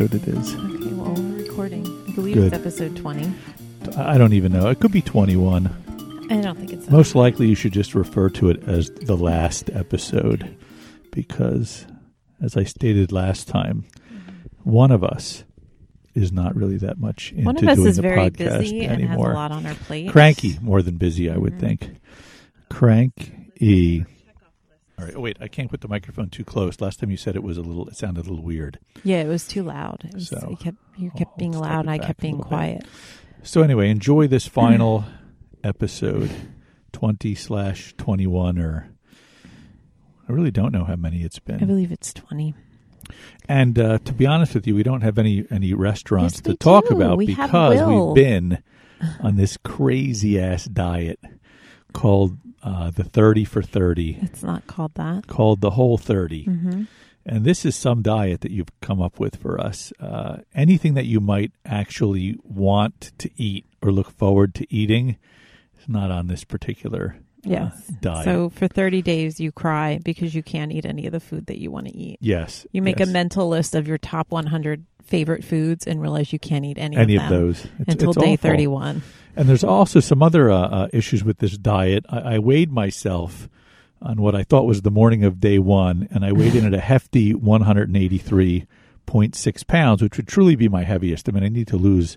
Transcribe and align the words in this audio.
episode 0.00 0.28
it 0.28 0.28
is. 0.28 0.54
Okay, 0.54 0.92
well, 0.94 1.12
we're 1.14 1.42
recording. 1.44 1.86
I 2.08 2.12
believe 2.12 2.34
Good. 2.34 2.52
it's 2.52 2.54
episode 2.54 2.96
20. 2.96 3.32
I 3.96 4.16
don't 4.18 4.32
even 4.32 4.52
know. 4.52 4.68
It 4.68 4.80
could 4.80 4.92
be 4.92 5.02
21. 5.02 5.66
I 6.30 6.40
don't 6.40 6.56
think 6.58 6.72
it's 6.72 6.86
that. 6.86 6.92
Most 6.92 7.14
likely, 7.14 7.48
you 7.48 7.54
should 7.54 7.72
just 7.72 7.94
refer 7.94 8.28
to 8.30 8.50
it 8.50 8.62
as 8.68 8.90
the 8.90 9.16
last 9.16 9.68
episode 9.70 10.56
because, 11.10 11.86
as 12.42 12.56
I 12.56 12.64
stated 12.64 13.12
last 13.12 13.48
time, 13.48 13.84
one 14.62 14.90
of 14.90 15.02
us 15.04 15.44
is 16.14 16.32
not 16.32 16.54
really 16.56 16.76
that 16.78 16.98
much 16.98 17.32
into 17.32 17.44
One 17.44 17.56
of 17.56 17.64
us 17.68 17.76
doing 17.76 17.88
is 17.88 17.96
the 17.96 18.02
very 18.02 18.30
podcast 18.30 18.58
busy 18.60 18.80
and 18.80 19.00
has 19.02 19.10
anymore. 19.10 19.32
a 19.32 19.34
lot 19.34 19.52
on 19.52 19.66
our 19.66 19.74
plate. 19.74 20.10
Cranky 20.10 20.56
more 20.60 20.82
than 20.82 20.96
busy, 20.96 21.30
I 21.30 21.36
would 21.36 21.54
Mhm. 21.54 21.60
think. 21.60 21.90
Cranky. 22.68 24.04
All 25.00 25.06
right. 25.06 25.14
Oh, 25.16 25.20
wait. 25.20 25.38
I 25.40 25.48
can't 25.48 25.70
put 25.70 25.80
the 25.80 25.88
microphone 25.88 26.28
too 26.28 26.44
close. 26.44 26.80
Last 26.80 27.00
time 27.00 27.10
you 27.10 27.16
said 27.16 27.34
it 27.36 27.42
was 27.42 27.56
a 27.56 27.62
little. 27.62 27.88
It 27.88 27.96
sounded 27.96 28.26
a 28.26 28.28
little 28.28 28.44
weird. 28.44 28.78
Yeah, 29.04 29.22
it 29.22 29.26
was 29.28 29.46
too 29.48 29.62
loud. 29.62 30.02
It 30.04 30.14
was, 30.14 30.28
So, 30.28 30.48
you 30.50 30.56
kept, 30.56 30.76
you 30.98 31.10
kept 31.10 31.30
I'll 31.32 31.36
being 31.38 31.52
loud 31.52 31.80
and 31.80 31.90
I 31.90 31.98
kept 31.98 32.20
being 32.20 32.34
little 32.38 32.44
bit. 32.50 32.54
quiet. 32.56 32.84
So 33.42 33.62
anyway, 33.62 33.88
enjoy 33.90 34.26
this 34.28 34.46
final 34.46 35.04
episode, 35.64 36.30
twenty 36.92 37.34
slash 37.34 37.94
twenty 37.96 38.26
one, 38.26 38.58
or 38.58 38.88
I 40.28 40.32
really 40.32 40.50
don't 40.50 40.72
know 40.72 40.84
how 40.84 40.96
many 40.96 41.22
it's 41.22 41.38
been. 41.38 41.62
I 41.62 41.64
believe 41.66 41.90
it's 41.90 42.12
20. 42.12 42.54
And 43.48 43.78
uh, 43.78 43.98
to 44.04 44.12
be 44.12 44.26
honest 44.26 44.54
with 44.54 44.66
you, 44.66 44.74
we 44.76 44.82
don't 44.82 45.00
have 45.00 45.18
any 45.18 45.44
any 45.50 45.74
restaurants 45.74 46.34
Yes, 46.36 46.42
to 46.42 46.54
talk 46.56 46.88
do. 46.88 46.94
about 46.96 47.16
We 47.18 47.26
because 47.26 47.82
we've 47.82 48.14
been 48.14 48.62
on 49.20 49.36
this 49.36 49.56
crazy 49.56 50.38
ass 50.38 50.66
diet 50.66 51.18
called 51.92 52.38
uh, 52.62 52.90
the 52.90 53.04
thirty 53.04 53.44
for 53.44 53.62
thirty, 53.62 54.18
It's 54.22 54.42
not 54.42 54.66
called 54.66 54.94
that. 54.94 55.26
called 55.26 55.60
the 55.60 55.70
whole 55.70 55.96
30 55.98 56.44
hmm 56.44 56.82
And 57.26 57.44
this 57.44 57.64
is 57.64 57.76
some 57.76 58.02
diet 58.02 58.40
that 58.42 58.50
you've 58.50 58.72
come 58.80 59.00
up 59.00 59.20
with 59.20 59.36
for 59.36 59.60
us. 59.60 59.92
Uh, 60.00 60.38
anything 60.54 60.94
that 60.94 61.04
you 61.06 61.20
might 61.20 61.52
actually 61.64 62.36
want 62.42 63.12
to 63.18 63.30
eat 63.36 63.64
or 63.82 63.92
look 63.92 64.10
forward 64.10 64.54
to 64.56 64.66
eating 64.74 65.16
is 65.78 65.88
not 65.88 66.10
on 66.10 66.26
this 66.28 66.44
particular 66.44 67.16
uh, 67.46 67.50
Yes. 67.50 67.86
diet. 68.00 68.24
So 68.24 68.50
for 68.50 68.68
30 68.68 69.00
days, 69.02 69.40
you 69.40 69.52
cry 69.52 69.98
because 70.02 70.34
you 70.34 70.42
can't 70.42 70.72
eat 70.72 70.84
any 70.84 71.06
of 71.06 71.12
the 71.12 71.20
food 71.20 71.46
that 71.46 71.58
you 71.58 71.70
want 71.70 71.86
to 71.88 71.96
eat. 71.96 72.18
yes, 72.20 72.66
You 72.72 72.82
make 72.82 72.98
yes. 72.98 73.08
a 73.08 73.12
mental 73.12 73.48
list 73.48 73.74
of 73.74 73.88
your 73.88 73.96
top 73.98 74.30
100 74.30 74.84
favorite 75.10 75.44
foods 75.44 75.86
and 75.86 76.00
realize 76.00 76.32
you 76.32 76.38
can't 76.38 76.64
eat 76.64 76.78
any, 76.78 76.96
any 76.96 77.16
of 77.16 77.24
of 77.24 77.28
those 77.28 77.64
It's- 77.64 77.84
until 77.88 78.10
it's 78.10 78.18
day 78.18 78.32
awful. 78.34 78.48
31. 78.50 79.02
And 79.36 79.48
there's 79.48 79.64
also 79.64 80.00
some 80.00 80.22
other 80.22 80.50
uh, 80.50 80.58
uh, 80.68 80.88
issues 80.92 81.22
with 81.22 81.38
this 81.38 81.56
diet. 81.58 82.04
I, 82.08 82.36
I 82.36 82.38
weighed 82.38 82.72
myself 82.72 83.48
on 84.02 84.20
what 84.22 84.34
I 84.34 84.42
thought 84.44 84.66
was 84.66 84.80
the 84.82 84.90
morning 84.90 85.24
of 85.24 85.40
day 85.40 85.58
one, 85.58 86.08
and 86.10 86.24
I 86.24 86.32
weighed 86.32 86.54
in 86.54 86.64
at 86.66 86.72
a 86.74 86.80
hefty 86.80 87.32
183.6 87.34 89.66
pounds, 89.66 90.02
which 90.02 90.16
would 90.16 90.28
truly 90.28 90.56
be 90.56 90.68
my 90.68 90.84
heaviest. 90.84 91.28
I 91.28 91.32
mean, 91.32 91.44
I 91.44 91.48
need 91.48 91.66
to 91.68 91.76
lose 91.76 92.16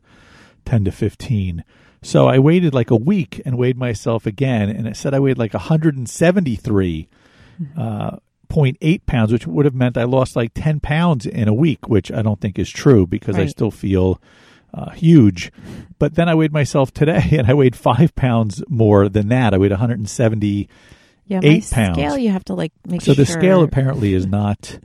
10 0.66 0.86
to 0.86 0.92
15. 0.92 1.64
So 2.02 2.28
I 2.28 2.40
waited 2.40 2.74
like 2.74 2.92
a 2.92 2.96
week 2.96 3.42
and 3.46 3.58
weighed 3.58 3.78
myself 3.78 4.26
again, 4.26 4.70
and 4.70 4.88
it 4.88 4.96
said 4.98 5.14
I 5.14 5.20
weighed 5.20 5.38
like 5.38 5.54
173. 5.54 7.08
Uh, 7.78 8.18
0.8 8.54 9.06
pounds, 9.06 9.32
which 9.32 9.48
would 9.48 9.66
have 9.66 9.76
meant 9.76 9.98
I 9.98 10.04
lost 10.04 10.36
like 10.36 10.52
10 10.54 10.80
pounds 10.80 11.26
in 11.26 11.48
a 11.48 11.54
week, 11.54 11.88
which 11.88 12.12
I 12.12 12.22
don't 12.22 12.40
think 12.40 12.60
is 12.60 12.70
true 12.70 13.08
because 13.08 13.38
I 13.38 13.46
still 13.48 13.72
feel 13.72 14.22
uh, 14.74 14.92
huge. 14.92 15.52
But 16.00 16.16
then 16.16 16.28
I 16.30 16.36
weighed 16.36 16.52
myself 16.54 16.92
today 16.94 17.24
and 17.32 17.48
I 17.48 17.54
weighed 17.54 17.76
five 17.76 18.16
pounds 18.16 18.64
more 18.68 19.10
than 19.10 19.30
that. 19.30 19.54
I 19.54 19.58
weighed 19.58 19.72
170. 19.72 20.70
Yeah, 21.26 21.40
Eight 21.42 21.70
pounds. 21.72 21.98
scale 21.98 22.18
you 22.18 22.32
have 22.32 22.44
to 22.46 22.54
like 22.54 22.74
make 22.86 23.02
So 23.02 23.14
sure. 23.14 23.16
the 23.16 23.26
scale 23.26 23.64
apparently 23.64 24.14
is 24.14 24.26
not 24.26 24.78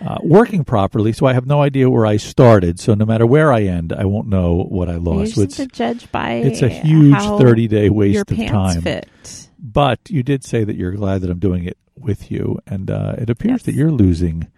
uh, 0.00 0.16
working 0.22 0.64
properly. 0.64 1.12
So 1.12 1.26
I 1.26 1.34
have 1.34 1.46
no 1.46 1.60
idea 1.60 1.90
where 1.90 2.06
I 2.06 2.16
started. 2.16 2.80
So 2.80 2.94
no 2.94 3.04
matter 3.04 3.26
where 3.26 3.52
I 3.52 3.64
end, 3.64 3.92
I 3.92 4.06
won't 4.06 4.28
know 4.28 4.64
what 4.68 4.88
I 4.88 4.96
lost. 4.96 5.34
just 5.34 5.36
So 5.36 5.42
it's, 5.42 5.56
to 5.56 5.66
judge 5.66 6.10
by 6.10 6.32
it's 6.34 6.62
a 6.62 6.68
huge 6.70 7.18
30 7.18 7.68
day 7.68 7.90
waste 7.90 8.14
your 8.14 8.22
of 8.28 8.48
time. 8.50 8.80
fit. 8.82 9.08
But 9.66 9.98
you 10.10 10.22
did 10.22 10.44
say 10.44 10.62
that 10.62 10.76
you're 10.76 10.92
glad 10.92 11.22
that 11.22 11.30
I'm 11.30 11.38
doing 11.38 11.64
it 11.64 11.78
with 11.96 12.30
you. 12.30 12.58
And 12.66 12.90
uh, 12.90 13.14
it 13.16 13.30
appears 13.30 13.60
Yes. 13.60 13.62
that 13.62 13.74
you're 13.74 13.90
losing 13.90 14.48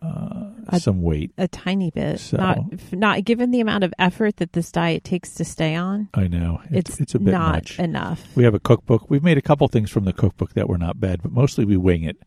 uh, 0.00 0.50
A- 0.68 0.78
some 0.78 1.02
weight. 1.02 1.32
A 1.36 1.48
tiny 1.48 1.90
bit, 1.90 2.20
So- 2.20 2.36
not 2.36 2.58
not 2.92 3.24
given 3.24 3.50
the 3.50 3.60
amount 3.60 3.82
of 3.82 3.92
effort 3.98 4.36
that 4.36 4.52
this 4.52 4.70
diet 4.70 5.02
takes 5.04 5.34
to 5.34 5.44
stay 5.44 5.74
on. 5.74 6.08
I 6.14 6.28
know. 6.28 6.60
It's, 6.70 6.90
It's, 6.90 7.00
it's 7.00 7.14
a 7.14 7.18
bit 7.18 7.32
not 7.32 7.54
much. 7.54 7.78
enough. 7.80 8.24
We 8.36 8.44
have 8.44 8.54
a 8.54 8.60
cookbook. 8.60 9.10
We've 9.10 9.22
made 9.24 9.38
a 9.38 9.42
couple 9.42 9.66
things 9.68 9.90
from 9.90 10.04
the 10.04 10.12
cookbook 10.12 10.52
that 10.54 10.68
were 10.68 10.78
not 10.78 11.00
bad, 11.00 11.22
but 11.22 11.32
mostly 11.32 11.64
we 11.64 11.76
wing 11.76 12.04
it, 12.04 12.18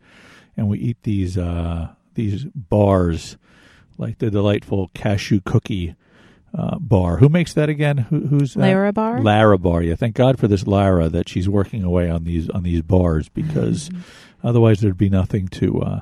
and 0.57 0.67
we 0.67 0.77
eat 0.79 0.97
these 1.03 1.37
uh, 1.37 1.89
these 2.15 2.45
bars, 2.55 3.37
like 3.97 4.17
the 4.17 4.29
delightful 4.31 4.89
cashew 4.93 5.39
cookie 5.45 5.95
uh, 6.57 6.79
bar. 6.79 7.17
Who 7.17 7.29
makes 7.29 7.53
that 7.53 7.69
again? 7.69 7.97
Who, 7.97 8.21
who's 8.27 8.53
that? 8.55 8.61
Larabar. 8.61 9.23
Lara 9.23 9.57
bar. 9.57 9.81
Yeah, 9.81 9.95
thank 9.95 10.15
God 10.15 10.39
for 10.39 10.47
this 10.47 10.65
Lara 10.67 11.09
that 11.09 11.29
she's 11.29 11.47
working 11.47 11.83
away 11.83 12.09
on 12.09 12.23
these 12.23 12.49
on 12.49 12.63
these 12.63 12.81
bars 12.81 13.29
because 13.29 13.89
otherwise 14.43 14.79
there'd 14.79 14.97
be 14.97 15.09
nothing 15.09 15.47
to 15.49 15.81
uh, 15.81 15.99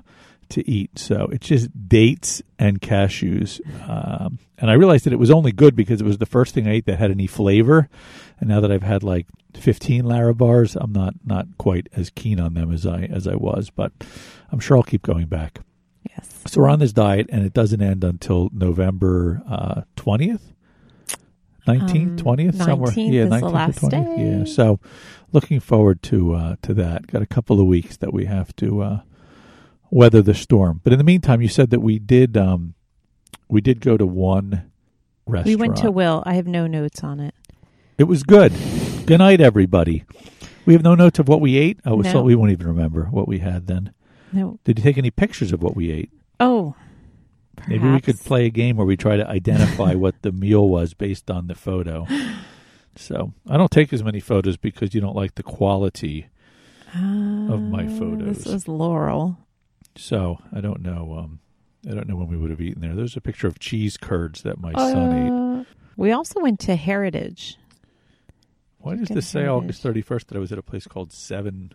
to 0.50 0.69
eat. 0.69 0.97
So 0.97 1.28
it's 1.31 1.47
just 1.47 1.88
dates 1.88 2.41
and 2.58 2.81
cashews. 2.81 3.59
Um, 3.88 4.40
and 4.58 4.72
I 4.72 4.74
realized 4.74 5.06
that 5.06 5.13
it 5.13 5.19
was 5.19 5.31
only 5.31 5.52
good 5.52 5.75
because 5.75 6.02
it 6.02 6.06
was 6.06 6.18
the 6.18 6.25
first 6.25 6.53
thing 6.53 6.68
I 6.68 6.74
ate 6.74 6.85
that 6.85 6.97
had 6.97 7.12
any 7.12 7.28
flavor. 7.28 7.90
And 8.40 8.50
now 8.50 8.59
that 8.62 8.72
I've 8.72 8.84
had 8.84 9.03
like 9.03 9.28
15 9.56 10.06
Lara 10.06 10.34
bars, 10.34 10.75
I'm 10.75 10.94
not 10.94 11.16
not 11.25 11.47
quite 11.58 11.88
as 11.94 12.09
keen 12.09 12.40
on 12.40 12.53
them 12.53 12.72
as 12.72 12.85
I 12.85 13.03
as 13.03 13.28
I 13.28 13.35
was. 13.35 13.69
But 13.69 13.91
I'm 14.52 14.59
sure 14.59 14.78
I'll 14.78 14.84
keep 14.84 15.02
going 15.03 15.25
back. 15.28 15.59
Yes. 16.17 16.29
So 16.47 16.61
we're 16.61 16.69
on 16.69 16.79
this 16.79 16.94
diet, 16.94 17.28
and 17.31 17.45
it 17.45 17.53
doesn't 17.53 17.81
end 17.81 18.03
until 18.03 18.50
November 18.53 19.41
uh, 19.50 19.81
twentieth, 19.95 20.53
nineteenth, 21.67 22.11
Um, 22.11 22.17
twentieth, 22.17 22.55
somewhere. 22.57 22.91
19th 22.91 23.13
Yeah, 23.13 23.25
nineteenth 23.25 23.83
or 23.83 23.89
twentieth. 23.89 24.47
Yeah. 24.47 24.53
So 24.53 24.79
looking 25.31 25.59
forward 25.59 26.01
to 26.03 26.33
uh, 26.33 26.55
to 26.63 26.73
that. 26.75 27.07
Got 27.07 27.22
a 27.22 27.25
couple 27.28 27.59
of 27.59 27.67
weeks 27.67 27.97
that 27.97 28.13
we 28.13 28.25
have 28.25 28.55
to 28.57 28.81
uh, 28.81 29.00
weather 29.91 30.22
the 30.22 30.33
storm. 30.33 30.81
But 30.83 30.94
in 30.94 30.97
the 31.00 31.03
meantime, 31.05 31.41
you 31.41 31.47
said 31.50 31.69
that 31.72 31.81
we 31.81 32.00
did 32.00 32.38
um, 32.38 32.73
we 33.47 33.61
did 33.61 33.81
go 33.81 33.97
to 33.97 34.05
one 34.05 34.72
restaurant. 35.25 35.45
We 35.47 35.55
went 35.55 35.78
to 35.78 35.91
Will. 35.91 36.23
I 36.25 36.34
have 36.35 36.47
no 36.47 36.67
notes 36.67 37.03
on 37.03 37.19
it. 37.19 37.34
It 37.97 38.05
was 38.05 38.23
good. 38.23 38.53
Good 39.05 39.17
night, 39.19 39.41
everybody. 39.41 40.03
We 40.66 40.73
have 40.73 40.84
no 40.84 40.95
notes 40.95 41.17
of 41.17 41.28
what 41.28 41.39
we 41.41 41.55
ate. 41.57 41.79
Oh, 41.85 42.01
so 42.03 42.11
No. 42.13 42.22
we 42.23 42.35
won't 42.35 42.51
even 42.51 42.67
remember 42.67 43.05
what 43.05 43.28
we 43.28 43.39
had 43.39 43.67
then. 43.67 43.94
No. 44.34 44.60
Did 44.64 44.80
you 44.80 44.84
take 44.84 44.98
any 44.98 45.12
pictures 45.12 45.52
of 45.54 45.62
what 45.62 45.76
we 45.76 45.92
ate? 45.92 46.12
Oh. 46.40 46.76
Maybe 47.68 47.90
we 47.90 48.00
could 48.02 48.20
play 48.20 48.46
a 48.46 48.50
game 48.50 48.78
where 48.78 48.86
we 48.86 48.96
try 48.98 49.18
to 49.18 49.28
identify 49.28 49.94
what 49.96 50.22
the 50.22 50.32
meal 50.32 50.68
was 50.70 50.94
based 50.94 51.32
on 51.32 51.48
the 51.48 51.56
photo. 51.56 52.06
So 52.96 53.34
I 53.50 53.58
don't 53.58 53.72
take 53.72 53.92
as 53.94 54.04
many 54.04 54.20
photos 54.20 54.58
because 54.58 54.94
you 54.94 55.02
don't 55.02 55.16
like 55.16 55.36
the 55.36 55.44
quality. 55.44 56.28
of 56.94 57.62
my 57.62 57.86
Uh, 57.86 57.90
photos. 57.98 58.38
This 58.44 58.48
is 58.48 58.68
Laurel. 58.68 59.38
So 59.96 60.38
I 60.54 60.62
don't 60.62 60.82
know. 60.82 61.16
Um, 61.18 61.40
I 61.90 61.94
don't 61.94 62.08
know 62.08 62.16
when 62.16 62.28
we 62.28 62.38
would 62.38 62.50
have 62.52 62.62
eaten 62.62 62.82
there. 62.82 62.96
There's 62.96 63.18
a 63.18 63.22
picture 63.22 63.48
of 63.48 63.59
cheese 63.59 63.98
curds 63.98 64.44
that 64.44 64.59
my 64.59 64.74
son 64.74 65.12
ate. 65.14 65.62
Uh, 65.62 65.64
we 65.96 66.12
also 66.12 66.40
went 66.40 66.59
to 66.62 66.76
Heritage. 66.76 67.58
Why 68.88 68.96
does 68.96 69.09
this 69.09 69.28
say. 69.28 69.48
August 69.48 69.84
31st 69.84 70.25
that 70.28 70.36
I 70.38 70.40
was 70.40 70.52
at 70.52 70.58
a 70.58 70.64
place 70.64 70.88
called 70.88 71.12
Seven 71.12 71.72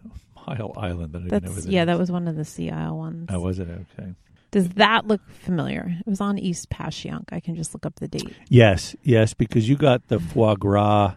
Mile 0.46 0.72
Island? 0.76 1.12
That 1.12 1.22
I 1.22 1.28
don't 1.28 1.44
know 1.44 1.50
what 1.52 1.64
yeah, 1.66 1.84
that 1.84 1.98
was 1.98 2.10
one 2.10 2.26
of 2.28 2.36
the 2.36 2.44
Sea 2.44 2.70
Isle 2.70 2.98
ones. 2.98 3.28
Oh, 3.32 3.40
was 3.40 3.58
it? 3.58 3.68
Okay. 3.68 4.14
Does 4.50 4.68
that 4.70 5.06
look 5.06 5.22
familiar? 5.30 5.96
It 6.00 6.06
was 6.10 6.20
on 6.20 6.38
East 6.38 6.68
Passyunk. 6.68 7.32
I 7.32 7.40
can 7.40 7.54
just 7.56 7.72
look 7.74 7.86
up 7.86 7.94
the 7.96 8.08
date. 8.08 8.34
Yes, 8.48 8.94
yes, 9.02 9.32
because 9.32 9.66
you 9.68 9.76
got 9.76 10.08
the 10.08 10.20
foie 10.20 10.56
gras 10.56 11.14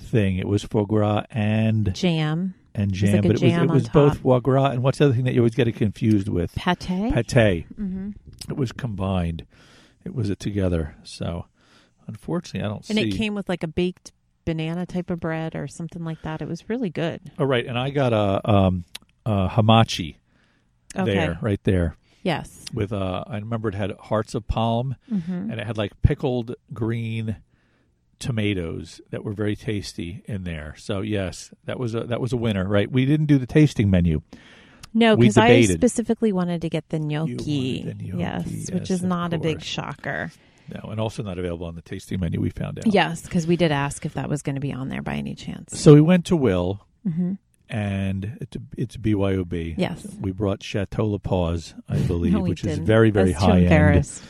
thing. 0.00 0.36
It 0.36 0.46
was 0.46 0.62
foie 0.64 0.84
gras 0.84 1.24
and 1.30 1.92
Jam, 1.94 2.54
and 2.74 2.90
was 2.92 3.00
jam, 3.00 3.12
like 3.14 3.22
but 3.22 3.30
it 3.30 3.42
was 3.42 3.52
it 3.52 3.68
was 3.68 3.88
both 3.88 4.18
foie 4.18 4.38
gras 4.38 4.70
and 4.70 4.82
what's 4.82 4.98
the 4.98 5.06
other 5.06 5.14
thing 5.14 5.24
that 5.24 5.34
you 5.34 5.40
always 5.40 5.56
get 5.56 5.66
it 5.66 5.72
confused 5.72 6.28
with? 6.28 6.54
pate. 6.54 6.78
Pate. 7.26 7.66
hmm 7.74 8.10
It 8.48 8.56
was 8.56 8.70
combined. 8.72 9.44
It 10.04 10.14
was 10.14 10.30
it 10.30 10.38
together. 10.38 10.94
So 11.02 11.46
unfortunately, 12.06 12.64
I 12.64 12.68
don't 12.68 12.88
And 12.88 12.96
see. 12.98 13.08
it 13.08 13.16
came 13.16 13.34
with 13.34 13.48
like 13.48 13.64
a 13.64 13.68
baked 13.68 14.12
banana 14.48 14.86
type 14.86 15.10
of 15.10 15.20
bread 15.20 15.54
or 15.54 15.68
something 15.68 16.04
like 16.04 16.22
that. 16.22 16.40
It 16.40 16.48
was 16.48 16.68
really 16.70 16.88
good. 16.88 17.20
oh, 17.38 17.44
right, 17.44 17.66
and 17.66 17.78
I 17.78 17.90
got 17.90 18.12
a 18.14 18.50
um, 18.50 18.84
a 19.26 19.48
hamachi 19.48 20.16
Okay. 20.96 21.04
there, 21.04 21.38
right 21.42 21.60
there. 21.64 21.96
Yes. 22.22 22.64
With 22.72 22.92
uh, 22.92 23.24
I 23.26 23.36
remember 23.36 23.68
it 23.68 23.74
had 23.74 23.92
hearts 24.00 24.34
of 24.34 24.48
palm, 24.48 24.96
hmm 25.08 25.50
and 25.50 25.60
it 25.60 25.66
had 25.66 25.76
like 25.76 25.92
pickled 26.02 26.54
green 26.72 27.36
tomatoes 28.18 29.00
that 29.10 29.22
were 29.22 29.32
very 29.32 29.54
tasty 29.54 30.22
in 30.24 30.44
there. 30.44 30.74
So 30.78 31.02
yes, 31.02 31.52
that 31.66 31.78
was 31.78 31.94
a 31.94 32.04
that 32.04 32.20
was 32.20 32.32
a 32.32 32.36
winner, 32.36 32.66
right? 32.66 32.90
We 32.90 33.04
didn't 33.04 33.26
do 33.26 33.38
the 33.38 33.46
tasting 33.46 33.90
menu. 33.90 34.22
No, 34.94 35.16
because 35.16 35.36
I 35.36 35.60
specifically 35.62 36.32
wanted 36.32 36.62
to 36.62 36.70
get 36.70 36.88
the 36.88 36.98
gnocchi. 36.98 37.82
the 37.84 37.94
gnocchi, 37.94 38.18
yes, 38.18 38.44
yes, 38.46 38.70
which 38.70 38.90
is 38.90 39.02
not 39.02 39.34
a 39.34 39.38
big 39.38 39.62
shocker. 39.62 40.32
No, 40.68 40.90
and 40.90 41.00
also 41.00 41.22
not 41.22 41.38
available 41.38 41.66
on 41.66 41.74
the 41.74 41.82
tasting 41.82 42.20
menu. 42.20 42.40
We 42.40 42.50
found 42.50 42.78
out. 42.78 42.86
Yes, 42.92 43.22
because 43.22 43.46
we 43.46 43.56
did 43.56 43.72
ask 43.72 44.04
if 44.04 44.14
that 44.14 44.28
was 44.28 44.42
going 44.42 44.54
to 44.56 44.60
be 44.60 44.72
on 44.72 44.88
there 44.88 45.02
by 45.02 45.14
any 45.14 45.34
chance. 45.34 45.78
So 45.78 45.94
we 45.94 46.00
went 46.00 46.26
to 46.26 46.36
Will, 46.36 46.84
hmm 47.04 47.34
and 47.70 48.38
it's 48.40 48.56
it's 48.76 48.96
BYOB. 48.96 49.74
Yes. 49.76 50.06
We 50.20 50.32
brought 50.32 50.62
Chateau 50.62 51.06
La 51.06 51.18
Paws, 51.18 51.74
I 51.88 51.98
believe, 52.06 52.32
No, 52.32 52.40
which 52.40 52.64
is 52.64 52.76
didn't. 52.76 52.86
very 52.86 53.10
very 53.10 53.32
too 53.34 53.38
high 53.38 53.60
end. 53.60 54.22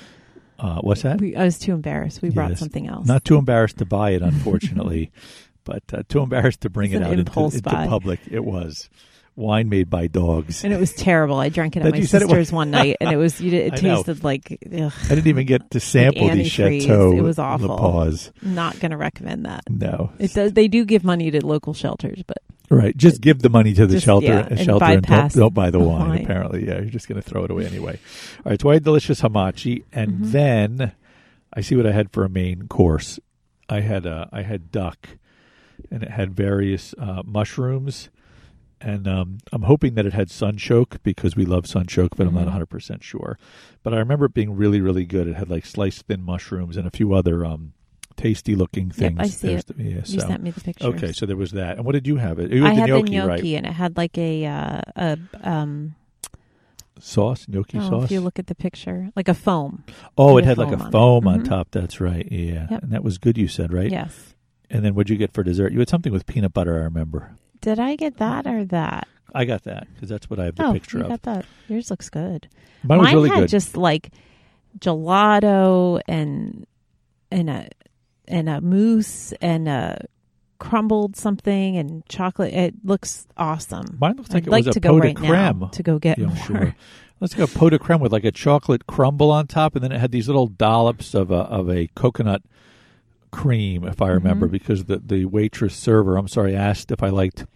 Uh, 0.59 0.81
what's 0.81 1.03
that? 1.03 1.21
We, 1.21 1.37
I 1.37 1.45
was 1.45 1.57
too 1.59 1.73
embarrassed. 1.73 2.21
We 2.21 2.31
brought 2.31 2.59
something 2.59 2.89
else. 2.89 3.07
Not 3.07 3.25
too 3.25 3.37
embarrassed 3.37 3.79
to 3.79 3.85
buy 3.85 4.11
it, 4.11 4.23
unfortunately, 4.23 5.13
but 5.65 5.85
uh, 5.93 6.03
too 6.09 6.21
embarrassed 6.21 6.63
to 6.63 6.71
bring 6.71 6.91
It's 6.91 7.01
it 7.01 7.05
out 7.05 7.13
into, 7.13 7.41
into 7.41 7.61
public. 7.89 8.21
It 8.29 8.45
was 8.45 8.91
wine 9.39 9.69
made 9.69 9.89
by 9.89 10.07
dogs. 10.09 10.65
and 10.65 10.73
it 10.75 10.81
was 10.81 10.93
terrible. 10.93 11.37
I 11.39 11.49
drank 11.49 11.77
it 11.77 11.81
That 11.83 11.89
at 11.89 11.93
my 11.93 11.99
you 11.99 12.07
said 12.07 12.23
it 12.23 12.25
was- 12.27 12.31
sister's 12.33 12.53
one 12.53 12.71
night, 12.71 12.97
and 13.01 13.11
it 13.13 13.17
was 13.17 13.41
you 13.41 13.51
did, 13.51 13.67
it 13.75 13.79
I 13.85 13.87
know. 13.89 13.97
tasted 14.03 14.25
like 14.25 14.59
ugh, 14.67 14.93
I 15.05 15.09
didn't 15.15 15.29
even 15.29 15.47
get 15.47 15.71
to 15.71 15.81
sample 15.81 16.27
the 16.29 16.43
antifreeze. 16.43 16.81
Chateau 16.83 17.13
It 17.13 17.21
was 17.23 17.39
awful. 17.39 17.69
La 17.69 17.77
Paws. 17.79 18.33
not 18.43 18.79
going 18.81 18.91
to 18.91 18.97
recommend 18.97 19.47
that. 19.47 19.63
No, 19.71 20.11
It 20.19 20.35
does. 20.35 20.53
They 20.53 20.69
do 20.69 20.85
give 20.85 21.05
money 21.05 21.31
to 21.31 21.47
local 21.47 21.73
shelters, 21.75 22.23
but 22.27 22.39
right. 22.71 22.97
Just 22.97 23.21
give 23.21 23.39
the 23.41 23.49
money 23.49 23.73
to 23.75 23.87
the 23.87 23.95
Just- 23.95 24.05
shelter, 24.07 24.27
yeah, 24.27 24.41
uh, 24.41 24.47
and 24.51 24.61
shelter, 24.61 24.85
and 24.85 25.03
don't, 25.03 25.09
bypass 25.09 25.35
don't 25.35 25.55
buy 25.55 25.71
the 25.71 25.79
the 25.79 25.85
wine, 25.85 26.09
wine. 26.09 26.25
Apparently, 26.25 26.67
yeah, 26.67 26.75
you're 26.81 26.91
just 26.91 27.09
going 27.09 27.21
to 27.21 27.27
throw 27.29 27.45
it 27.45 27.51
away 27.51 27.65
anyway. 27.67 27.99
All 28.45 28.51
right, 28.51 28.61
so 28.61 28.71
I 28.71 28.75
had 28.75 28.85
delicious 28.85 29.21
hamachi, 29.23 29.85
and 29.93 30.13
Mhm. 30.25 30.33
then 30.33 30.93
I 31.53 31.61
see 31.63 31.77
what 31.77 31.87
I 31.87 31.93
had 31.93 32.11
for 32.13 32.25
a 32.25 32.29
main 32.29 32.67
course. 32.69 33.19
I 33.69 33.81
had 33.81 34.07
uh, 34.07 34.27
I 34.33 34.43
had 34.43 34.71
duck, 34.73 35.09
and 35.91 36.03
it 36.03 36.11
had 36.11 36.35
various 36.35 36.95
uh, 36.99 37.23
mushrooms, 37.25 38.09
and 38.81 39.07
um, 39.09 39.39
I'm 39.53 39.63
hoping 39.63 39.95
that 39.95 40.07
it 40.07 40.13
had 40.13 40.29
sunchoke 40.29 40.99
because 41.03 41.35
we 41.37 41.45
love 41.45 41.65
sunchoke, 41.65 42.11
but 42.17 42.27
I'm 42.27 42.35
not 42.35 42.43
Mhm. 42.43 42.47
100 42.47 42.67
percent 42.67 43.03
sure. 43.03 43.39
But 43.83 43.95
I 43.95 43.99
remember 43.99 44.27
it 44.27 44.35
being 44.35 44.55
really, 44.57 44.81
really 44.81 45.05
good. 45.05 45.27
It 45.29 45.37
had 45.37 45.49
like 45.51 45.67
sliced 45.67 46.07
thin 46.07 46.23
mushrooms 46.23 46.77
and 46.77 46.87
a 46.87 46.91
few 46.91 47.13
other 47.13 47.45
um, 47.45 47.73
tasty 48.17 48.55
looking 48.55 48.87
Yep, 48.89 48.95
things. 48.97 49.17
I 49.21 49.27
see 49.29 49.47
There's 49.49 49.65
it. 49.65 49.77
the- 49.77 49.83
yeah, 49.83 50.01
you 50.07 50.21
sent 50.21 50.43
me 50.43 50.51
the 50.51 50.61
pictures. 50.61 50.87
Okay, 50.95 51.13
so 51.13 51.25
there 51.27 51.37
was 51.37 51.53
that. 51.53 51.77
And 51.77 51.85
what 51.87 51.93
did 51.93 52.07
you 52.07 52.17
have? 52.17 52.39
It. 52.39 52.51
You 52.53 52.65
I 52.65 52.69
had 52.71 52.77
had 52.79 52.89
the 52.89 52.93
the 52.95 52.99
gnocchi, 53.01 53.17
gnocchi, 53.17 53.29
right? 53.29 53.45
and 53.59 53.67
it 53.67 53.73
had 53.73 53.97
like 53.97 54.17
a 54.19 54.47
uh, 54.47 54.81
a 54.97 55.19
um. 55.43 55.95
Sauce, 57.01 57.47
gnocchi 57.47 57.79
Oh, 57.79 57.89
sauce. 57.91 58.05
if 58.07 58.11
you 58.11 58.21
look 58.21 58.41
at 58.41 58.49
the 58.49 58.57
picture, 58.57 59.11
like 59.15 59.29
a 59.29 59.35
foam. 59.35 59.85
oh, 60.17 60.37
it 60.37 60.45
had 60.45 60.59
like 60.59 60.73
a 60.73 60.81
on 60.81 60.89
it. 60.89 60.91
foam 60.91 61.29
on 61.29 61.43
Mhm. 61.43 61.49
top. 61.49 61.69
That's 61.71 62.01
right. 62.01 62.27
Yeah, 62.29 62.67
Yep. 62.71 62.83
and 62.83 62.93
that 62.93 63.05
was 63.05 63.19
good. 63.19 63.39
You 63.39 63.47
said 63.47 63.73
right. 63.73 63.89
Yes. 63.91 64.35
And 64.69 64.85
then 64.85 64.95
what'd 64.97 65.09
you 65.09 65.17
get 65.17 65.33
for 65.33 65.45
dessert? 65.45 65.73
You 65.73 65.79
had 65.79 65.89
something 65.89 66.13
with 66.13 66.27
peanut 66.27 66.53
butter. 66.53 66.75
I 66.75 66.83
remember. 66.83 67.37
Did 67.61 67.79
I 67.79 67.97
get 67.97 68.17
that 68.19 68.47
or 68.47 68.65
that? 68.67 69.09
I 69.35 69.45
got 69.45 69.65
that 69.65 69.87
because 69.95 70.09
that's 70.09 70.31
what 70.31 70.39
I 70.41 70.47
have 70.47 70.57
the 70.57 70.67
oh, 70.67 70.73
picture 70.73 70.99
you 70.99 71.05
of. 71.05 71.11
got 71.11 71.23
that. 71.23 71.47
Yours 71.69 71.91
looks 71.91 72.09
good. 72.09 72.49
Mine 72.83 72.99
was 72.99 73.13
really 73.13 73.29
had 73.29 73.41
good. 73.41 73.49
just 73.49 73.77
like 73.77 74.11
gelato 74.79 76.01
and 76.09 76.67
and 77.31 77.51
a 77.51 77.69
and 78.27 78.49
a 78.49 78.61
mousse 78.61 79.33
and 79.41 79.69
a 79.69 80.07
crumbled 80.59 81.17
something 81.17 81.77
and 81.77 82.05
chocolate. 82.09 82.53
It 82.55 82.75
looks 82.85 83.27
awesome. 83.37 83.97
Mine 84.01 84.17
looks 84.17 84.31
like 84.31 84.45
I'd 84.45 84.49
it 84.49 84.51
like 84.51 84.65
was 84.67 84.75
to 84.75 84.79
a 84.79 84.81
go 84.81 84.93
pot 84.95 85.03
de 85.03 85.09
right 85.09 85.17
creme. 85.17 85.31
now 85.61 85.67
to 85.69 85.83
go 85.83 85.99
get 85.99 86.19
Yeah, 86.19 86.27
more. 86.27 86.37
Sure. 86.37 86.77
Let's 87.21 87.35
go 87.35 87.47
pot 87.47 87.71
de 87.71 87.79
creme 87.79 88.01
with 88.01 88.13
like 88.13 88.25
a 88.25 88.33
chocolate 88.33 88.87
crumble 88.87 89.31
on 89.31 89.47
top, 89.47 89.75
and 89.75 89.83
then 89.85 89.93
it 89.93 89.99
had 90.01 90.11
these 90.13 90.29
little 90.29 90.47
dollops 90.47 91.15
of 91.15 91.31
a 91.31 91.35
of 91.37 91.69
a 91.69 91.89
coconut 91.95 92.43
cream, 93.31 93.85
if 93.85 94.01
I 94.03 94.09
remember, 94.09 94.49
Mhm. 94.49 94.53
because 94.53 94.85
the 94.85 94.99
the 94.99 95.25
waitress 95.27 95.75
server, 95.75 96.17
I'm 96.17 96.29
sorry, 96.29 96.55
asked 96.55 96.91
if 96.91 97.03
I 97.03 97.09
liked 97.09 97.47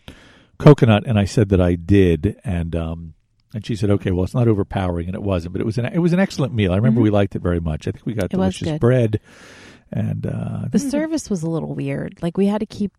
coconut, 0.58 1.04
and 1.06 1.18
I 1.18 1.24
said 1.24 1.48
that 1.50 1.60
I 1.60 1.74
did, 1.74 2.36
and 2.44 2.74
um, 2.76 3.14
and 3.54 3.64
she 3.66 3.76
said, 3.76 3.90
okay, 3.90 4.10
well, 4.10 4.24
it's 4.24 4.34
not 4.34 4.48
overpowering, 4.48 5.06
and 5.06 5.14
it 5.14 5.22
wasn't, 5.22 5.52
but 5.52 5.60
it 5.60 5.64
was 5.66 5.78
an 5.78 5.86
it 5.86 5.98
was 5.98 6.12
an 6.12 6.20
excellent 6.20 6.54
meal. 6.54 6.72
I 6.72 6.76
remember 6.76 7.00
Mhm. 7.00 7.04
we 7.04 7.10
liked 7.10 7.34
it 7.36 7.42
very 7.42 7.60
much. 7.60 7.86
I 7.88 7.90
think 7.92 8.06
we 8.06 8.14
got 8.14 8.26
It 8.26 8.30
delicious 8.32 8.78
bread, 8.78 9.20
and 9.92 10.26
uh, 10.26 10.66
The 10.70 10.78
service 10.78 11.28
was 11.28 11.42
a 11.42 11.50
little 11.50 11.74
weird. 11.74 12.18
Like 12.22 12.36
we 12.36 12.46
had 12.46 12.60
to 12.60 12.66
keep 12.66 12.92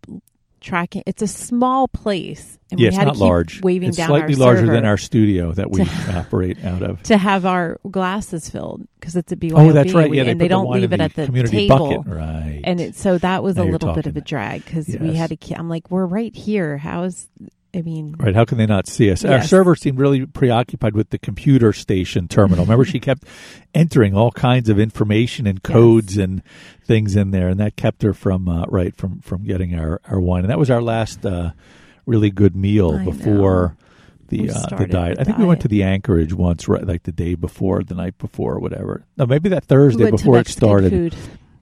tracking. 0.63 1.03
It's 1.05 1.21
a 1.21 1.27
small 1.27 1.87
place, 1.87 2.57
and 2.71 2.79
yeah, 2.79 2.85
we 2.85 2.87
it's 2.87 2.97
had 2.97 3.05
not 3.05 3.11
to 3.11 3.17
keep 3.17 3.21
large. 3.21 3.61
waving 3.61 3.89
it's 3.89 3.97
down 3.97 4.07
slightly 4.07 4.35
larger 4.35 4.65
than 4.65 4.85
our 4.85 4.97
studio 4.97 5.51
that 5.51 5.69
we 5.69 5.81
operate 6.09 6.63
out 6.65 6.81
of. 6.81 7.03
to 7.03 7.17
have 7.17 7.45
our 7.45 7.79
glasses 7.91 8.49
filled 8.49 8.87
because 8.99 9.15
it's 9.15 9.31
a 9.31 9.35
BYOB. 9.35 9.53
Oh, 9.55 9.71
that's 9.71 9.93
right. 9.93 10.11
Yeah, 10.11 10.23
they 10.23 10.31
and 10.31 10.41
they 10.41 10.47
don't 10.47 10.67
wine 10.67 10.81
leave 10.81 10.93
it 10.93 11.01
at 11.01 11.13
the 11.13 11.25
community 11.25 11.67
table. 11.67 11.89
bucket, 11.97 12.11
right? 12.11 12.61
And 12.63 12.79
it, 12.81 12.95
so 12.95 13.17
that 13.19 13.43
was 13.43 13.57
Now 13.57 13.63
a 13.63 13.65
little 13.65 13.93
bit 13.93 14.07
of 14.07 14.17
a 14.17 14.21
drag 14.21 14.65
because 14.65 14.87
we 14.87 15.13
had 15.13 15.29
to. 15.37 15.53
I'm 15.55 15.69
like, 15.69 15.91
we're 15.91 16.05
right 16.05 16.35
here. 16.35 16.77
How 16.77 17.03
is? 17.03 17.27
I 17.75 17.81
mean, 17.81 18.15
Right. 18.19 18.35
How 18.35 18.45
can 18.45 18.57
they 18.57 18.67
not 18.67 18.87
see 18.87 19.09
us? 19.09 19.25
Our 19.25 19.41
server 19.43 19.75
seemed 19.75 19.99
really 19.99 20.25
preoccupied 20.25 20.95
with 20.95 21.09
the 21.09 21.17
computer 21.17 21.73
station 21.73 22.27
terminal. 22.27 22.65
Remember, 22.65 22.85
she 22.85 22.99
kept 23.01 23.23
entering 23.73 24.15
all 24.15 24.31
kinds 24.31 24.69
of 24.69 24.79
information 24.79 25.47
and 25.47 25.63
codes 25.63 26.17
and 26.17 26.43
things 26.85 27.15
in 27.15 27.31
there, 27.31 27.49
and 27.49 27.59
that 27.59 27.75
kept 27.75 28.03
her 28.03 28.13
from 28.13 28.47
uh, 28.47 28.65
right 28.67 28.95
from 28.95 29.19
from 29.21 29.43
getting 29.43 29.73
our 29.73 29.99
our 30.07 30.19
wine. 30.19 30.41
And 30.41 30.49
that 30.51 30.59
was 30.59 30.69
our 30.69 30.81
last 30.81 31.25
uh, 31.25 31.51
really 32.05 32.29
good 32.29 32.55
meal 32.55 32.99
I 32.99 33.05
before 33.05 33.75
the 34.27 34.51
uh, 34.51 34.77
the 34.77 34.87
diet. 34.87 35.15
the 35.15 35.21
I 35.21 35.23
think 35.23 35.39
we 35.39 35.45
went 35.45 35.61
to 35.61 35.67
the 35.67 35.81
Anchorage 35.83 36.33
once, 36.33 36.67
right, 36.67 36.85
like 36.85 37.03
the 37.03 37.11
day 37.11 37.33
before, 37.33 37.83
the 37.83 37.95
night 37.95 38.19
before, 38.19 38.53
or 38.53 38.59
whatever. 38.59 39.03
No, 39.17 39.25
maybe 39.25 39.49
that 39.49 39.65
Thursday 39.65 40.05
we 40.05 40.11
before 40.11 40.37
it 40.37 40.47
started. 40.47 40.91
Food 40.91 41.15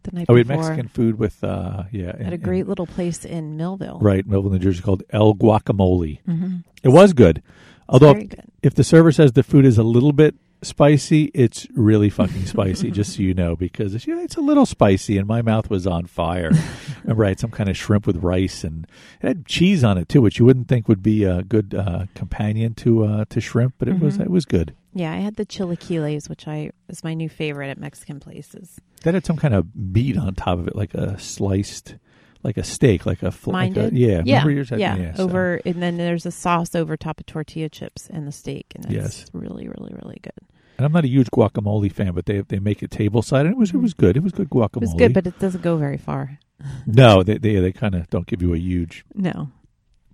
the 0.03 0.11
night 0.11 0.25
Oh, 0.29 0.33
we 0.33 0.39
had 0.41 0.47
before 0.47 0.63
Mexican 0.63 0.87
food 0.87 1.19
with 1.19 1.43
uh, 1.43 1.83
yeah, 1.91 2.09
at 2.09 2.19
in- 2.21 2.27
a 2.27 2.31
in- 2.31 2.41
great 2.41 2.67
little 2.67 2.87
place 2.87 3.23
in 3.25 3.57
Millville. 3.57 3.99
right, 3.99 4.25
Millville, 4.25 4.51
New 4.51 4.59
Jersey, 4.59 4.81
called 4.81 5.03
El 5.11 5.33
Guacamole. 5.35 6.19
Mm-hmm. 6.27 6.57
It 6.83 6.89
was 6.89 7.13
good. 7.13 7.41
Although 7.89 8.13
good. 8.13 8.41
if 8.63 8.73
the 8.73 8.83
server 8.83 9.11
says 9.11 9.33
the 9.33 9.43
food 9.43 9.65
is 9.65 9.77
a 9.77 9.83
little 9.83 10.13
bit 10.13 10.35
spicy, 10.63 11.25
it's 11.33 11.67
really 11.73 12.09
fucking 12.09 12.45
spicy, 12.45 12.91
just 12.99 13.15
so 13.15 13.21
you 13.21 13.33
know, 13.33 13.55
because 13.55 13.95
it's, 13.95 14.05
yeah, 14.07 14.19
it's 14.21 14.35
a 14.35 14.41
little 14.41 14.65
spicy, 14.65 15.17
and 15.17 15.27
my 15.27 15.41
mouth 15.41 15.69
was 15.69 15.87
on 15.87 16.05
fire. 16.05 16.51
Remember, 17.03 17.25
I 17.25 17.29
had 17.29 17.39
some 17.39 17.51
kind 17.51 17.69
of 17.69 17.77
shrimp 17.77 18.05
with 18.07 18.17
rice, 18.17 18.63
and 18.63 18.85
it 19.21 19.27
had 19.27 19.45
cheese 19.45 19.83
on 19.83 19.97
it 19.97 20.07
too, 20.09 20.21
which 20.21 20.39
you 20.39 20.45
wouldn't 20.45 20.67
think 20.67 20.87
would 20.87 21.03
be 21.03 21.23
a 21.23 21.43
good 21.43 21.73
uh, 21.73 22.05
companion 22.15 22.73
to 22.75 23.05
uh, 23.05 23.25
to 23.29 23.41
shrimp, 23.41 23.75
but 23.79 23.87
it 23.87 23.99
was 23.99 24.17
Mhm. 24.17 24.21
it 24.25 24.31
was 24.31 24.45
good. 24.45 24.75
Yeah, 24.93 25.13
I 25.13 25.17
had 25.17 25.37
the 25.37 25.45
chilaquiles, 25.45 26.27
which 26.29 26.47
I 26.47 26.71
is 26.89 27.03
my 27.03 27.13
new 27.13 27.29
favorite 27.29 27.69
at 27.69 27.77
Mexican 27.79 28.19
places. 28.19 28.79
That 29.03 29.13
had 29.13 29.25
some 29.25 29.37
kind 29.37 29.53
of 29.53 29.67
meat 29.75 30.17
on 30.17 30.35
top 30.35 30.59
of 30.59 30.67
it, 30.67 30.75
like 30.75 30.93
a 30.93 31.17
sliced, 31.17 31.95
like 32.43 32.57
a 32.57 32.63
steak, 32.63 33.05
like 33.05 33.23
a 33.23 33.31
fl- 33.31 33.51
like 33.51 33.77
a- 33.77 33.91
yeah. 33.93 34.21
yeah, 34.25 34.41
had- 34.43 34.79
yeah. 34.79 35.13
so- 35.13 35.23
Over 35.23 35.61
and 35.65 35.81
then 35.81 35.97
there's 35.97 36.25
a 36.25 36.31
sauce 36.31 36.75
over 36.75 36.97
top 36.97 37.19
of 37.19 37.25
tortilla 37.25 37.69
chips 37.69 38.07
and 38.09 38.27
the 38.27 38.31
steak, 38.31 38.67
and 38.75 38.85
it's 38.85 38.93
Yes. 38.93 39.25
really, 39.33 39.67
really, 39.67 39.93
really 40.01 40.19
good. 40.21 40.33
And 40.77 40.85
I'm 40.85 40.91
not 40.91 41.03
a 41.03 41.07
huge 41.09 41.29
guacamole 41.29 41.91
fan, 41.91 42.13
but 42.13 42.25
they 42.25 42.41
they 42.41 42.59
make 42.59 42.81
it 42.81 42.89
table 42.91 43.21
side, 43.21 43.45
and 43.45 43.53
it 43.53 43.57
was 43.57 43.69
it 43.69 43.73
mm-hmm. 43.73 43.83
was 43.83 43.93
good. 43.93 44.17
It 44.17 44.23
was 44.23 44.31
good 44.31 44.49
guacamole. 44.49 44.77
It 44.77 44.81
was 44.81 44.93
good, 44.95 45.13
but 45.13 45.27
it 45.27 45.37
doesn't 45.39 45.61
go 45.61 45.77
very 45.77 45.97
far. 45.97 46.39
no, 46.85 47.23
they 47.23 47.37
they 47.37 47.55
they 47.59 47.71
kind 47.71 47.95
of 47.95 48.09
don't 48.09 48.25
give 48.25 48.41
you 48.41 48.53
a 48.53 48.57
huge 48.57 49.05
No, 49.13 49.49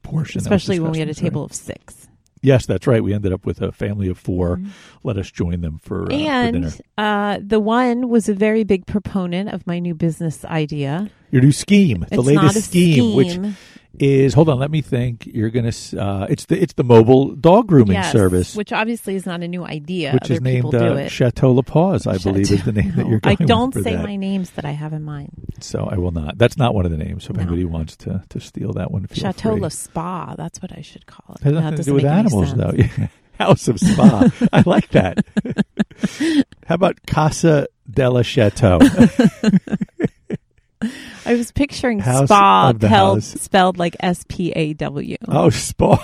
portion, 0.04 0.40
especially 0.42 0.80
when 0.80 0.92
we 0.92 1.00
had 1.00 1.10
a 1.10 1.14
table 1.14 1.42
sorry. 1.42 1.46
of 1.46 1.54
six. 1.80 2.07
Yes, 2.48 2.66
that's 2.66 2.88
right. 2.88 3.04
We 3.04 3.14
ended 3.14 3.34
up 3.34 3.46
with 3.46 3.62
a 3.62 3.72
family 3.72 4.08
of 4.08 4.18
4 4.18 4.58
Mhm. 4.58 4.68
Let 5.04 5.18
us 5.18 5.30
join 5.30 5.60
them 5.62 5.80
for, 5.82 6.04
uh, 6.04 6.06
for 6.06 6.12
dinner. 6.52 6.68
and 6.68 6.82
uh, 6.98 7.40
the 7.46 7.60
one 7.60 8.08
was 8.08 8.30
a 8.30 8.34
very 8.34 8.64
big 8.64 8.86
proponent 8.86 9.50
of 9.50 9.68
my 9.68 9.80
new 9.80 9.94
business 9.94 10.46
idea. 10.46 11.10
Your 11.32 11.42
new 11.42 11.52
scheme, 11.52 12.06
the 12.10 12.16
it's 12.16 12.26
latest 12.26 12.56
a 12.58 12.62
scheme, 12.62 13.16
which 13.16 13.32
scheme. 13.32 13.56
Is 14.00 14.36
hold 14.36 14.48
on, 14.50 14.60
let 14.60 14.70
me 14.70 14.82
think. 14.82 15.26
You're 15.26 15.50
gonna. 15.50 15.72
Uh, 15.98 16.28
it's 16.30 16.46
the 16.46 16.62
it's 16.62 16.74
the 16.74 16.84
mobile 16.84 17.34
dog 17.36 17.66
grooming 17.68 17.94
Yes, 17.96 18.12
service, 18.12 18.56
which 18.56 18.72
obviously 18.72 19.16
is 19.16 19.26
not 19.26 19.42
a 19.42 19.48
new 19.48 19.64
idea. 19.66 20.12
which 20.14 20.26
Other 20.26 20.34
is 20.36 20.42
named 20.42 20.76
uh. 20.76 21.08
Chateau 21.10 21.52
La 21.52 21.64
Paws, 21.64 22.06
I 22.06 22.18
believe, 22.20 22.52
is 22.52 22.64
the 22.64 22.74
name 22.74 22.92
that 22.96 23.08
you're 23.08 23.20
Going 23.20 23.38
I 23.42 23.44
don't 23.46 23.74
say 23.74 23.96
that. 23.96 24.04
my 24.04 24.16
names 24.16 24.52
that 24.52 24.66
I 24.66 24.72
have 24.72 24.94
in 24.94 25.04
mind. 25.04 25.32
So 25.62 25.88
I 25.92 25.98
will 25.98 26.12
not. 26.12 26.38
That's 26.38 26.58
not 26.58 26.76
one 26.76 26.86
of 26.86 26.92
the 26.92 26.98
names. 26.98 27.24
So 27.24 27.32
if 27.32 27.38
No. 27.38 27.42
anybody 27.42 27.66
wants 27.66 27.96
to 27.98 28.24
to 28.30 28.40
steal 28.40 28.72
that 28.74 28.92
one, 28.92 29.08
feel 29.08 29.24
Chateau 29.24 29.54
free. 29.54 29.62
La 29.62 29.70
Spa. 29.70 30.36
That's 30.38 30.62
what 30.62 30.78
I 30.78 30.82
should 30.82 31.08
call 31.08 31.36
it. 31.36 31.44
Has 31.44 31.54
That 31.54 31.62
nothing 31.62 31.78
to 31.78 31.84
do 31.84 31.94
with 31.96 32.06
animals, 32.06 32.54
though. 32.54 32.74
Yeah. 32.78 33.08
House 33.40 33.68
of 33.68 33.80
Spa. 33.80 34.30
I 34.52 34.64
like 34.66 34.90
that. 34.90 35.24
How 36.66 36.74
about 36.76 36.98
Casa 37.08 37.68
della 37.90 38.24
Chateau? 38.24 38.80
I 41.26 41.36
was 41.36 41.52
picturing 41.52 42.00
House 42.00 42.28
spa 42.28 42.74
spelled 43.20 43.78
like 43.78 43.96
S 44.00 44.26
P 44.28 44.52
A 44.52 44.74
W. 44.74 45.18
Oh, 45.28 45.50
Spa. 45.50 45.98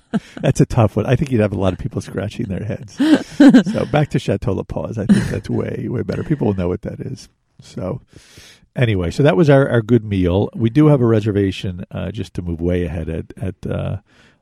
that's 0.40 0.60
a 0.60 0.66
tough 0.66 0.96
one. 0.96 1.06
I 1.06 1.16
think 1.16 1.32
you'd 1.32 1.40
have 1.40 1.52
a 1.52 1.58
lot 1.58 1.72
of 1.72 1.78
people 1.78 2.00
scratching 2.00 2.46
their 2.46 2.64
heads. 2.64 2.96
so 3.72 3.84
back 3.86 4.10
to 4.10 4.18
Chateau 4.18 4.52
La 4.52 4.62
Paws. 4.62 4.98
I 4.98 5.06
think 5.06 5.24
that's 5.26 5.50
way, 5.50 5.86
way 5.88 6.02
better. 6.02 6.22
People 6.22 6.48
will 6.48 6.54
know 6.54 6.68
what 6.68 6.82
that 6.82 7.00
is. 7.00 7.28
So 7.60 8.00
anyway, 8.74 9.10
so 9.10 9.22
that 9.22 9.36
was 9.36 9.50
our, 9.50 9.68
our 9.68 9.82
good 9.82 10.04
meal. 10.04 10.50
We 10.54 10.70
do 10.70 10.86
have 10.86 11.00
a 11.00 11.06
reservation 11.06 11.84
uh, 11.90 12.10
just 12.10 12.34
to 12.34 12.42
move 12.42 12.60
way 12.60 12.84
ahead 12.84 13.08
at, 13.08 13.32
at 13.36 13.66
uh, 13.66 13.98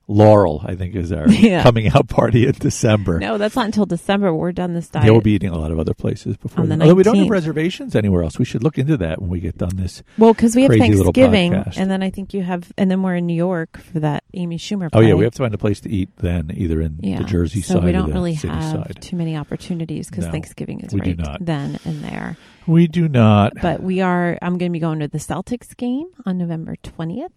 Laurel, 0.07 0.63
I 0.67 0.75
think 0.75 0.95
is 0.95 1.13
our 1.13 1.29
Yeah. 1.31 1.63
coming 1.63 1.89
out 1.89 2.09
party 2.09 2.47
in 2.47 2.53
December. 2.53 3.19
No, 3.19 3.39
that's 3.39 3.57
not 3.57 3.67
until 3.67 3.87
December. 3.87 4.35
We're 4.35 4.53
done 4.53 4.75
this 4.75 4.89
diet. 4.89 5.07
Yeah, 5.07 5.13
we'll 5.13 5.21
be 5.23 5.33
eating 5.33 5.51
a 5.51 5.59
lot 5.59 5.71
of 5.71 5.79
other 5.79 5.95
places 5.95 6.37
before. 6.37 6.61
On 6.63 6.69
the 6.69 6.75
then. 6.77 6.83
Although 6.83 6.95
we 6.95 7.03
don't 7.03 7.17
have 7.17 7.31
reservations 7.31 7.97
anywhere 7.97 8.23
else. 8.23 8.39
We 8.39 8.45
should 8.45 8.63
look 8.63 8.79
into 8.79 8.97
that 8.99 9.21
when 9.21 9.31
we 9.31 9.41
get 9.41 9.57
done 9.57 9.77
this. 9.77 10.03
well, 10.19 10.35
because 10.35 10.55
we 10.55 10.63
have 10.63 10.73
Thanksgiving, 10.73 11.55
and 11.55 11.91
then 11.91 12.03
I 12.03 12.11
think 12.11 12.35
you 12.35 12.43
have, 12.43 12.71
and 12.77 12.91
then 12.91 13.03
we're 13.03 13.17
in 13.17 13.27
New 13.27 13.35
York 13.35 13.79
for 13.79 14.01
that 14.01 14.25
Amy 14.35 14.59
Schumer. 14.59 14.91
Oh 14.93 15.01
yeah, 15.01 15.15
we 15.15 15.25
have 15.25 15.35
to 15.35 15.43
find 15.43 15.55
a 15.55 15.59
place 15.59 15.81
to 15.81 15.91
eat 15.91 16.11
then, 16.19 16.51
either 16.55 16.81
in 16.81 16.99
yeah. 17.01 17.19
the 17.19 17.25
Jersey 17.25 17.63
so 17.63 17.75
side 17.75 17.85
we 17.85 17.91
or 17.91 17.93
don't 17.95 18.09
the 18.09 18.15
really 18.15 18.35
have 18.35 18.63
side. 18.63 18.99
too 19.01 19.17
many 19.17 19.37
opportunities 19.37 20.11
because 20.11 20.27
No, 20.27 20.33
Thanksgiving 20.33 20.81
is 20.81 20.93
we 20.93 21.01
right 21.01 21.19
not. 21.19 21.45
then 21.45 21.79
and 21.85 22.03
there. 22.05 22.37
We 22.67 22.87
do 22.89 23.09
not. 23.09 23.53
But 23.61 23.83
we 23.83 24.01
are. 24.01 24.39
I'm 24.43 24.59
going 24.59 24.71
to 24.71 24.73
be 24.73 24.79
going 24.81 25.01
to 25.01 25.09
the 25.09 25.19
Celtics 25.19 25.77
game 25.77 26.07
on 26.27 26.39
November 26.39 26.77
20th. 26.77 27.29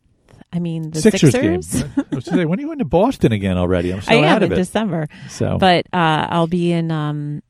I 0.53 0.59
mean 0.59 0.91
the 0.91 1.01
Sixers, 1.01 1.31
Sixers. 1.33 1.83
game. 1.83 2.05
I 2.11 2.15
was 2.15 2.25
say, 2.25 2.45
when 2.45 2.57
are 2.57 2.61
you 2.61 2.67
going 2.67 2.79
to 2.79 2.85
Boston 2.85 3.31
again 3.31 3.57
already? 3.57 3.91
I'm 3.93 4.01
so 4.01 4.11
I 4.13 4.25
out 4.25 4.37
am 4.37 4.43
of 4.43 4.51
in 4.51 4.53
it. 4.53 4.55
December, 4.61 5.07
so 5.29 5.57
but 5.57 5.85
uh, 5.93 6.27
I'll 6.29 6.47
be 6.47 6.71
in. 6.71 6.91
Um, 6.91 7.43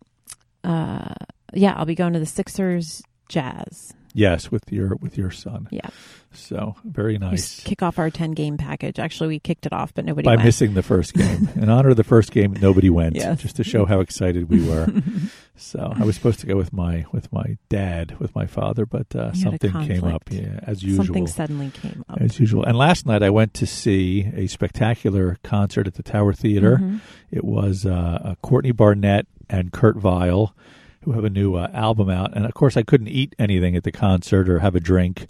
uh, 0.63 1.13
yeah, 1.53 1.73
I'll 1.77 1.85
be 1.85 1.95
going 1.95 2.13
to 2.13 2.19
the 2.19 2.25
Sixers 2.25 3.03
Jazz. 3.29 3.93
Yes, 4.13 4.51
with 4.51 4.71
your 4.71 4.95
with 4.99 5.17
your 5.17 5.29
son. 5.31 5.67
Yeah. 5.71 5.89
So 6.37 6.75
very 6.85 7.17
nice. 7.17 7.61
kick 7.63 7.81
off 7.83 7.97
our 7.99 8.09
10 8.09 8.31
game 8.31 8.57
package. 8.57 8.99
Actually, 8.99 9.27
we 9.29 9.39
kicked 9.39 9.65
it 9.65 9.73
off, 9.73 9.93
but 9.93 10.05
nobody 10.05 10.25
By 10.25 10.35
went. 10.35 10.45
missing 10.45 10.73
the 10.75 10.83
first 10.83 11.13
game, 11.13 11.49
in 11.55 11.69
honor 11.69 11.89
of 11.89 11.97
the 11.97 12.03
first 12.03 12.31
game, 12.31 12.53
nobody 12.61 12.89
went. 12.89 13.15
Yes. 13.15 13.41
Just 13.41 13.55
to 13.57 13.63
show 13.63 13.85
how 13.85 13.99
excited 13.99 14.49
we 14.49 14.63
were. 14.67 14.87
so 15.55 15.91
I 15.95 16.03
was 16.05 16.15
supposed 16.15 16.39
to 16.41 16.45
go 16.45 16.55
with 16.55 16.71
my 16.71 17.05
with 17.11 17.31
my 17.33 17.57
dad, 17.69 18.17
with 18.19 18.33
my 18.35 18.45
father, 18.45 18.85
but 18.85 19.07
uh, 19.15 19.17
You 19.17 19.23
had 19.23 19.35
a 19.35 19.37
something 19.37 19.87
came 19.87 20.03
up. 20.03 20.23
Yeah, 20.29 20.59
as 20.63 20.83
usual. 20.83 21.05
Something 21.05 21.27
suddenly 21.27 21.69
came 21.71 22.05
up. 22.07 22.21
as 22.21 22.39
usual. 22.39 22.63
And 22.63 22.77
last 22.77 23.05
night 23.05 23.23
I 23.23 23.29
went 23.29 23.53
to 23.55 23.65
see 23.65 24.29
a 24.35 24.47
spectacular 24.47 25.37
concert 25.43 25.87
at 25.87 25.95
the 25.95 26.03
Tower 26.03 26.33
Theater. 26.33 26.77
Mhm. 26.77 27.01
It 27.31 27.43
was 27.43 27.85
uh, 27.85 28.19
uh, 28.23 28.35
Courtney 28.41 28.71
Barnett 28.71 29.25
and 29.49 29.71
Kurt 29.73 29.97
Vile, 29.97 30.55
who 31.01 31.13
have 31.13 31.23
a 31.23 31.29
new 31.29 31.55
uh, 31.55 31.69
album 31.73 32.09
out. 32.09 32.35
And 32.35 32.45
of 32.45 32.53
course, 32.53 32.77
I 32.77 32.83
couldn't 32.83 33.07
eat 33.09 33.35
anything 33.39 33.75
at 33.75 33.83
the 33.83 33.91
concert 33.91 34.47
or 34.49 34.59
have 34.59 34.75
a 34.75 34.79
drink. 34.79 35.25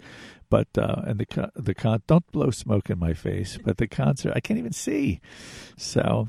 But 0.50 0.68
uh, 0.78 1.02
and 1.06 1.18
the 1.20 1.50
the 1.56 1.74
con 1.74 2.02
don't 2.06 2.30
blow 2.32 2.50
smoke 2.50 2.88
in 2.90 2.98
my 2.98 3.12
face. 3.14 3.58
But 3.62 3.76
the 3.78 3.86
concert, 3.86 4.32
I 4.34 4.40
can't 4.40 4.58
even 4.58 4.72
see. 4.72 5.20
So 5.76 6.28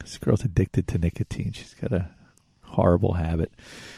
this 0.00 0.18
girl's 0.18 0.44
addicted 0.44 0.86
to 0.88 0.98
nicotine. 0.98 1.52
She's 1.52 1.74
got 1.74 1.92
a 1.92 2.10
horrible 2.62 3.14
habit. 3.14 3.52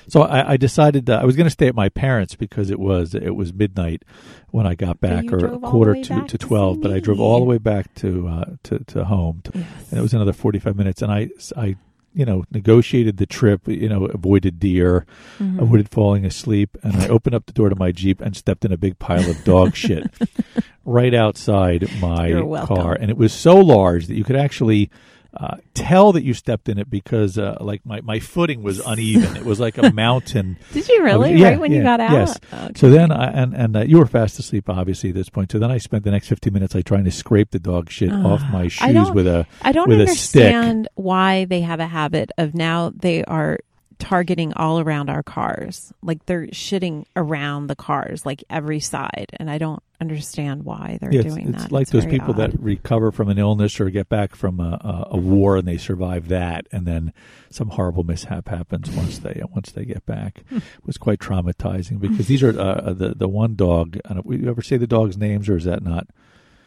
So 0.09 0.23
I, 0.23 0.53
I 0.53 0.57
decided 0.57 1.11
I 1.11 1.25
was 1.25 1.37
going 1.37 1.47
to 1.47 1.51
stay 1.51 1.67
at 1.69 1.75
my 1.75 1.89
parents 1.89 2.35
because 2.35 2.71
it 2.71 2.79
was 2.79 3.15
it 3.15 3.35
was 3.35 3.53
midnight 3.53 4.05
when 4.51 4.67
I 4.67 4.75
got 4.75 5.01
back, 5.01 5.33
or 5.33 5.39
the 5.41 5.59
quarter 5.59 5.95
to, 5.95 6.03
to 6.03 6.23
to 6.29 6.39
twelve. 6.39 6.77
see 6.77 6.83
But 6.83 6.93
I 6.93 7.01
drove 7.01 7.21
all 7.21 7.39
the 7.41 7.45
way 7.47 7.59
back 7.59 7.95
to 7.97 8.29
uh, 8.29 8.45
to 8.65 8.79
to 8.85 9.05
home, 9.05 9.41
to, 9.45 9.53
Yes. 9.59 9.91
and 9.91 9.99
it 9.99 10.03
was 10.03 10.15
another 10.15 10.33
forty 10.33 10.59
five 10.59 10.77
minutes. 10.77 11.03
And 11.03 11.13
I 11.13 11.29
I 11.57 11.77
you 12.19 12.25
know 12.27 12.45
negotiated 12.51 13.17
the 13.17 13.27
trip. 13.27 13.67
You 13.69 13.89
know, 13.89 14.05
avoided 14.07 14.59
deer, 14.59 15.07
Mhm. 15.39 15.61
avoided 15.63 15.89
falling 15.89 16.25
asleep, 16.27 16.77
and 16.83 16.97
I 16.97 17.09
opened 17.09 17.35
up 17.37 17.47
the 17.47 17.53
door 17.53 17.69
to 17.71 17.77
my 17.77 17.93
jeep 17.93 18.21
and 18.21 18.37
stepped 18.37 18.65
in 18.65 18.73
a 18.73 18.77
big 18.77 18.99
pile 18.99 19.29
of 19.31 19.43
dog 19.45 19.75
shit 19.77 20.05
right 20.85 21.15
outside 21.15 21.89
my 22.01 22.29
car, 22.67 22.95
and 23.01 23.11
it 23.11 23.17
was 23.17 23.33
so 23.33 23.57
large 23.57 24.07
that 24.09 24.17
you 24.17 24.25
could 24.25 24.37
actually. 24.37 24.91
Uh, 25.37 25.59
tell 25.75 26.13
that 26.13 26.25
you 26.25 26.33
stepped 26.33 26.71
in 26.71 26.79
it 26.79 26.89
because, 26.89 27.37
uh, 27.37 27.57
like 27.61 27.85
my, 27.85 28.01
my 28.01 28.19
footing 28.19 28.63
was 28.63 28.81
uneven. 28.81 29.37
It 29.37 29.45
was 29.45 29.61
like 29.61 29.77
a 29.77 29.93
mountain. 29.95 30.57
Did 30.73 30.89
you 30.89 31.05
really? 31.05 31.35
yeah, 31.35 31.51
right 31.51 31.61
when 31.61 31.71
yeah, 31.71 31.79
you 31.79 31.85
got 31.85 32.01
out? 32.01 32.13
yes. 32.13 32.39
Okay. 32.53 32.73
So 32.77 32.89
then, 32.91 33.13
I, 33.13 33.27
and 33.31 33.55
and 33.55 33.77
uh, 33.77 33.81
you 33.83 33.99
were 33.99 34.07
fast 34.07 34.39
asleep, 34.39 34.71
obviously, 34.71 35.11
at 35.11 35.15
this 35.15 35.29
point. 35.29 35.53
So 35.53 35.59
then, 35.59 35.71
I 35.71 35.79
spent 35.79 36.05
the 36.05 36.11
next 36.11 36.29
fifteen 36.29 36.55
minutes 36.55 36.75
like 36.75 36.87
trying 36.87 37.05
to 37.05 37.11
scrape 37.11 37.51
the 37.51 37.59
dog 37.59 37.91
shit 37.91 38.11
off 38.11 38.43
my 38.51 38.69
shoes 38.69 39.11
with 39.11 39.27
a. 39.27 39.47
I 39.61 39.73
don't 39.73 39.89
with 39.89 40.01
a 40.01 40.07
stick. 40.09 40.47
understand 40.47 40.89
why 40.95 41.45
they 41.45 41.61
have 41.61 41.81
a 41.81 41.87
habit 41.87 42.31
of 42.39 42.55
now 42.55 42.91
they 42.97 43.23
are 43.25 43.59
targeting 43.99 44.53
all 44.55 44.81
around 44.81 45.11
our 45.11 45.23
cars. 45.23 45.93
Like 46.03 46.25
they're 46.27 46.47
shitting 46.49 47.05
around 47.17 47.67
the 47.67 47.77
cars, 47.77 48.25
like 48.25 48.45
every 48.49 48.81
side. 48.81 49.27
And 49.39 49.51
I 49.51 49.59
don't 49.59 49.83
understand 50.01 50.65
why 50.65 50.99
they're 51.01 51.13
Yeah, 51.13 51.21
it's, 51.23 51.35
doing 51.35 51.49
it's 51.49 51.63
that. 51.65 51.73
like 51.73 51.89
those 51.89 52.07
people 52.07 52.31
odd. 52.31 52.37
that 52.37 52.61
recover 52.61 53.11
from 53.11 53.29
an 53.29 53.39
illness 53.39 53.81
or 53.81 53.91
get 53.91 54.09
back 54.09 54.37
from 54.37 54.61
a, 54.61 54.79
a, 55.11 55.17
a 55.17 55.17
war 55.17 55.57
and 55.57 55.67
they 55.67 55.77
survive 55.77 56.29
that, 56.29 56.67
and 56.71 56.87
then 56.87 57.13
some 57.51 57.71
horrible 57.71 58.05
mishap 58.05 58.49
happens 58.49 58.89
once 58.91 59.19
they 59.19 59.43
once 59.53 59.73
they 59.73 59.85
get 59.85 60.07
back. 60.07 60.43
It 60.53 60.63
was 60.87 60.97
quite 60.99 61.19
traumatizing 61.19 61.99
because 62.01 62.27
these 62.29 62.43
are 62.43 62.59
uh, 62.59 62.93
the 62.93 63.15
the 63.15 63.29
one 63.29 63.57
dog. 63.57 63.99
I 64.09 64.15
don't, 64.15 64.27
you 64.31 64.49
ever 64.49 64.63
say 64.63 64.77
the 64.77 64.87
dog's 64.87 65.17
names 65.17 65.49
or 65.49 65.57
is 65.57 65.65
that 65.65 65.83
not? 65.83 66.07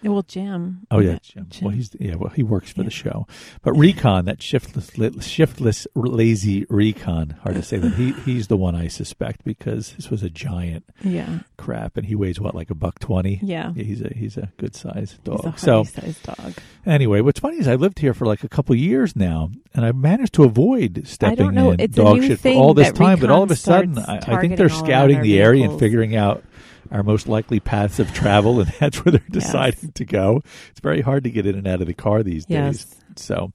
Well, 0.04 0.24
Jim. 0.24 0.88
Oh 0.90 1.00
yeah, 1.00 1.20
Jim. 1.22 1.46
Jim. 1.50 1.66
Well, 1.66 1.76
he's 1.76 1.92
yeah. 2.00 2.16
Well, 2.16 2.32
he 2.32 2.42
works 2.44 2.72
for 2.72 2.82
Yeah. 2.82 2.86
the 2.86 2.92
show. 2.92 3.28
But 3.62 3.74
Recon, 3.74 4.26
that 4.26 4.42
shiftless, 4.42 4.90
shiftless, 5.26 5.86
lazy 5.94 6.66
Recon. 6.70 7.36
Hard 7.44 7.56
to 7.56 7.62
say 7.64 7.78
that 7.78 7.94
he 7.94 8.14
he's 8.14 8.48
the 8.48 8.58
one 8.58 8.74
I 8.76 8.88
suspect 8.88 9.44
because 9.44 9.94
this 9.94 10.10
was 10.10 10.24
a 10.24 10.30
giant 10.30 10.86
Yeah. 11.04 11.40
crap, 11.58 11.98
and 11.98 12.08
he 12.08 12.16
weighs 12.16 12.40
what 12.40 12.56
like 12.56 12.70
a 12.72 12.76
buck 12.76 12.98
twenty. 13.00 13.40
Yeah. 13.44 13.74
Yeah, 13.76 13.84
he's 13.84 14.02
a 14.02 14.10
he's 14.16 14.38
a 14.38 14.52
good 14.58 14.76
sized 14.76 15.12
He's 15.12 15.20
dog. 15.24 15.56
a 15.56 15.58
so 15.60 15.84
sized 15.84 16.24
dog. 16.24 16.54
anyway, 16.86 17.22
what's 17.22 17.40
funny 17.40 17.58
is 17.58 17.68
I 17.68 17.76
lived 17.76 18.00
here 18.00 18.14
for 18.16 18.26
like 18.26 18.44
a 18.44 18.50
couple 18.50 18.76
years 18.76 19.16
now, 19.16 19.52
and 19.76 19.86
I've 19.86 19.96
managed 19.96 20.34
to 20.34 20.44
avoid 20.44 21.04
stepping 21.06 21.56
in 21.56 21.80
It's 21.80 21.96
dog 21.96 22.22
shit 22.24 22.40
for 22.40 22.50
all 22.54 22.74
this 22.74 22.92
time. 22.92 23.20
But 23.20 23.30
all 23.30 23.44
of 23.44 23.52
a 23.52 23.56
sudden, 23.56 24.00
I, 24.00 24.18
I 24.26 24.42
think 24.42 24.58
they're 24.58 24.70
scouting 24.70 25.22
the 25.22 25.40
area 25.40 25.70
and 25.70 25.80
figuring 25.80 26.16
out 26.16 26.44
our 26.92 27.04
most 27.04 27.28
likely 27.28 27.60
paths 27.60 28.00
of 28.00 28.14
travel, 28.14 28.60
and 28.60 28.70
that's 28.80 29.04
where 29.04 29.12
they're 29.14 29.24
deciding 29.32 29.94
to 29.94 30.06
go. 30.06 30.42
It's 30.72 30.80
very 30.82 31.02
hard 31.02 31.24
to 31.24 31.30
get 31.32 31.46
in 31.46 31.56
and 31.56 31.68
out 31.68 31.82
of 31.82 31.88
the 31.88 31.94
car 31.94 32.22
these 32.24 32.46
days. 32.46 32.86
Yes. 32.90 32.96
So, 33.16 33.52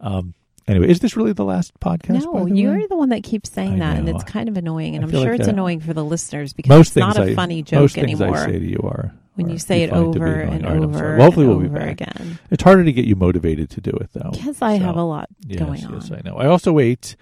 um, 0.00 0.34
anyway, 0.68 0.88
is 0.88 1.00
this 1.00 1.16
really 1.16 1.32
the 1.32 1.44
last 1.44 1.78
podcast? 1.80 2.24
by 2.24 2.38
No, 2.40 2.44
the 2.46 2.54
you're 2.56 2.78
way? 2.78 2.86
the 2.88 2.96
one 2.96 3.08
that 3.10 3.22
keeps 3.22 3.50
saying 3.50 3.74
I 3.74 3.78
that, 3.90 3.96
and 3.98 4.08
it's 4.08 4.24
kind 4.24 4.48
of 4.48 4.56
annoying. 4.56 4.96
And 4.96 5.04
I 5.04 5.08
I'm 5.08 5.12
sure 5.12 5.20
like 5.30 5.40
it's 5.40 5.46
that- 5.46 5.52
annoying 5.52 5.80
for 5.80 5.94
the 5.94 6.04
listeners 6.04 6.52
because 6.52 6.68
most 6.68 6.88
it's 6.88 6.96
not 6.96 7.16
a 7.18 7.22
I, 7.30 7.34
funny 7.34 7.62
joke 7.62 7.80
most 7.80 7.94
things 7.94 8.20
anymore 8.20 8.36
I 8.38 8.46
say 8.46 8.58
to 8.58 8.66
you 8.66 8.80
are 8.84 9.12
when 9.36 9.48
you 9.48 9.58
say 9.58 9.82
it 9.84 9.90
find 9.90 10.12
to 10.12 10.18
be 10.18 10.24
over 10.24 10.40
and 10.40 10.64
right, 10.64 10.76
over 10.76 11.16
Well, 11.16 11.24
hopefully, 11.26 11.46
we'll 11.46 11.60
be 11.60 11.68
back. 11.68 12.00
again. 12.00 12.38
It's 12.50 12.62
harder 12.62 12.84
to 12.84 12.92
get 12.92 13.04
you 13.06 13.16
motivated 13.16 13.70
to 13.70 13.80
do 13.80 13.90
it, 13.92 14.10
though. 14.12 14.30
Because 14.32 14.60
I 14.60 14.72
have 14.72 14.96
a 14.96 15.02
lot 15.02 15.28
Yes, 15.46 15.58
going 15.60 15.80
yes, 15.80 16.10
on. 16.10 16.18
I 16.18 16.20
know. 16.28 16.36
I 16.36 16.46
also 16.46 16.78
ate 16.78 17.16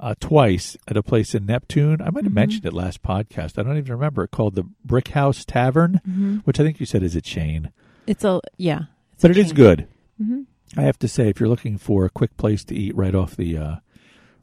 uh, 0.00 0.14
twice 0.20 0.76
at 0.86 0.96
a 0.96 1.02
place 1.02 1.34
in 1.34 1.46
Neptune. 1.46 2.00
I 2.00 2.10
might 2.10 2.24
have 2.24 2.32
Mhm. 2.32 2.36
mentioned 2.36 2.66
it 2.66 2.72
last 2.72 3.02
podcast. 3.02 3.58
I 3.58 3.62
don't 3.62 3.76
even 3.78 3.92
remember. 3.92 4.24
It 4.24 4.30
called 4.30 4.54
the 4.54 4.64
Brick 4.84 5.08
House 5.08 5.44
Tavern, 5.44 6.00
hmm 6.04 6.36
which 6.44 6.60
I 6.60 6.62
think 6.62 6.78
you 6.80 6.86
said 6.86 7.02
is 7.02 7.16
a 7.16 7.20
chain, 7.20 7.70
It's 8.06 8.24
a 8.24 8.40
yeah, 8.56 8.82
it's 9.12 9.22
but 9.22 9.30
a 9.30 9.34
it 9.34 9.38
is 9.38 9.52
good. 9.52 9.86
hmm 10.22 10.42
I 10.76 10.82
have 10.82 10.98
to 11.00 11.08
say, 11.08 11.28
if 11.28 11.40
you're 11.40 11.48
looking 11.48 11.78
for 11.78 12.04
a 12.04 12.10
quick 12.10 12.36
place 12.36 12.62
to 12.64 12.74
eat 12.74 12.94
right 12.94 13.14
off 13.14 13.34
the 13.36 13.56
uh, 13.56 13.76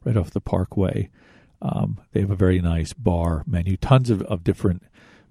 right 0.04 0.16
off 0.16 0.30
the 0.32 0.40
Parkway, 0.40 1.08
um, 1.62 1.98
they 2.12 2.20
have 2.20 2.30
a 2.32 2.36
very 2.36 2.60
nice 2.60 2.92
bar 2.92 3.42
menu. 3.46 3.76
Tons 3.76 4.10
of, 4.10 4.22
of 4.22 4.42
different 4.44 4.82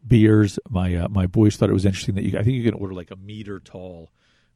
beers. 0.08 0.58
My 0.70 0.96
uh, 0.96 1.08
my 1.10 1.28
boys 1.28 1.56
thought 1.58 1.70
it 1.70 1.74
was 1.74 1.86
interesting 1.86 2.16
that 2.16 2.24
you. 2.24 2.38
I 2.40 2.44
think 2.44 2.56
you 2.56 2.64
can 2.64 2.74
order 2.80 2.94
like 2.94 3.12
a 3.12 3.16
meter 3.18 3.60
tall 3.60 4.10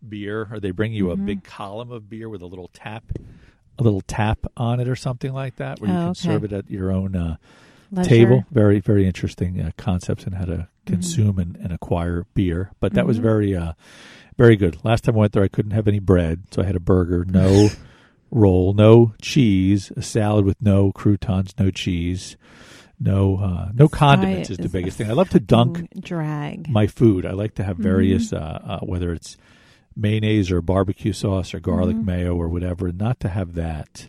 beer, 0.08 0.48
or 0.52 0.60
they 0.62 0.72
bring 0.72 0.94
you 0.94 1.12
a 1.12 1.18
Mhm. 1.18 1.26
big 1.26 1.44
column 1.44 1.92
of 1.92 2.10
beer 2.10 2.30
with 2.30 2.42
a 2.42 2.46
little 2.48 2.70
tap, 2.74 3.04
a 3.80 3.84
little 3.84 4.02
tap 4.02 4.40
on 4.58 4.80
it, 4.80 4.88
or 4.88 4.96
something 4.96 5.34
like 5.34 5.56
that, 5.58 5.80
where 5.80 5.90
you 5.90 5.96
Oh, 5.96 6.00
can 6.00 6.10
okay. 6.12 6.20
serve 6.20 6.44
it 6.44 6.54
at 6.54 6.70
your 6.70 6.92
own. 6.92 7.16
Uh, 7.16 7.38
table. 8.04 8.46
Very, 8.52 8.80
very 8.80 9.08
interesting 9.08 9.60
uh, 9.60 9.72
concepts 9.78 10.26
in 10.26 10.34
how 10.34 10.46
to 10.46 10.52
Mm-hmm. 10.86 10.94
consume 10.96 11.40
and, 11.40 11.56
and 11.58 11.72
acquire 11.72 12.26
beer. 12.34 12.72
But 12.80 12.94
that 12.94 13.06
was 13.06 13.18
Mhm. 13.20 13.22
very, 13.24 13.56
uh, 13.56 13.74
very 14.38 14.56
good. 14.56 14.78
Last 14.84 15.04
time 15.04 15.16
I 15.16 15.20
went 15.20 15.34
there, 15.34 15.44
I 15.44 15.48
couldn't 15.48 15.72
have 15.72 15.88
any 15.88 16.00
bread, 16.00 16.44
so 16.52 16.62
I 16.62 16.66
had 16.66 16.76
a 16.76 16.80
burger, 16.80 17.26
no 17.28 17.70
roll, 18.32 18.74
no 18.74 19.14
cheese, 19.22 19.92
a 19.96 20.02
salad 20.02 20.46
with 20.46 20.62
no 20.62 20.92
croutons, 20.92 21.54
no 21.60 21.70
cheese, 21.72 22.38
no 23.00 23.38
uh, 23.38 23.70
no 23.74 23.88
condiments 23.88 24.50
is 24.50 24.58
the 24.58 24.70
biggest 24.70 24.98
thing. 24.98 25.10
I 25.10 25.14
love 25.14 25.30
to 25.30 25.40
dunk 25.40 25.88
drag. 26.00 26.70
my 26.70 26.86
food. 26.88 27.26
I 27.26 27.32
like 27.32 27.56
to 27.56 27.64
have 27.64 27.76
Mm-hmm. 27.76 27.84
various, 27.84 28.34
uh, 28.34 28.60
uh, 28.64 28.80
whether 28.80 29.12
it's 29.14 29.36
mayonnaise 30.00 30.52
or 30.52 30.62
barbecue 30.62 31.14
sauce 31.14 31.54
or 31.54 31.60
garlic 31.60 31.96
Mhm. 31.98 32.06
mayo 32.06 32.36
or 32.36 32.48
whatever. 32.50 32.92
Not 32.92 33.20
to 33.22 33.30
have 33.30 33.54
that, 33.56 34.08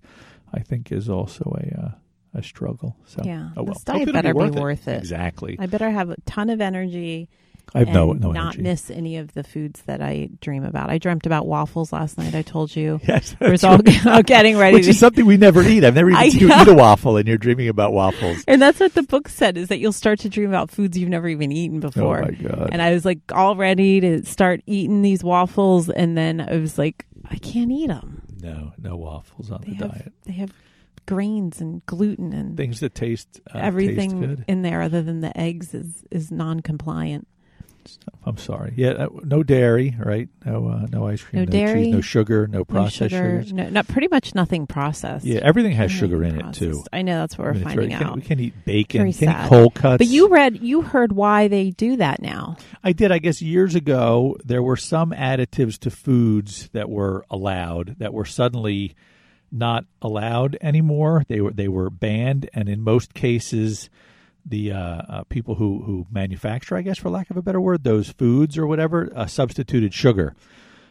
I 0.53 0.61
think, 0.61 0.91
is 0.93 1.09
also 1.09 1.57
a 1.61 1.81
uh, 1.81 1.91
a 2.33 2.43
struggle. 2.45 2.97
So 3.07 3.23
Yeah. 3.25 3.51
oh 3.57 3.65
well, 3.65 3.75
This 3.75 3.83
diet 3.83 3.99
Hopefully 3.99 4.03
it'll 4.03 4.13
better 4.41 4.53
be 4.55 4.61
worth 4.61 4.87
it. 4.87 4.99
Exactly. 4.99 5.57
I 5.59 5.67
better 5.67 5.91
have 5.91 6.11
a 6.11 6.17
ton 6.27 6.49
of 6.49 6.61
energy 6.61 7.29
I 7.75 7.81
have 7.81 7.89
no 7.89 8.13
no 8.13 8.33
not 8.33 8.55
energy. 8.55 8.63
miss 8.63 8.91
any 8.91 9.17
of 9.17 9.33
the 9.35 9.43
foods 9.45 9.83
that 9.83 10.01
I 10.03 10.29
dream 10.41 10.65
about. 10.65 10.91
I 10.91 10.99
dreamt 10.99 11.27
about 11.27 11.47
waffles 11.47 11.93
last 11.93 12.19
night. 12.19 12.35
I 12.35 12.43
told 12.43 12.75
you. 12.75 13.01
Yes, 13.09 13.35
that's 13.39 13.65
all, 13.65 13.79
getting 14.23 14.57
ready 14.57 14.75
which 14.77 14.85
to 14.85 14.91
is 14.91 14.99
something 14.99 15.25
we 15.27 15.37
never 15.37 15.63
eat. 15.63 15.85
I've 15.85 15.95
never 15.95 16.11
even 16.13 16.31
seen 16.31 16.41
you 16.49 16.55
eat 16.55 16.69
a 16.69 16.75
waffle, 16.75 17.17
and 17.17 17.27
you're 17.29 17.39
dreaming 17.39 17.69
about 17.69 17.93
waffles. 17.93 18.45
And 18.49 18.61
that's 18.61 18.81
what 18.81 18.95
the 18.95 19.03
book 19.03 19.29
said 19.29 19.57
is 19.57 19.69
that 19.69 19.79
you'll 19.79 19.93
start 19.93 20.19
to 20.21 20.29
dream 20.29 20.49
about 20.49 20.71
foods 20.71 20.97
you've 20.99 21.09
never 21.09 21.29
even 21.29 21.53
eaten 21.53 21.81
before. 21.81 22.19
Oh 22.19 22.25
my 22.27 22.31
god! 22.33 22.69
and 22.73 22.81
I 22.83 22.93
was 22.93 23.05
like 23.05 23.21
all 23.33 23.57
ready 23.57 24.01
to 24.01 24.25
start 24.25 24.61
eating 24.67 25.03
these 25.03 25.23
waffles, 25.25 25.89
and 25.89 26.17
then 26.17 26.41
I 26.41 26.57
was 26.57 26.77
like, 26.79 27.07
I 27.31 27.37
can't 27.37 27.71
eat 27.71 27.89
them. 27.89 28.23
no, 28.43 28.73
no 28.79 28.97
waffles 28.97 29.51
on 29.51 29.61
They 29.63 29.73
the 29.75 29.87
have 29.87 29.93
diet. 29.93 30.13
they 30.25 30.33
have 30.35 30.53
grains 31.07 31.61
and 31.61 31.85
gluten 31.87 32.33
and 32.33 32.57
Things 32.57 32.81
that 32.81 32.95
taste 32.95 33.41
uh, 33.53 33.59
everything 33.59 34.21
Taste 34.37 34.43
in 34.49 34.63
there 34.63 34.83
other 34.83 35.03
than 35.03 35.21
the 35.21 35.37
eggs 35.39 35.75
is 35.75 36.05
is 36.11 36.31
non-compliant. 36.31 37.27
I'm 38.25 38.37
sorry. 38.37 38.75
Yeah, 38.77 38.91
uh, 38.91 39.09
no 39.25 39.43
dairy, 39.43 39.97
right? 39.99 40.29
No, 40.45 40.69
uh, 40.69 40.87
no 40.91 41.07
ice 41.07 41.23
cream, 41.23 41.41
No 41.43 41.45
no, 41.47 41.51
dairy, 41.53 41.85
cheese, 41.85 41.95
no 41.95 42.01
sugar, 42.01 42.47
no 42.47 42.59
No 42.59 42.65
processed 42.65 43.11
sugar, 43.13 43.43
sugars. 43.43 43.53
no, 43.53 43.69
not 43.71 43.89
pretty 43.89 44.09
much 44.09 44.35
nothing 44.35 44.67
processed. 44.67 45.25
Yeah, 45.25 45.41
everything 45.43 45.73
has 45.73 45.91
sugar 45.91 46.23
in 46.23 46.41
it 46.41 46.55
too. 46.55 46.85
I 46.93 47.03
know 47.03 47.21
that's 47.21 47.39
what 47.39 47.45
we're 47.45 47.51
I 47.51 47.55
mean, 47.55 47.65
finding 47.65 47.89
we 47.89 47.95
out. 47.95 48.17
We 48.17 48.23
can 48.23 48.41
eat 48.41 48.65
bacon, 48.65 49.01
Very 49.01 49.13
can 49.13 49.29
eat 49.31 49.49
cold 49.49 49.75
cuts. 49.75 49.99
But 49.99 50.07
you 50.09 50.29
read, 50.29 50.61
you 50.63 50.83
heard 50.83 51.13
why 51.13 51.49
they 51.49 51.71
do 51.71 51.97
that 51.97 52.21
now. 52.21 52.57
I 52.85 52.93
did. 52.93 53.13
I 53.13 53.19
guess 53.19 53.41
years 53.43 53.75
ago, 53.75 54.37
there 54.45 54.63
were 54.63 54.77
some 54.77 55.13
additives 55.13 55.79
to 55.81 55.91
foods 55.91 56.69
that 56.73 56.89
were 56.91 57.25
allowed 57.31 57.97
that 57.99 58.13
were 58.13 58.25
suddenly 58.25 58.95
not 59.53 59.85
allowed 60.01 60.57
anymore. 60.61 61.25
They 61.29 61.41
were 61.41 61.53
they 61.53 61.69
were 61.69 61.91
banned, 61.91 62.49
and 62.55 62.69
in 62.69 62.81
most 62.83 63.15
cases, 63.15 63.91
the 64.47 64.73
uh, 64.73 64.79
uh, 64.79 65.25
people 65.25 65.55
who 65.57 65.83
who 65.83 66.07
manufacture, 66.11 66.77
I 66.77 66.83
guess, 66.83 66.99
for 66.99 67.11
lack 67.11 67.31
of 67.31 67.37
a 67.37 67.43
better 67.43 67.61
word, 67.61 67.85
those 67.85 68.11
foods 68.11 68.57
or 68.59 68.67
whatever, 68.67 69.11
uh, 69.15 69.27
substituted 69.27 69.93
sugar. 69.95 70.35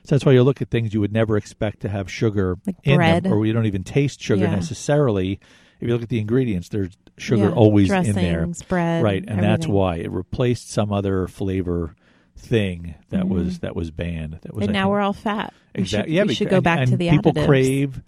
So 0.04 0.16
that's 0.16 0.26
why 0.26 0.32
you 0.32 0.44
look 0.44 0.62
at 0.62 0.70
things 0.70 0.94
you 0.94 1.02
would 1.02 1.12
never 1.14 1.36
expect 1.38 1.82
to 1.82 1.90
have 1.90 2.10
sugar 2.10 2.58
Like 2.66 2.78
in 2.84 2.96
bread. 2.98 3.24
them, 3.24 3.34
or 3.34 3.46
you 3.46 3.54
don't 3.54 3.66
even 3.66 3.84
taste 3.84 4.22
sugar 4.22 4.44
Yeah. 4.46 4.56
necessarily. 4.56 5.40
if 5.82 5.88
you 5.88 5.94
look 5.94 6.04
at 6.04 6.10
the 6.10 6.20
ingredients, 6.20 6.68
there's 6.70 6.98
sugar 7.18 7.44
Yeah, 7.44 7.52
always 7.52 7.90
in 7.90 8.12
there, 8.14 8.46
bread, 8.68 9.02
right? 9.02 9.24
And 9.26 9.42
that's 9.42 9.66
why 9.66 9.96
it 9.98 10.12
replaced 10.12 10.70
some 10.72 10.92
other 10.92 11.26
flavor 11.28 11.96
thing 12.36 12.96
that 13.12 13.24
Mhm. 13.24 13.30
was 13.30 13.60
that 13.60 13.76
was 13.78 13.90
banned. 13.92 14.40
That 14.42 14.54
was 14.54 14.68
And 14.68 14.72
I 14.76 14.80
now 14.80 14.84
think- 14.86 14.92
we're 14.92 15.00
all 15.02 15.14
fat. 15.14 15.54
We 15.76 15.80
should- 15.84 16.00
Exactly. 16.00 16.16
Yeah, 16.16 16.24
we 16.26 16.34
should 16.34 16.50
go 16.50 16.58
and- 16.58 16.64
back 16.66 16.88
to 16.90 16.98
the 16.98 17.10
people 17.10 17.32
additives. 17.34 17.46
crave 17.46 18.02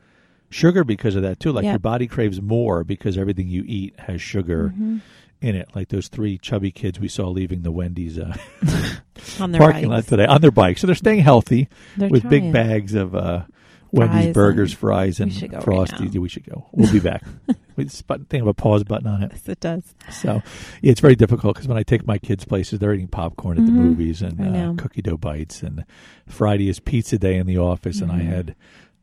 sugar 0.49 0.83
because 0.83 1.15
of 1.15 1.21
that 1.23 1.39
too. 1.39 1.51
Like 1.53 1.63
Yeah. 1.63 1.71
your 1.71 1.79
body 1.79 2.07
craves 2.07 2.41
more 2.41 2.83
because 2.83 3.17
everything 3.17 3.47
you 3.47 3.63
eat 3.65 3.93
has 3.99 4.21
sugar 4.21 4.73
Mhm. 4.77 4.99
In 5.41 5.55
it. 5.55 5.69
Like 5.75 5.89
those 5.89 6.07
three 6.07 6.37
chubby 6.37 6.71
kids 6.71 6.99
we 6.99 7.07
saw 7.07 7.27
leaving 7.29 7.63
the 7.63 7.71
Wendy's 7.71 8.17
uh, 8.19 8.35
on 9.39 9.51
their 9.51 9.59
parking 9.61 9.89
lot 9.89 10.05
today 10.05 10.25
on 10.25 10.41
their 10.41 10.51
bikes. 10.51 10.81
So 10.81 10.87
they're 10.87 10.95
staying 10.95 11.19
healthy 11.19 11.67
They're 11.97 12.09
with 12.09 12.29
big 12.29 12.51
bags 12.53 12.93
of 12.93 13.15
uh, 13.15 13.43
Wendy's 13.91 14.25
Fries 14.25 14.33
burgers, 14.33 14.71
and- 14.71 14.79
fries, 14.79 15.19
and 15.19 15.33
should 15.33 15.51
go 15.51 15.57
right 15.57 15.65
frosties. 15.65 16.15
we 16.17 16.29
should 16.29 16.45
go. 16.45 16.67
We'll 16.71 16.91
be 16.91 16.99
back. 16.99 17.23
we 17.75 17.85
thing 17.85 18.39
have 18.39 18.47
a 18.47 18.53
pause 18.53 18.83
button 18.83 19.07
on 19.07 19.23
it. 19.23 19.31
Yes, 19.33 19.49
it 19.49 19.59
does. 19.59 19.83
So 20.11 20.41
yeah, 20.81 20.91
it's 20.91 21.01
very 21.01 21.15
difficult 21.15 21.55
because 21.55 21.67
when 21.67 21.77
I 21.77 21.83
take 21.83 22.05
my 22.07 22.17
kids 22.17 22.45
places, 22.45 22.79
they're 22.79 22.93
eating 22.93 23.07
popcorn 23.07 23.57
at 23.57 23.65
the 23.65 23.71
Mhm. 23.71 23.75
movies 23.75 24.21
and 24.21 24.39
uh, 24.39 24.81
cookie 24.81 25.01
dough 25.01 25.17
bites. 25.17 25.61
And 25.63 25.83
Friday 26.27 26.69
is 26.69 26.79
pizza 26.79 27.17
day 27.17 27.35
in 27.37 27.47
the 27.47 27.57
office, 27.57 27.99
and 28.01 28.11
I 28.11 28.19
Mhm. 28.19 28.25
had 28.27 28.55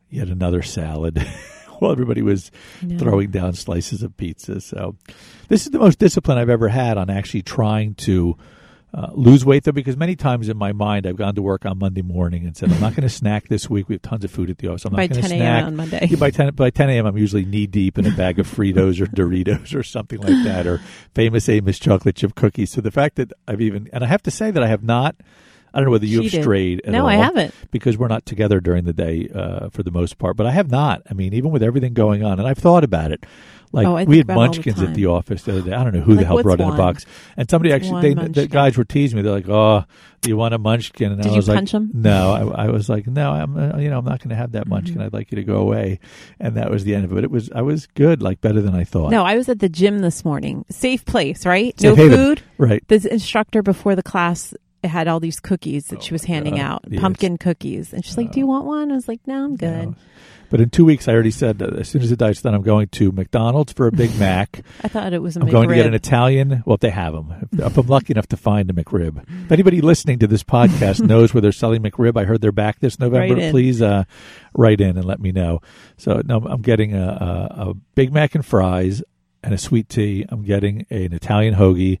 yet 0.09 0.27
another 0.29 0.63
salad 0.63 1.23
while 1.81 1.91
everybody 1.91 2.21
was 2.21 2.51
know. 2.81 2.97
throwing 2.97 3.31
down 3.31 3.53
slices 3.53 4.03
of 4.03 4.15
pizza. 4.17 4.61
So 4.61 4.95
this 5.47 5.65
is 5.65 5.71
the 5.71 5.79
most 5.79 5.99
discipline 5.99 6.37
I've 6.37 6.49
ever 6.49 6.67
had 6.67 6.97
on 6.97 7.09
actually 7.09 7.43
trying 7.43 7.95
to. 7.95 8.37
Uh, 8.91 9.07
lose 9.13 9.45
weight 9.45 9.65
though, 9.65 9.71
because 9.71 9.95
many 9.95 10.15
times 10.15 10.49
in 10.49 10.57
my 10.57 10.71
mind 10.71 11.05
I've 11.05 11.15
gone 11.15 11.35
to 11.35 11.43
work 11.43 11.63
on 11.63 11.77
Monday 11.77 12.01
morning 12.01 12.47
and 12.47 12.57
said 12.57 12.71
I'm 12.71 12.81
not 12.81 12.95
going 12.95 13.03
to 13.03 13.09
snack 13.13 13.47
this 13.47 13.69
week. 13.69 13.87
We 13.87 13.93
have 13.93 14.01
tons 14.01 14.25
of 14.25 14.31
food 14.31 14.49
at 14.49 14.57
the 14.57 14.67
office. 14.67 14.83
I'm 14.85 14.93
by 14.93 15.03
not 15.05 15.09
going 15.11 15.21
to 15.21 15.29
10 15.29 15.37
snack. 15.37 15.57
a.m. 15.61 15.65
on 15.67 15.75
Monday. 15.75 16.07
Yeah, 16.09 16.17
by 16.17 16.31
ten 16.31 16.51
by 16.55 16.71
ten 16.71 16.89
a.m. 16.89 17.05
I'm 17.05 17.15
usually 17.15 17.45
knee 17.45 17.67
deep 17.67 17.99
in 17.99 18.07
a 18.07 18.11
bag 18.11 18.39
of 18.39 18.47
Fritos 18.47 18.99
or 18.99 19.05
Doritos 19.05 19.75
or 19.75 19.83
something 19.83 20.19
like 20.19 20.43
that, 20.43 20.65
or 20.65 20.81
famous 21.13 21.47
Amos 21.47 21.77
chocolate 21.77 22.15
chip 22.15 22.33
cookies. 22.33 22.71
So 22.71 22.81
the 22.81 22.89
fact 22.89 23.17
that 23.17 23.31
I've 23.47 23.61
even 23.61 23.89
and 23.93 24.03
I 24.03 24.07
have 24.07 24.23
to 24.23 24.31
say 24.31 24.49
that 24.49 24.63
I 24.63 24.67
have 24.67 24.81
not. 24.81 25.15
I 25.73 25.79
don't 25.79 25.85
know 25.85 25.91
whether 25.91 26.05
you 26.05 26.17
have 26.21 26.31
Cheated. 26.31 26.43
strayed 26.43 26.81
no, 26.87 27.01
all 27.01 27.07
I 27.07 27.15
haven't. 27.15 27.53
because 27.71 27.97
we're 27.97 28.07
not 28.07 28.25
together 28.25 28.59
during 28.59 28.85
the 28.85 28.93
day 28.93 29.29
uh, 29.33 29.69
for 29.69 29.83
the 29.83 29.91
most 29.91 30.17
part. 30.17 30.35
But 30.37 30.45
I 30.47 30.51
have 30.51 30.69
not. 30.71 31.01
I 31.09 31.13
mean, 31.13 31.33
even 31.33 31.51
with 31.51 31.63
everything 31.63 31.93
going 31.93 32.23
on, 32.23 32.39
and 32.39 32.47
I've 32.47 32.57
thought 32.57 32.83
about 32.83 33.11
it. 33.11 33.25
Like 33.71 33.85
Oh, 33.85 34.03
we 34.05 34.17
had 34.17 34.27
all 34.31 34.33
the 34.35 34.47
Munchkins 34.47 34.81
at 34.81 34.95
the 34.95 35.05
office 35.05 35.43
the 35.43 35.51
other 35.51 35.61
day. 35.61 35.73
I 35.73 35.83
don't 35.83 35.93
know 35.93 35.99
who 36.01 36.15
the 36.15 36.25
hell 36.25 36.41
brought 36.41 36.59
in 36.59 36.67
a 36.67 36.75
box, 36.75 37.05
and 37.37 37.47
somebody 37.47 37.71
What's 37.71 37.85
actually 37.85 38.15
they, 38.15 38.27
the 38.27 38.47
guys 38.47 38.75
were 38.75 38.83
teasing 38.83 39.17
me. 39.17 39.21
They're 39.21 39.31
like, 39.31 39.47
"Oh, 39.47 39.83
do 40.21 40.29
you 40.31 40.35
want 40.37 40.55
a 40.55 40.57
Munchkin?" 40.57 41.11
And 41.11 41.21
Did 41.21 41.27
I 41.29 41.33
you 41.33 41.35
was 41.35 41.47
like, 41.47 41.57
punch 41.57 41.75
'em? 41.75 41.91
"No." 41.93 42.51
I, 42.55 42.65
I 42.65 42.69
was 42.69 42.89
like, 42.89 43.05
"No, 43.05 43.29
I'm 43.31 43.55
uh, 43.55 43.77
you 43.77 43.91
know 43.91 43.99
I'm 43.99 44.05
not 44.05 44.21
going 44.21 44.29
to 44.31 44.35
have 44.35 44.53
that 44.53 44.65
Munchkin. 44.65 44.95
Mhm. 44.95 45.03
I'd 45.03 45.13
like 45.13 45.31
you 45.31 45.35
to 45.35 45.43
go 45.43 45.57
away." 45.57 45.99
And 46.39 46.57
that 46.57 46.71
was 46.71 46.83
the 46.83 46.95
end 46.95 47.05
of 47.05 47.15
it. 47.15 47.23
It 47.23 47.29
was 47.29 47.51
I 47.51 47.61
was 47.61 47.85
good, 47.93 48.23
like 48.23 48.41
better 48.41 48.59
than 48.59 48.73
I 48.73 48.85
thought. 48.85 49.11
No, 49.11 49.23
I 49.23 49.37
was 49.37 49.47
at 49.49 49.59
the 49.59 49.69
gym 49.69 49.99
this 49.99 50.25
morning. 50.25 50.65
Safe 50.71 51.05
place, 51.05 51.45
right? 51.45 51.79
Safe 51.79 51.91
no 51.91 51.95
haven. 51.95 52.17
food. 52.17 52.41
right. 52.57 52.83
The 52.87 53.07
instructor 53.13 53.61
before 53.61 53.95
the 53.95 54.01
class 54.01 54.51
had 54.87 55.07
all 55.07 55.19
these 55.19 55.39
cookies 55.39 55.87
that 55.87 55.99
Oh 55.99 56.01
she 56.01 56.13
was 56.13 56.23
handing 56.23 56.55
God. 56.55 56.61
out, 56.61 56.85
Yes. 56.89 57.01
pumpkin 57.01 57.37
cookies, 57.37 57.93
and 57.93 58.05
she's 58.05 58.17
like, 58.17 58.31
"Do 58.31 58.39
you 58.39 58.47
want 58.47 58.65
one?" 58.65 58.91
I 58.91 58.95
was 58.95 59.07
like, 59.07 59.19
"No, 59.27 59.43
I'm 59.45 59.55
good." 59.55 59.87
No. 59.89 59.95
But 60.51 60.61
in 60.61 60.71
two 60.71 60.83
weeks, 60.83 61.07
I 61.07 61.13
already 61.13 61.29
said 61.29 61.59
that 61.59 61.73
as 61.75 61.87
soon 61.89 62.01
as 62.01 62.09
the 62.09 62.15
diet's 62.15 62.41
done, 62.41 62.55
I'm 62.55 62.63
going 62.63 62.87
to 62.87 63.11
McDonald's 63.11 63.71
for 63.71 63.85
a 63.85 63.91
Big 63.91 64.09
Mac. 64.19 64.63
I 64.83 64.87
thought 64.87 65.13
it 65.13 65.21
was 65.21 65.37
a 65.37 65.41
I'm 65.41 65.47
going 65.49 65.69
to 65.69 65.75
get 65.75 65.85
an 65.85 65.93
Italian. 65.93 66.63
Well, 66.65 66.73
if 66.73 66.79
they 66.79 66.89
have 66.89 67.13
them, 67.13 67.31
if, 67.53 67.59
if 67.59 67.77
I'm 67.77 67.85
lucky 67.85 68.13
enough 68.13 68.25
to 68.29 68.37
find 68.37 68.67
a 68.69 68.73
McRib. 68.73 69.23
If 69.45 69.51
anybody 69.51 69.79
listening 69.81 70.17
to 70.19 70.27
this 70.27 70.43
podcast 70.43 71.01
knows 71.07 71.35
where 71.35 71.41
they're 71.41 71.51
selling 71.51 71.83
McRib, 71.83 72.17
I 72.17 72.23
heard 72.23 72.41
they're 72.41 72.51
back 72.51 72.79
this 72.79 72.97
November. 72.99 73.37
In. 73.37 73.51
Please 73.51 73.79
uh, 73.79 74.05
write 74.55 74.81
in 74.81 74.97
and 74.97 75.05
let 75.05 75.19
me 75.19 75.31
know. 75.31 75.61
So 75.97 76.23
no, 76.25 76.37
I'm 76.37 76.63
getting 76.63 76.95
a, 76.95 77.07
a, 77.57 77.69
a 77.69 77.73
Big 77.93 78.11
Mac 78.11 78.33
and 78.33 78.43
fries 78.43 79.03
and 79.43 79.53
a 79.53 79.57
sweet 79.59 79.87
tea. 79.87 80.25
I'm 80.29 80.41
getting 80.41 80.87
an 80.89 81.13
Italian 81.13 81.53
hoagie, 81.53 81.99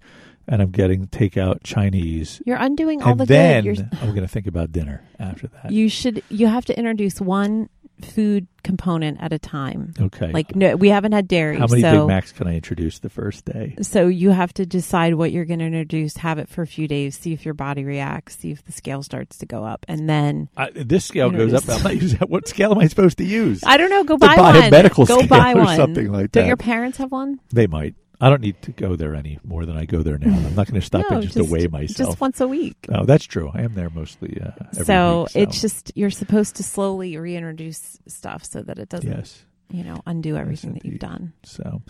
and 0.49 0.61
I'm 0.61 0.71
getting 0.71 1.07
takeout 1.07 1.59
Chinese. 1.63 2.41
You're 2.45 2.57
undoing 2.57 3.01
all 3.01 3.11
and 3.11 3.19
the 3.19 3.25
then 3.25 3.63
good. 3.63 3.77
You're, 3.77 3.89
I'm 4.01 4.09
going 4.09 4.21
to 4.21 4.27
think 4.27 4.47
about 4.47 4.71
dinner 4.71 5.03
after 5.19 5.47
that. 5.47 5.71
you 5.71 5.87
should. 5.89 6.23
You 6.29 6.47
have 6.47 6.65
to 6.65 6.77
introduce 6.77 7.21
one 7.21 7.69
food 8.01 8.47
component 8.63 9.21
at 9.21 9.33
a 9.33 9.39
time. 9.39 9.93
okay. 9.99 10.31
Like, 10.31 10.55
no, 10.55 10.75
we 10.75 10.89
haven't 10.89 11.11
had 11.11 11.27
dairy. 11.27 11.57
how 11.57 11.67
many 11.67 11.81
so, 11.81 11.99
Big 11.99 12.07
Macs 12.07 12.31
can 12.31 12.47
I 12.47 12.55
introduce 12.55 12.99
the 12.99 13.09
first 13.09 13.43
day? 13.45 13.75
So 13.81 14.07
you 14.07 14.31
have 14.31 14.53
to 14.53 14.65
decide 14.65 15.15
what 15.15 15.31
you're 15.31 15.45
going 15.45 15.59
to 15.59 15.65
introduce. 15.65 16.15
Have 16.17 16.39
it 16.39 16.49
for 16.49 16.61
a 16.61 16.67
few 16.67 16.87
days. 16.87 17.17
See 17.17 17.33
if 17.33 17.45
your 17.45 17.53
body 17.53 17.83
reacts. 17.83 18.37
See 18.37 18.51
if 18.51 18.63
the 18.63 18.71
scale 18.71 19.03
starts 19.03 19.37
to 19.39 19.45
go 19.45 19.63
up, 19.63 19.85
and 19.87 20.09
then 20.09 20.49
I, 20.57 20.71
this 20.73 21.05
scale 21.05 21.29
goes 21.29 21.53
up. 21.53 21.67
I'm 21.69 21.83
not 21.83 21.95
using 22.01 22.19
what 22.21 22.47
scale 22.47 22.71
am 22.71 22.79
I 22.79 22.87
supposed 22.87 23.17
to 23.19 23.25
use? 23.25 23.61
I 23.65 23.77
don't 23.77 23.89
know. 23.89 24.03
Go 24.03 24.17
buy, 24.17 24.35
buy 24.35 24.55
a 24.55 24.61
one. 24.61 24.71
medical 24.71 25.05
go 25.05 25.17
scale 25.17 25.27
buy 25.27 25.53
or 25.53 25.65
one. 25.65 25.75
something 25.75 26.11
like 26.11 26.31
Don't 26.31 26.43
that. 26.43 26.47
your 26.47 26.57
parents 26.57 26.97
have 26.97 27.11
one? 27.11 27.39
They 27.51 27.67
might. 27.67 27.95
I 28.21 28.29
don't 28.29 28.41
need 28.41 28.61
to 28.63 28.71
go 28.71 28.95
there 28.95 29.15
any 29.15 29.39
more 29.45 29.65
than 29.65 29.77
I 29.77 29.85
go 29.85 30.03
there 30.03 30.17
now. 30.17 30.35
I'm 30.35 30.55
not 30.55 30.67
going 30.67 30.79
to 30.79 30.85
stop 30.85 31.05
no, 31.09 31.17
in 31.17 31.23
just, 31.23 31.35
to 31.35 31.43
weigh 31.45 31.67
myself. 31.67 32.09
Just 32.09 32.21
once 32.21 32.41
a 32.41 32.47
week. 32.47 32.75
no, 32.89 33.05
that's 33.05 33.23
true. 33.23 33.49
I 33.53 33.61
am 33.61 33.75
there 33.75 33.89
mostly. 33.89 34.41
Uh, 34.41 34.51
every 34.73 34.85
so 34.85 35.21
week, 35.21 35.29
so 35.29 35.39
it's 35.39 35.61
just 35.61 35.91
you're 35.95 36.09
supposed 36.09 36.57
to 36.57 36.63
slowly 36.63 37.15
reintroduce 37.17 37.97
stuff 38.07 38.43
so 38.43 38.61
that 38.61 38.77
it 38.77 38.89
doesn't, 38.89 39.09
yes. 39.09 39.45
You 39.71 39.83
know, 39.83 40.01
undo 40.05 40.35
everything 40.35 40.73
that 40.73 40.83
you've 40.85 40.99
done. 40.99 41.33
So, 41.43 41.81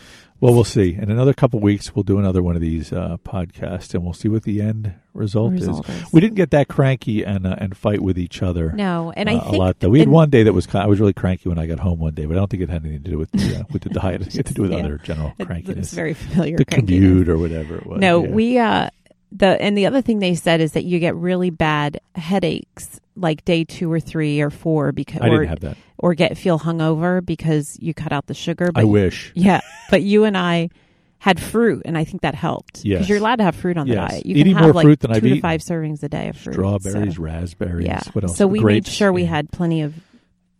well, 0.41 0.53
we'll 0.53 0.63
see. 0.63 0.95
In 0.95 1.09
another 1.09 1.33
couple 1.33 1.59
weeks, 1.59 1.95
we'll 1.95 2.03
do 2.03 2.19
another 2.19 2.41
one 2.43 2.55
of 2.55 2.61
these 2.61 2.91
uh, 2.91 3.17
podcasts, 3.23 3.93
and 3.93 4.03
we'll 4.03 4.13
see 4.13 4.27
what 4.27 4.43
the 4.43 4.61
end 4.61 4.93
result, 5.13 5.53
Result 5.53 5.87
is. 5.89 6.01
is. 6.03 6.13
We 6.13 6.19
didn't 6.21 6.35
get 6.35 6.51
that 6.51 6.67
cranky 6.67 7.23
and 7.23 7.45
uh, 7.47 7.55
and 7.57 7.75
fight 7.77 8.01
with 8.01 8.17
each 8.17 8.41
other. 8.41 8.71
No, 8.73 9.11
and 9.15 9.29
I 9.29 9.35
uh, 9.35 9.39
think 9.43 9.53
a 9.55 9.57
lot 9.57 9.79
though. 9.79 9.89
We 9.89 9.99
had 9.99 10.09
one 10.09 10.29
day 10.29 10.43
that 10.43 10.53
was 10.53 10.67
I 10.75 10.85
was 10.87 10.99
really 10.99 11.13
cranky 11.13 11.47
when 11.49 11.57
I 11.59 11.67
got 11.67 11.79
home 11.79 11.99
one 11.99 12.13
day, 12.13 12.25
but 12.25 12.33
I 12.33 12.35
don't 12.39 12.49
think 12.49 12.63
it 12.63 12.69
had 12.69 12.83
anything 12.85 13.03
to 13.03 13.11
do 13.11 13.17
with 13.17 13.31
the 13.31 13.59
uh, 13.59 13.63
with 13.71 13.83
the 13.83 13.89
diet. 13.89 14.21
It 14.27 14.33
had 14.33 14.45
to 14.47 14.53
do 14.53 14.61
with 14.63 14.71
Yeah. 14.73 14.77
other 14.79 14.97
general 14.97 15.33
crankiness, 15.39 15.77
It's 15.77 15.93
very 15.93 16.13
familiar. 16.13 16.57
the 16.57 16.65
crankiness. 16.65 16.75
commute 16.87 17.29
or 17.29 17.37
whatever 17.37 17.77
it 17.77 17.85
was. 17.85 17.99
No, 17.99 18.23
yeah. 18.23 18.29
we 18.29 18.57
uh 18.59 18.89
the 19.31 19.61
and 19.61 19.77
the 19.77 19.85
other 19.85 20.01
thing 20.01 20.19
they 20.19 20.35
said 20.35 20.59
is 20.61 20.71
that 20.73 20.85
you 20.85 20.99
get 20.99 21.15
really 21.15 21.49
bad 21.49 21.99
headaches 22.15 22.99
like 23.15 23.43
day 23.45 23.63
two 23.63 23.91
or 23.91 23.99
three 23.99 24.41
or 24.41 24.49
four 24.49 24.91
because 24.91 25.21
I 25.21 25.27
or, 25.27 25.31
didn't 25.39 25.47
have 25.49 25.59
that. 25.61 25.77
or 25.97 26.13
get 26.13 26.37
feel 26.37 26.57
hungover 26.59 27.23
because 27.25 27.77
you 27.79 27.93
cut 27.93 28.11
out 28.11 28.27
the 28.27 28.33
sugar. 28.33 28.71
But 28.71 28.81
I 28.81 28.83
wish. 28.85 29.31
yeah, 29.35 29.61
but 29.89 30.01
you 30.01 30.23
and 30.23 30.37
I 30.37 30.69
had 31.21 31.37
fruit, 31.39 31.81
and 31.83 31.97
I 31.97 32.05
think 32.05 32.21
that 32.21 32.33
helped. 32.33 32.85
Yes. 32.85 32.99
because 32.99 33.09
you're 33.09 33.17
allowed 33.17 33.35
to 33.37 33.43
have 33.43 33.55
fruit 33.55 33.77
on 33.77 33.87
the 33.87 33.93
Yes. 33.95 34.09
diet. 34.11 34.25
You 34.25 34.35
Eating 34.37 34.53
can 34.53 34.63
have 34.63 34.63
more 34.63 34.73
like 34.73 34.85
fruit 34.85 34.99
than 35.01 35.11
two 35.11 35.15
I've 35.17 35.21
to 35.23 35.27
eaten. 35.27 35.41
five 35.41 35.59
servings 35.61 36.01
a 36.01 36.07
day 36.09 36.29
of 36.29 36.37
fruit. 36.37 36.53
Strawberries, 36.53 37.15
so- 37.17 37.21
raspberries. 37.21 37.85
yeah. 37.85 38.01
What 38.13 38.23
else? 38.23 38.37
So 38.37 38.47
we 38.47 38.59
Grapes. 38.59 38.87
made 38.87 38.93
sure 38.93 39.11
we 39.11 39.25
had 39.25 39.51
plenty 39.51 39.81
of 39.81 39.95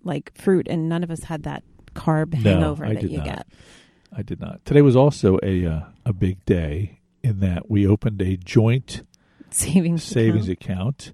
like 0.04 0.32
fruit, 0.38 0.68
and 0.70 0.90
none 0.90 1.04
of 1.04 1.12
us 1.12 1.24
had 1.24 1.44
that 1.44 1.64
carb 1.96 2.34
No, 2.34 2.52
hangover 2.52 2.86
I 2.86 2.94
that 2.96 3.02
did 3.02 3.12
you 3.12 3.18
not. 3.20 3.26
get. 3.26 3.48
I 4.16 4.22
did 4.22 4.42
not. 4.42 4.64
Today 4.66 4.82
was 4.82 4.96
also 4.98 5.40
a 5.42 5.66
uh, 5.66 5.80
a 6.06 6.12
big 6.14 6.44
day 6.46 6.99
in 7.24 7.40
that 7.42 7.70
we 7.70 7.86
opened 7.88 8.22
a 8.22 8.38
joint 8.38 9.04
Savings 9.52 10.04
savings 10.04 10.48
account. 10.48 11.08
account. 11.08 11.14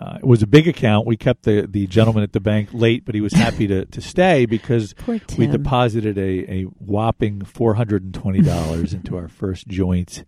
Uh, 0.00 0.16
it 0.18 0.26
was 0.26 0.42
a 0.42 0.46
big 0.46 0.66
account. 0.66 1.06
We 1.06 1.16
kept 1.16 1.42
the, 1.42 1.66
the 1.68 1.86
gentleman 1.86 2.22
at 2.22 2.32
the 2.32 2.40
bank 2.40 2.70
late, 2.72 3.04
but 3.04 3.14
he 3.14 3.20
was 3.20 3.34
happy 3.34 3.66
to, 3.66 3.84
to 3.84 4.00
stay 4.00 4.46
because 4.46 4.94
we 5.36 5.46
deposited 5.46 6.16
a, 6.16 6.50
a 6.52 6.62
whopping 6.78 7.44
four 7.44 7.74
hundred 7.74 8.02
and 8.04 8.14
twenty 8.14 8.40
dollars 8.40 8.94
into 8.98 9.16
our 9.16 9.28
first 9.28 9.68
joint 9.68 10.24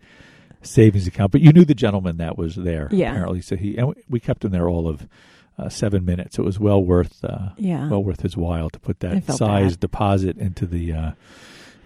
savings 0.62 1.06
account. 1.06 1.32
But 1.32 1.40
you 1.40 1.52
knew 1.52 1.64
the 1.64 1.74
gentleman 1.74 2.18
that 2.18 2.36
was 2.36 2.56
there, 2.56 2.88
Yeah. 2.92 3.10
apparently. 3.12 3.40
So 3.40 3.56
he 3.56 3.76
and 3.78 3.88
we- 3.88 4.02
we 4.08 4.20
kept 4.20 4.44
him 4.44 4.50
there 4.50 4.68
all 4.68 4.86
of 4.88 5.08
uh, 5.56 5.68
seven 5.68 6.04
minutes. 6.04 6.38
It 6.38 6.42
was 6.42 6.58
well 6.60 6.82
worth 6.84 7.24
uh, 7.24 7.50
yeah. 7.56 7.88
well 7.88 8.02
worth 8.04 8.20
his 8.20 8.36
while 8.36 8.68
to 8.70 8.78
put 8.80 9.00
that 9.00 9.24
size 9.32 9.72
bad. 9.76 9.80
deposit 9.80 10.36
into 10.38 10.66
the 10.66 10.92
uh, 10.92 11.10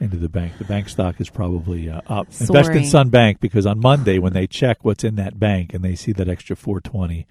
into 0.00 0.16
the 0.16 0.28
bank. 0.28 0.58
The 0.58 0.64
bank 0.64 0.88
stock 0.88 1.20
is 1.20 1.28
probably 1.30 1.88
uh, 1.90 2.00
up. 2.06 2.28
Invest 2.40 2.70
in 2.70 2.84
Sun 2.84 3.08
Bank 3.10 3.40
because 3.40 3.66
on 3.66 3.80
Monday 3.80 4.18
when 4.18 4.32
they 4.32 4.46
check 4.46 4.84
what's 4.84 5.04
in 5.04 5.16
that 5.16 5.38
bank 5.38 5.74
and 5.74 5.84
they 5.84 5.94
see 5.94 6.12
that 6.12 6.28
extra 6.28 6.54
four 6.56 6.80
twenty, 6.80 7.26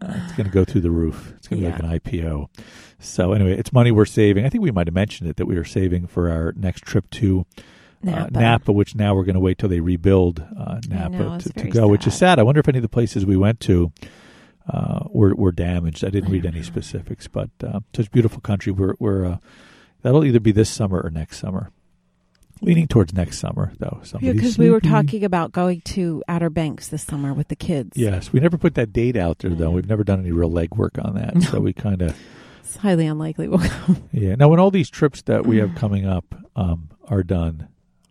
uh, 0.00 0.12
it's 0.24 0.32
going 0.36 0.46
to 0.46 0.52
go 0.52 0.64
through 0.64 0.82
the 0.82 0.90
roof. 0.90 1.32
It's 1.36 1.48
going 1.48 1.60
to 1.62 1.68
Yeah. 1.68 1.76
be 1.76 1.82
like 1.86 1.92
an 1.92 2.00
IPO. 2.00 2.48
So 3.00 3.32
anyway, 3.32 3.52
it's 3.58 3.72
money 3.72 3.90
we're 3.90 4.04
saving. 4.04 4.44
I 4.44 4.48
think 4.48 4.62
we 4.62 4.70
might 4.70 4.86
have 4.86 4.94
mentioned 4.94 5.28
it 5.30 5.36
that 5.36 5.46
we 5.46 5.56
were 5.56 5.64
saving 5.64 6.06
for 6.06 6.30
our 6.30 6.52
next 6.56 6.82
trip 6.84 7.08
to 7.10 7.46
Napa. 8.02 8.36
uh, 8.36 8.40
Napa, 8.40 8.72
which 8.72 8.94
now 8.94 9.14
we're 9.14 9.24
going 9.24 9.34
to 9.34 9.40
wait 9.40 9.58
till 9.58 9.68
they 9.68 9.80
rebuild 9.80 10.40
uh, 10.58 10.80
Napa 10.88 11.10
know, 11.16 11.38
to, 11.38 11.52
to 11.52 11.68
go, 11.68 11.88
which 11.88 12.06
is 12.06 12.12
sad. 12.14 12.18
sad. 12.18 12.38
I 12.38 12.42
wonder 12.44 12.60
if 12.60 12.68
any 12.68 12.78
of 12.78 12.82
the 12.82 12.88
places 12.88 13.26
we 13.26 13.36
went 13.36 13.58
to 13.60 13.92
uh, 14.68 15.00
were 15.10 15.34
were 15.34 15.50
damaged. 15.52 16.04
I 16.04 16.10
didn't 16.10 16.30
read 16.30 16.46
any 16.46 16.62
specifics, 16.62 17.26
but 17.26 17.50
uh, 17.64 17.80
such 17.94 18.10
beautiful 18.12 18.40
country. 18.40 18.70
We're 18.72 18.94
we're 18.98 19.24
uh, 19.24 19.38
that'll 20.02 20.24
either 20.24 20.40
be 20.40 20.52
this 20.52 20.70
summer 20.70 21.00
or 21.00 21.10
next 21.10 21.38
summer. 21.38 21.70
Leaning 22.60 22.86
towards 22.86 23.12
next 23.12 23.38
summer, 23.38 23.72
though. 23.78 24.00
Yeah, 24.20 24.32
because 24.32 24.58
we 24.58 24.70
were 24.70 24.80
talking 24.80 25.24
about 25.24 25.52
going 25.52 25.80
to 25.82 26.22
Outer 26.28 26.50
Banks 26.50 26.88
this 26.88 27.02
summer 27.02 27.32
with 27.32 27.48
the 27.48 27.56
kids. 27.56 27.96
Yes, 27.96 28.32
we 28.32 28.40
never 28.40 28.58
put 28.58 28.74
that 28.74 28.92
date 28.92 29.16
out 29.16 29.38
there, 29.38 29.50
though. 29.50 29.70
We've 29.70 29.88
never 29.88 30.04
done 30.04 30.20
any 30.20 30.32
real 30.32 30.50
legwork 30.50 31.02
on 31.04 31.14
that, 31.14 31.42
so 31.42 31.60
we 31.60 31.72
kind 31.74 32.02
of 32.02 32.16
It's 32.60 32.76
highly 32.76 33.06
unlikely 33.06 33.48
we'll 33.48 33.58
go. 33.58 33.96
yeah. 34.12 34.34
Now, 34.34 34.48
when 34.48 34.58
all 34.60 34.70
these 34.70 34.90
trips 34.90 35.22
that 35.22 35.46
we 35.46 35.58
have 35.58 35.74
coming 35.76 36.06
up 36.06 36.34
um, 36.56 36.90
are 37.08 37.22
done, 37.22 37.68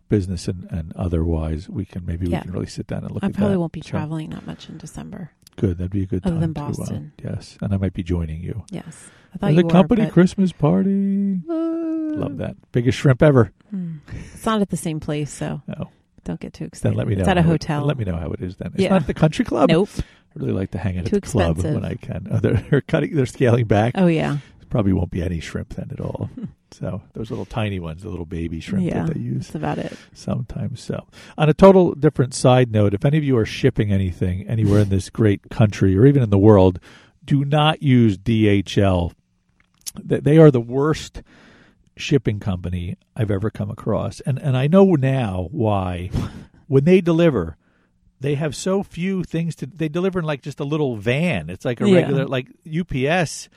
business 0.08 0.48
and, 0.48 0.66
and 0.70 0.92
otherwise, 0.96 1.68
we 1.68 1.84
can 1.84 2.04
maybe 2.06 2.28
Yeah. 2.28 2.38
we 2.38 2.42
can 2.44 2.52
really 2.52 2.66
sit 2.66 2.86
down 2.86 3.02
and 3.04 3.10
look 3.12 3.22
I 3.24 3.30
probably 3.30 3.54
that. 3.54 3.60
won't 3.60 3.72
be 3.72 3.80
So, 3.82 3.90
traveling 3.90 4.30
that 4.30 4.46
much 4.46 4.68
in 4.68 4.78
December. 4.78 5.30
Good, 5.56 5.78
that'd 5.78 5.90
be 5.90 6.02
a 6.04 6.06
good 6.06 6.24
Other 6.24 6.34
time 6.36 6.40
than 6.40 6.54
to, 6.54 6.60
uh, 6.60 6.64
Boston. 6.68 7.12
yes, 7.22 7.58
and 7.60 7.74
I 7.74 7.76
might 7.78 7.92
be 7.92 8.02
joining 8.02 8.40
you. 8.42 8.64
Yes, 8.70 9.10
I 9.34 9.38
thought 9.38 9.46
And 9.48 9.56
you 9.56 9.62
the 9.62 9.66
were, 9.66 9.72
company 9.72 10.02
but- 10.04 10.12
Christmas 10.12 10.52
party. 10.52 11.40
Love 11.48 12.38
that. 12.38 12.56
Biggest 12.72 12.98
shrimp 12.98 13.22
ever. 13.22 13.52
Hmm. 13.70 13.96
It's 14.32 14.46
not 14.46 14.60
at 14.60 14.70
the 14.70 14.76
same 14.76 14.98
place, 15.00 15.30
so 15.32 15.62
No. 15.68 15.90
don't 16.24 16.40
get 16.40 16.52
too 16.52 16.64
Then 16.64 16.68
excited. 16.68 16.96
let 16.96 17.06
me 17.08 17.14
know. 17.14 17.20
It's 17.20 17.28
at 17.28 17.38
a 17.38 17.42
how 17.42 17.48
it- 17.48 17.52
hotel. 17.52 17.84
let 17.84 17.98
me 17.98 18.04
know 18.04 18.16
how 18.16 18.30
it 18.32 18.40
is 18.40 18.56
then. 18.56 18.70
It's 18.74 18.82
Yeah. 18.82 18.90
not 18.90 19.02
at 19.02 19.06
the 19.06 19.14
country 19.14 19.44
club. 19.44 19.68
Nope. 19.68 19.88
I 19.98 20.02
really 20.40 20.52
like 20.52 20.70
to 20.72 20.78
hang 20.78 20.98
out 20.98 21.06
Too 21.06 21.16
at 21.16 21.22
the 21.22 21.28
club 21.28 21.58
when 21.58 21.84
I 21.84 21.94
can. 21.94 22.28
Oh, 22.30 22.38
they're, 22.42 22.54
they're 22.70 22.80
cutting. 22.80 23.14
They're 23.16 23.26
scaling 23.26 23.66
back. 23.66 23.92
Oh 23.96 24.06
yeah. 24.06 24.38
Probably 24.70 24.92
won't 24.92 25.10
be 25.10 25.22
any 25.22 25.40
shrimp 25.40 25.74
then 25.74 25.88
at 25.92 26.00
all. 26.00 26.28
so 26.70 27.02
those 27.14 27.30
little 27.30 27.44
tiny 27.46 27.78
ones, 27.80 28.02
the 28.02 28.10
little 28.10 28.26
baby 28.26 28.60
shrimp 28.60 28.84
Yeah. 28.84 29.04
that 29.04 29.14
they 29.14 29.20
use 29.20 29.46
That's 29.48 29.54
about 29.54 29.78
it. 29.78 29.92
sometimes. 30.12 30.80
So, 30.82 31.06
on 31.36 31.48
a 31.48 31.54
total 31.54 31.94
different 31.94 32.34
side 32.34 32.70
note, 32.70 32.92
if 32.94 33.04
any 33.04 33.16
of 33.18 33.24
you 33.24 33.36
are 33.38 33.46
shipping 33.46 33.92
anything 33.92 34.46
anywhere 34.46 34.80
in 34.80 34.88
this 34.90 35.08
great 35.20 35.48
country 35.50 35.96
or 35.96 36.04
even 36.06 36.22
in 36.22 36.30
the 36.30 36.38
world, 36.38 36.78
do 37.24 37.44
not 37.44 37.82
use 37.82 38.18
DHL. 38.18 39.12
They 40.02 40.38
are 40.38 40.50
the 40.50 40.60
worst 40.60 41.22
shipping 41.96 42.38
company 42.40 42.96
I've 43.16 43.30
ever 43.30 43.50
come 43.50 43.70
across, 43.70 44.20
and 44.20 44.38
and 44.38 44.56
I 44.56 44.66
know 44.66 44.94
now 44.94 45.48
why. 45.50 46.10
when 46.68 46.84
they 46.84 47.00
deliver, 47.00 47.56
they 48.20 48.34
have 48.36 48.54
so 48.54 48.82
few 48.82 49.24
things 49.24 49.56
to. 49.56 49.66
They 49.66 49.88
deliver 49.88 50.18
in 50.20 50.24
like 50.24 50.42
just 50.42 50.60
a 50.60 50.64
little 50.64 50.96
van. 50.96 51.48
It's 51.50 51.64
like 51.64 51.80
a 51.80 51.88
Yeah. 51.88 51.94
regular 51.96 52.26
like 52.26 52.48
UPS. 52.66 53.48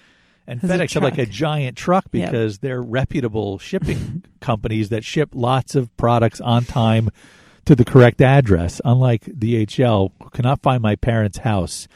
And 0.47 0.59
Has 0.61 0.69
a 0.69 0.73
FedEx 0.73 0.93
have 0.95 1.03
like 1.03 1.17
a 1.17 1.25
giant 1.25 1.77
truck 1.77 2.05
Yep. 2.11 2.31
because 2.31 2.59
they're 2.59 2.81
reputable 2.81 3.57
shipping 3.69 4.23
companies 4.39 4.89
that 4.89 5.03
ship 5.03 5.29
lots 5.33 5.75
of 5.75 5.95
products 5.97 6.41
on 6.41 6.65
time 6.65 7.09
to 7.65 7.75
the 7.75 7.85
correct 7.85 8.21
address. 8.21 8.81
Unlike 8.83 9.25
DHL, 9.37 10.11
who 10.21 10.29
cannot 10.31 10.61
find 10.61 10.81
my 10.81 10.95
parents' 10.95 11.39
house 11.39 11.87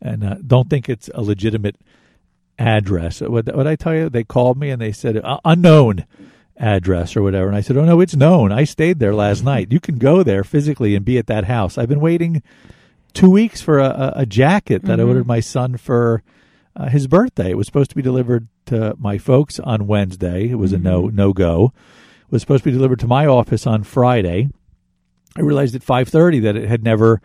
and 0.00 0.22
uh, 0.22 0.36
don't 0.46 0.68
think 0.70 0.88
it's 0.88 1.08
a 1.14 1.22
legitimate 1.22 1.76
address. 2.58 3.20
What 3.20 3.54
what 3.54 3.66
I 3.66 3.74
tell 3.76 3.94
you? 3.94 4.08
They 4.08 4.24
called 4.24 4.58
me 4.58 4.70
and 4.70 4.80
they 4.80 4.92
said 4.92 5.16
uh, 5.16 5.38
unknown 5.44 6.04
address 6.56 7.16
or 7.16 7.22
whatever, 7.22 7.46
and 7.48 7.56
I 7.56 7.60
said, 7.60 7.76
"Oh 7.76 7.84
no, 7.84 8.00
it's 8.00 8.16
known. 8.16 8.52
I 8.52 8.64
stayed 8.64 8.98
there 8.98 9.14
last 9.14 9.42
night. 9.44 9.72
You 9.72 9.80
can 9.80 9.96
go 9.98 10.22
there 10.22 10.44
physically 10.44 10.94
and 10.94 11.04
be 11.04 11.18
at 11.18 11.26
that 11.28 11.44
house. 11.44 11.78
I've 11.78 11.88
been 11.88 12.00
waiting 12.00 12.42
two 13.14 13.30
weeks 13.30 13.60
for 13.60 13.78
a, 13.78 14.12
a, 14.16 14.26
jacket 14.26 14.82
that 14.84 15.00
I 15.00 15.02
Mhm. 15.04 15.08
ordered 15.08 15.26
my 15.26 15.40
son 15.40 15.76
for." 15.76 16.22
Uh, 16.78 16.88
his 16.88 17.08
birthday. 17.08 17.50
It 17.50 17.56
was 17.56 17.66
supposed 17.66 17.90
to 17.90 17.96
be 17.96 18.02
delivered 18.02 18.46
to 18.66 18.94
my 18.98 19.18
folks 19.18 19.58
on 19.58 19.88
Wednesday. 19.88 20.48
It 20.48 20.54
was 20.54 20.72
a 20.72 20.78
no 20.78 21.08
Mhm. 21.08 21.14
no 21.14 21.32
go. 21.32 21.72
It 22.20 22.30
was 22.32 22.42
supposed 22.42 22.62
to 22.62 22.70
be 22.70 22.76
delivered 22.76 23.00
to 23.00 23.08
my 23.08 23.26
office 23.26 23.66
on 23.66 23.82
Friday. 23.82 24.48
I 25.36 25.40
realized 25.40 25.74
at 25.74 25.82
five 25.82 26.08
thirty 26.08 26.38
that 26.40 26.54
it 26.56 26.68
had 26.68 26.84
never 26.84 27.20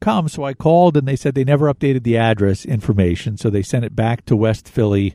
come, 0.00 0.28
so 0.28 0.44
I 0.44 0.52
called 0.52 0.96
and 0.96 1.08
they 1.08 1.16
said 1.16 1.34
they 1.34 1.42
never 1.44 1.72
updated 1.72 2.02
the 2.02 2.18
address 2.18 2.64
information, 2.66 3.36
so 3.38 3.48
they 3.50 3.62
sent 3.62 3.84
it 3.86 3.96
back 3.96 4.24
to 4.26 4.36
West 4.36 4.68
Philly 4.68 5.14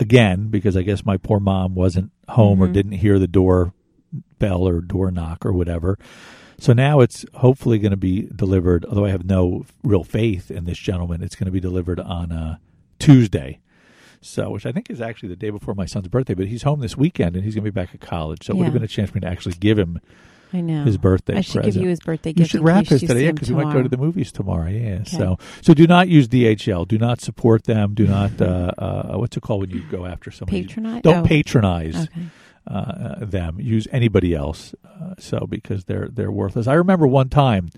again 0.00 0.48
because 0.48 0.76
I 0.76 0.82
guess 0.82 1.06
my 1.06 1.16
poor 1.16 1.38
mom 1.40 1.74
wasn't 1.76 2.10
home 2.28 2.60
or 2.60 2.66
Mhm. 2.68 2.72
didn't 2.72 2.92
hear 2.92 3.18
the 3.20 3.28
door 3.28 3.72
bell 4.40 4.66
or 4.66 4.80
door 4.80 5.10
knock 5.12 5.46
or 5.46 5.52
whatever. 5.52 5.96
So 6.58 6.72
now 6.72 7.00
it's 7.00 7.24
hopefully 7.34 7.78
going 7.78 7.90
to 7.92 7.96
be 7.96 8.28
delivered. 8.34 8.84
Although 8.86 9.04
I 9.04 9.10
have 9.10 9.24
no 9.24 9.64
real 9.84 10.02
faith 10.02 10.50
in 10.50 10.64
this 10.64 10.78
gentleman, 10.78 11.22
it's 11.22 11.36
going 11.36 11.46
to 11.46 11.52
be 11.52 11.60
delivered 11.60 12.00
on 12.00 12.32
uh, 12.32 12.56
Tuesday. 12.98 13.60
So, 14.20 14.50
which 14.50 14.66
I 14.66 14.72
think 14.72 14.90
is 14.90 15.00
actually 15.00 15.28
the 15.28 15.36
day 15.36 15.50
before 15.50 15.74
my 15.74 15.86
son's 15.86 16.08
birthday, 16.08 16.34
but 16.34 16.46
he's 16.48 16.64
home 16.64 16.80
this 16.80 16.96
weekend 16.96 17.36
and 17.36 17.44
he's 17.44 17.54
going 17.54 17.64
to 17.64 17.70
be 17.70 17.74
back 17.74 17.94
at 17.94 18.00
college. 18.00 18.44
So 18.46 18.52
it 18.52 18.56
would 18.56 18.64
have 18.64 18.74
Yeah. 18.74 18.78
been 18.78 18.84
a 18.84 18.88
chance 18.88 19.10
for 19.10 19.16
me 19.16 19.20
to 19.20 19.28
actually 19.28 19.54
give 19.60 19.78
him 19.78 20.00
I 20.52 20.60
know. 20.60 20.82
his 20.84 20.96
birthday 20.98 21.36
I 21.36 21.40
should 21.42 21.54
present. 21.62 21.74
give 21.74 21.82
you 21.84 21.88
his 21.88 22.00
birthday 22.00 22.30
You 22.30 22.34
gift. 22.34 22.50
should 22.50 22.60
in 22.60 22.66
wrap 22.66 22.80
case 22.84 22.88
his 22.90 23.02
you 23.02 23.08
today 23.08 23.26
him 23.26 23.34
because 23.36 23.50
we 23.52 23.62
might 23.62 23.72
go 23.72 23.80
to 23.82 23.88
the 23.88 23.96
movies 23.96 24.32
tomorrow. 24.32 24.68
Yeah. 24.68 25.04
So 25.04 25.38
so 25.60 25.72
do 25.72 25.86
not 25.86 26.08
use 26.08 26.26
DHL. 26.26 26.84
Do 26.88 26.98
not 26.98 27.20
support 27.20 27.64
them. 27.64 27.94
Do 27.94 28.08
not 28.08 28.40
uh, 28.42 28.72
uh, 28.76 29.12
what's 29.18 29.36
it 29.36 29.40
called 29.42 29.60
when 29.60 29.70
you 29.70 29.84
go 29.88 30.04
after 30.04 30.32
somebody? 30.32 30.62
Patronize. 30.64 31.02
Don't 31.02 31.24
oh, 31.24 31.28
patronize 31.28 31.96
Okay. 31.96 32.22
uh, 32.66 32.72
uh, 32.74 33.24
them. 33.24 33.60
Use 33.60 33.86
anybody 33.92 34.34
else. 34.34 34.74
Uh, 34.84 35.14
so 35.18 35.46
because 35.48 35.84
they're 35.84 36.08
they're 36.08 36.32
worthless. 36.32 36.66
I 36.66 36.74
remember 36.74 37.06
one 37.06 37.28
time 37.28 37.68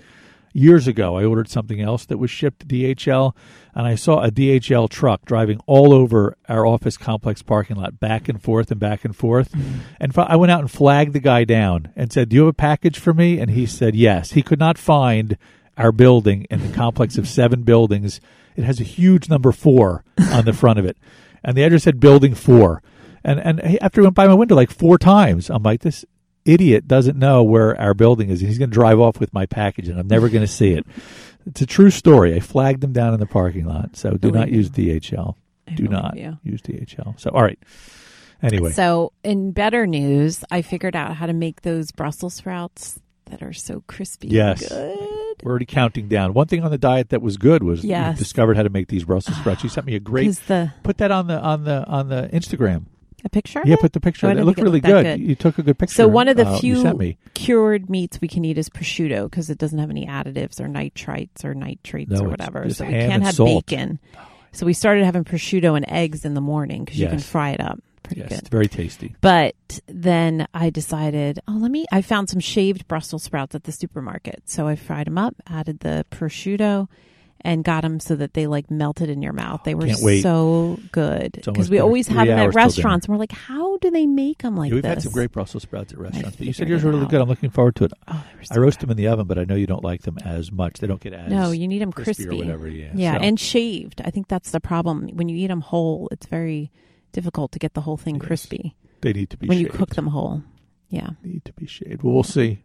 years 0.53 0.87
ago 0.87 1.17
I 1.17 1.25
ordered 1.25 1.49
something 1.49 1.81
else 1.81 2.05
that 2.07 2.19
was 2.19 2.31
shipped 2.31 2.61
to 2.61 2.67
DHL, 2.67 3.35
and 3.75 3.87
I 3.87 3.95
saw 3.95 4.23
a 4.23 4.31
DHL 4.31 4.89
truck 4.89 5.25
driving 5.25 5.61
all 5.67 5.93
over 5.93 6.37
our 6.49 6.67
office 6.67 6.97
complex 6.97 7.43
parking 7.43 7.77
lot, 7.77 8.01
back 8.01 8.29
and 8.29 8.43
forth 8.43 8.71
and 8.71 8.81
back 8.81 9.05
and 9.05 9.15
forth. 9.15 9.53
Mm-hmm. 9.53 9.79
And 10.01 10.15
fi- 10.15 10.27
I 10.29 10.37
went 10.37 10.53
out 10.53 10.61
and 10.61 10.71
flagged 10.71 11.13
the 11.13 11.21
guy 11.21 11.45
down 11.45 11.93
and 11.97 12.13
said, 12.13 12.29
"Do 12.29 12.37
you 12.37 12.43
have 12.43 12.51
a 12.51 12.55
package 12.55 12.99
for 12.99 13.15
me?" 13.15 13.39
And 13.39 13.51
he 13.51 13.67
said, 13.67 13.95
"Yes." 13.95 14.33
He 14.33 14.43
could 14.43 14.59
not 14.59 14.79
find 14.79 15.37
our 15.77 15.93
building 15.93 16.47
in 16.51 16.67
the 16.67 16.73
complex 16.75 17.17
of 17.17 17.29
seven 17.29 17.63
buildings. 17.63 18.21
It 18.57 18.65
has 18.65 18.81
a 18.81 18.85
huge 18.85 19.29
number 19.29 19.53
four 19.53 20.05
on 20.33 20.45
the 20.45 20.53
front 20.53 20.79
of 20.79 20.85
it, 20.85 20.97
and 21.43 21.57
the 21.57 21.63
address 21.63 21.85
said 21.85 22.01
Building 22.01 22.35
Four. 22.35 22.83
And 23.25 23.39
and 23.41 23.61
after 23.83 24.01
he 24.01 24.05
went 24.05 24.17
by 24.17 24.27
my 24.27 24.35
window 24.35 24.55
like 24.55 24.71
four 24.71 24.99
times, 24.99 25.51
I'm 25.51 25.63
like, 25.63 25.81
this 25.81 26.05
idiot 26.44 26.88
doesn't 26.88 27.18
know 27.18 27.42
where 27.42 27.79
our 27.81 27.94
building 27.94 28.31
is. 28.31 28.40
He's 28.40 28.59
going 28.59 28.70
to 28.70 28.74
drive 28.74 29.00
off 29.00 29.20
with 29.20 29.33
my 29.33 29.46
package, 29.46 29.88
and 29.88 29.98
I'm 29.98 30.09
never 30.09 30.29
going 30.29 30.42
to 30.44 30.53
see 30.53 30.72
it. 30.72 30.87
It's 31.46 31.61
a 31.61 31.66
true 31.66 31.90
story. 31.90 32.35
I 32.35 32.40
flagged 32.40 32.83
him 32.85 32.92
down 32.92 33.14
in 33.14 33.20
the 33.20 33.26
parking 33.26 33.64
lot. 33.64 33.96
So 33.96 34.12
do 34.12 34.31
not 34.31 34.50
use 34.50 34.70
DHL. 34.70 35.35
Do 35.74 35.85
not 35.88 36.16
you. 36.16 36.38
use 36.42 36.61
DHL. 36.62 37.18
So 37.18 37.31
all 37.31 37.42
right. 37.42 37.59
Anyway, 38.42 38.72
So, 38.72 39.12
in 39.22 39.53
better 39.53 39.87
news, 39.87 40.44
I 40.50 40.62
figured 40.62 40.96
out 40.96 41.14
how 41.16 41.26
to 41.26 41.35
make 41.35 41.61
those 41.61 41.90
Brussels 41.92 42.35
sprouts 42.35 42.98
that 43.26 43.42
are 43.42 43.53
so 43.53 43.85
crispy. 43.87 44.29
Yes. 44.29 44.66
Good. 44.66 44.98
we're 45.42 45.50
already 45.50 45.66
counting 45.66 46.09
down. 46.09 46.33
One 46.33 46.46
thing 46.46 46.64
on 46.64 46.70
the 46.70 46.79
diet 46.79 47.11
that 47.11 47.20
was 47.20 47.37
good 47.37 47.62
was 47.62 47.85
you 47.85 47.94
discovered 48.16 48.57
how 48.57 48.62
to 48.62 48.70
make 48.70 48.88
these 48.88 49.05
Brussels 49.05 49.37
sprouts. 49.37 49.62
You 49.62 49.68
sent 49.68 49.87
me 49.87 49.94
a 49.94 50.00
great. 50.00 50.38
The 50.46 50.72
Put 50.83 50.98
that 50.98 51.11
on 51.11 51.26
the 51.26 51.38
on 51.38 51.64
the 51.64 51.85
on 51.87 52.09
the 52.09 52.31
Instagram. 52.33 52.87
A 53.25 53.29
picture? 53.29 53.63
Yeah, 53.65 53.77
put 53.81 53.93
the 53.93 54.01
picture. 54.01 54.27
Oh, 54.27 54.31
it 54.31 54.45
looked 54.45 54.59
it 54.59 54.63
really 54.63 54.77
looked 54.81 54.87
good. 54.87 55.05
good. 55.05 55.21
You 55.21 55.35
took 55.35 55.59
a 55.59 55.63
good 55.63 55.79
picture. 55.79 55.95
So 55.95 56.09
one 56.09 56.29
of 56.29 56.37
the 56.37 56.47
uh, 56.47 56.59
few 56.59 57.17
cured 57.35 57.89
meats 57.91 58.21
we 58.21 58.29
can 58.29 58.45
eat 58.45 58.59
is 58.59 58.69
prosciutto 58.69 59.31
because 59.31 59.51
it 59.51 59.59
doesn't 59.59 59.79
have 59.79 59.91
any 59.91 60.07
additives 60.07 60.61
or 60.61 60.67
nitrites 60.67 61.45
or 61.45 61.55
nitrates 61.55 62.11
No, 62.11 62.25
or 62.25 62.29
whatever. 62.29 62.69
So 62.71 62.85
we 62.85 62.93
can't 62.93 63.23
have 63.23 63.35
salt. 63.35 63.67
bacon. 63.67 63.99
So 64.53 64.67
we 64.67 64.73
started 64.73 65.05
having 65.05 65.25
prosciutto 65.25 65.77
and 65.77 65.85
eggs 65.89 66.25
in 66.25 66.35
the 66.35 66.41
morning 66.41 66.85
because 66.85 66.99
you 66.99 67.07
can 67.09 67.21
fry 67.21 67.51
it 67.51 67.61
up 67.61 67.79
pretty 68.03 68.23
Yes, 68.23 68.31
good. 68.31 68.39
it's 68.41 68.49
very 68.49 68.67
tasty. 68.67 69.15
But 69.21 69.55
then 69.87 70.49
I 70.53 70.71
decided, 70.71 71.39
oh, 71.47 71.53
let 71.53 71.71
me. 71.71 71.87
I 71.93 72.03
found 72.03 72.29
some 72.29 72.41
shaved 72.41 72.89
Brussels 72.89 73.23
sprouts 73.23 73.55
at 73.55 73.65
the 73.65 73.73
supermarket, 73.73 74.43
so 74.47 74.67
I 74.67 74.75
fried 74.75 75.07
them 75.07 75.19
up, 75.19 75.37
added 75.47 75.81
the 75.81 76.05
prosciutto, 76.11 76.89
and 77.42 77.64
got 77.64 77.83
them 77.83 78.00
so 78.00 78.16
that 78.16 78.35
they 78.35 78.46
like 78.46 78.70
melted 78.70 79.09
in 79.09 79.22
your 79.22 79.33
mouth. 79.33 79.62
They 79.64 79.74
were 79.74 79.88
so 80.20 80.79
good 80.92 81.33
because 81.44 81.70
we 81.70 81.76
there. 81.79 81.85
always 81.85 82.07
have 82.09 82.26
them 82.26 82.38
at 82.38 82.55
restaurants, 82.55 83.07
and 83.07 83.14
we're 83.14 83.18
like, 83.18 83.33
how 83.33 83.79
do 83.79 83.90
they 83.90 84.07
make 84.07 84.42
them 84.42 84.57
like 84.57 84.70
Yeah, 84.70 84.74
we've 84.74 84.83
this? 84.83 84.88
had 84.94 85.03
some 85.05 85.12
great 85.12 85.33
Brussels 85.33 85.62
sprouts 85.62 85.92
at 85.92 85.98
restaurants, 85.98 86.37
but 86.37 86.46
you 86.46 86.53
said 86.53 86.64
figured 86.64 86.70
yours 86.70 86.83
it 86.83 86.87
were 86.87 86.92
really 86.92 87.05
out. 87.05 87.11
good. 87.11 87.20
I'm 87.20 87.29
looking 87.29 87.50
forward 87.50 87.76
to 87.76 87.85
it. 87.85 87.92
Oh, 88.09 88.24
so 88.42 88.55
I 88.55 88.59
roast 88.59 88.79
good. 88.79 88.87
them 88.88 88.90
in 88.92 88.96
the 88.96 89.07
oven, 89.09 89.26
but 89.26 89.38
I 89.38 89.44
know 89.44 89.55
you 89.55 89.66
don't 89.66 89.85
like 89.85 90.03
them 90.03 90.18
as 90.24 90.53
much. 90.53 90.79
They 90.81 90.87
don't 90.87 91.00
get 91.00 91.12
as 91.12 91.31
No, 91.31 91.50
you 91.50 91.66
need 91.68 91.81
them 91.81 91.92
crispy, 91.92 92.24
crispy, 92.24 92.35
or 92.37 92.44
whatever. 92.44 92.68
Yeah, 92.68 92.90
Yeah, 92.94 93.14
So, 93.16 93.20
and 93.24 93.40
shaved. 93.40 94.00
I 94.05 94.11
think 94.11 94.29
that's 94.29 94.50
the 94.50 94.61
problem. 94.61 95.09
When 95.14 95.29
you 95.29 95.37
eat 95.37 95.48
them 95.48 95.61
whole, 95.62 96.09
it's 96.12 96.26
very 96.26 96.70
difficult 97.12 97.53
to 97.53 97.59
get 97.59 97.74
the 97.74 97.81
whole 97.81 97.96
thing 97.96 98.16
Yes. 98.16 98.26
crispy 98.26 98.76
they 99.00 99.12
need 99.12 99.31
to 99.31 99.37
be 99.37 99.46
when 99.48 99.59
shaved. 99.59 99.72
you 99.72 99.79
cook 99.79 99.94
them 99.94 100.09
whole. 100.09 100.42
Yeah, 100.90 101.11
Need 101.22 101.44
to 101.46 101.53
be 101.53 101.66
shaved. 101.66 102.03
Well, 102.03 102.12
we'll 102.14 102.22
see. 102.24 102.62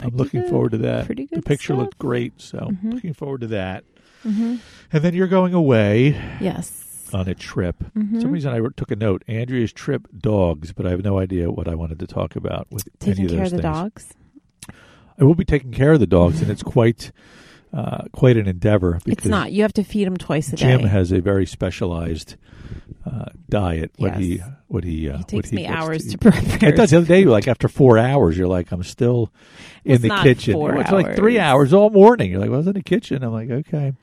I'm 0.00 0.16
looking 0.16 0.40
good. 0.42 0.50
forward 0.50 0.72
to 0.72 0.78
that. 0.78 1.06
Pretty 1.06 1.26
The 1.30 1.42
picture 1.42 1.72
stuff. 1.74 1.78
looked 1.78 1.98
great, 1.98 2.34
so 2.40 2.58
Mhm. 2.58 2.92
looking 2.94 3.14
forward 3.14 3.40
to 3.42 3.46
that. 3.48 3.84
hmm 4.22 4.56
And 4.92 5.04
then 5.04 5.14
you're 5.14 5.26
going 5.28 5.54
away 5.54 6.08
yes. 6.40 7.08
on 7.12 7.28
a 7.28 7.34
trip. 7.34 7.76
For 7.92 7.98
Mhm. 8.00 8.20
some 8.22 8.30
reason, 8.30 8.52
I 8.52 8.60
took 8.76 8.90
a 8.90 8.96
note. 8.96 9.22
Andrea's 9.28 9.72
trip, 9.72 10.08
dogs, 10.18 10.72
but 10.72 10.86
I 10.86 10.90
have 10.90 11.04
no 11.04 11.18
idea 11.18 11.50
what 11.50 11.68
I 11.68 11.74
wanted 11.74 11.98
to 12.00 12.06
talk 12.06 12.34
about 12.36 12.66
with 12.70 12.88
any 13.02 13.12
Taking 13.12 13.24
of 13.26 13.30
those 13.30 13.36
care 13.36 13.44
of 13.46 13.50
the 13.52 13.56
things. 13.58 13.62
dogs. 13.62 14.08
I 15.18 15.24
will 15.24 15.34
be 15.36 15.44
taking 15.44 15.70
care 15.70 15.92
of 15.92 16.00
the 16.00 16.06
dogs, 16.08 16.42
and 16.42 16.50
it's 16.50 16.62
quite, 16.62 17.12
uh, 17.74 18.04
quite 18.12 18.36
an 18.36 18.46
endeavor. 18.46 19.00
It's 19.06 19.24
not. 19.24 19.52
You 19.52 19.62
have 19.62 19.72
to 19.74 19.84
feed 19.84 20.06
them 20.06 20.16
twice 20.16 20.52
a 20.52 20.56
Jim 20.56 20.68
day. 20.68 20.76
Jim 20.82 20.88
has 20.88 21.12
a 21.12 21.20
very 21.20 21.44
specialized 21.46 22.36
uh, 23.04 23.26
diet. 23.48 23.90
What 23.96 24.16
he, 24.16 24.40
what 24.68 24.84
he, 24.84 25.10
uh, 25.10 25.14
it 25.14 25.18
what 25.18 25.28
takes 25.28 25.50
he 25.50 25.56
me 25.56 25.66
hours 25.66 26.06
eat. 26.06 26.12
to 26.12 26.18
prepare. 26.18 26.70
It 26.70 26.76
does. 26.76 26.90
The 26.90 26.98
other 26.98 27.06
day, 27.06 27.24
like 27.24 27.48
after 27.48 27.68
four 27.68 27.98
hours, 27.98 28.38
you're 28.38 28.48
like, 28.48 28.70
I'm 28.70 28.82
still 28.84 29.32
in 29.84 30.02
the 30.02 30.16
kitchen. 30.22 30.54
four 30.54 30.76
it's 30.76 30.92
like 30.92 31.16
three 31.16 31.38
hours. 31.38 31.72
hours 31.72 31.72
all 31.74 31.90
morning. 31.90 32.30
You're 32.30 32.40
like, 32.40 32.50
well, 32.50 32.58
I 32.58 32.58
was 32.58 32.66
in 32.68 32.74
the 32.74 32.82
kitchen. 32.82 33.22
I'm 33.22 33.32
like, 33.32 33.50
okay, 33.50 33.94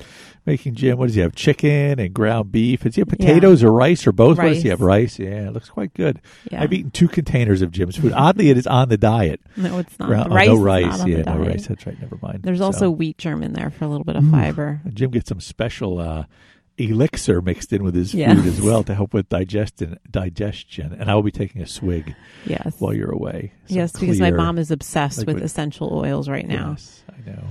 making 0.46 0.76
Jim. 0.76 0.98
What 0.98 1.08
does 1.08 1.16
he 1.16 1.22
have? 1.22 1.36
Chicken 1.36 2.00
and 2.00 2.14
ground 2.14 2.52
beef. 2.52 2.86
Is 2.86 2.96
he 2.96 3.02
have 3.02 3.08
potatoes 3.08 3.64
or 3.64 3.72
rice 3.72 4.06
or 4.08 4.12
both? 4.12 4.38
What 4.38 4.46
does 4.46 4.64
he 4.64 4.70
have? 4.70 4.82
Rice. 4.82 5.20
Yeah, 5.20 5.48
it 5.48 5.54
looks 5.54 5.70
quite 5.70 5.94
good. 5.94 6.22
Yeah. 6.52 6.62
I've 6.64 6.74
eaten 6.74 6.92
two 6.92 7.08
containers 7.08 7.62
of 7.62 7.72
Jim's 7.72 7.98
food. 7.98 8.14
Oddly, 8.14 8.50
it 8.50 8.58
is 8.58 8.68
on 8.68 8.90
the 8.90 8.98
diet. 8.98 9.42
No, 9.58 9.78
it's 9.80 9.98
not. 10.00 10.08
Ground- 10.08 10.32
The 10.32 10.34
oh, 10.34 10.36
rice 10.36 10.48
no 10.48 10.56
rice. 10.58 11.06
yeah, 11.08 11.22
no 11.24 11.38
rice. 11.38 11.68
That's 11.68 11.86
right. 11.86 12.00
Never 12.00 12.18
mind. 12.22 12.42
There's 12.44 12.60
So, 12.60 12.66
also 12.66 12.90
wheat 12.92 13.18
germ 13.18 13.44
in 13.44 13.54
there 13.54 13.70
for 13.70 13.86
a 13.86 13.88
little 13.88 14.06
bit 14.06 14.16
of 14.16 14.24
Mm. 14.24 14.32
fiber. 14.32 14.82
Jim 14.94 15.12
gets 15.12 15.30
some 15.30 15.40
special 15.42 16.00
uh, 16.00 16.26
elixir 16.78 17.42
mixed 17.42 17.72
in 17.74 17.84
with 17.84 17.94
his 17.94 18.14
Yes. 18.14 18.36
food 18.38 18.48
as 18.48 18.62
well 18.62 18.84
to 18.84 18.96
help 18.96 19.14
with 19.14 19.30
digestion. 19.30 19.98
Digestion, 20.10 20.94
and 21.00 21.12
I 21.12 21.16
will 21.16 21.22
be 21.24 21.32
taking 21.32 21.62
a 21.62 21.68
swig 21.68 22.16
Yes. 22.46 22.76
while 22.80 22.94
you're 22.94 23.12
away. 23.12 23.52
Some 23.68 23.78
yes, 23.78 23.92
because 23.92 24.20
my 24.20 24.32
mom 24.32 24.58
is 24.58 24.72
obsessed 24.72 25.28
with 25.28 25.42
essential 25.44 25.90
oils 25.94 26.28
right 26.28 26.48
now. 26.48 26.72
Yes, 26.72 27.04
I 27.10 27.30
know. 27.30 27.44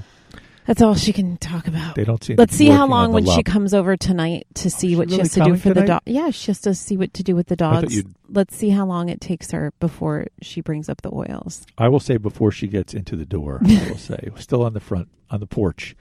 That's 0.71 0.83
all 0.83 0.95
she 0.95 1.13
can 1.13 1.37
talk 1.37 1.67
about. 1.67 1.97
They 1.97 2.05
don't 2.05 2.23
seem. 2.23 2.37
Let's 2.37 2.55
see 2.55 2.69
how 2.69 2.87
long 2.87 3.09
the 3.09 3.15
when 3.15 3.27
she 3.27 3.43
comes 3.43 3.75
over 3.75 3.97
tonight 3.97 4.47
to 4.55 4.71
see 4.71 4.91
she 4.91 4.97
what 4.97 5.09
she 5.09 5.17
really 5.17 5.23
has 5.23 5.33
to 5.33 5.43
do 5.43 5.57
for 5.57 5.71
the 5.71 5.75
tonight? 5.75 5.87
dog. 5.87 6.03
Yeah, 6.07 6.31
she 6.31 6.47
has 6.47 6.61
to 6.61 6.77
see 6.77 6.97
what 6.97 7.13
to 7.15 7.25
do 7.25 7.35
with 7.35 7.49
the 7.49 7.57
dogs. 7.57 8.05
Let's 8.33 8.57
see 8.57 8.71
how 8.71 8.87
long 8.87 9.09
it 9.09 9.21
takes 9.21 9.51
her 9.51 9.73
before 9.81 10.27
she 10.41 10.61
brings 10.61 10.89
up 10.89 11.03
the 11.03 11.13
oils. 11.13 11.67
I 11.79 11.89
will 11.89 12.01
say 12.01 12.17
before 12.17 12.51
she 12.53 12.69
gets 12.69 12.95
into 12.95 13.17
the 13.17 13.25
door, 13.27 13.61
I 13.65 13.89
will 13.89 13.97
say 13.99 14.29
still 14.37 14.63
on 14.65 14.73
the 14.73 14.81
front 14.81 15.09
on 15.33 15.39
the 15.39 15.47
porch, 15.47 15.95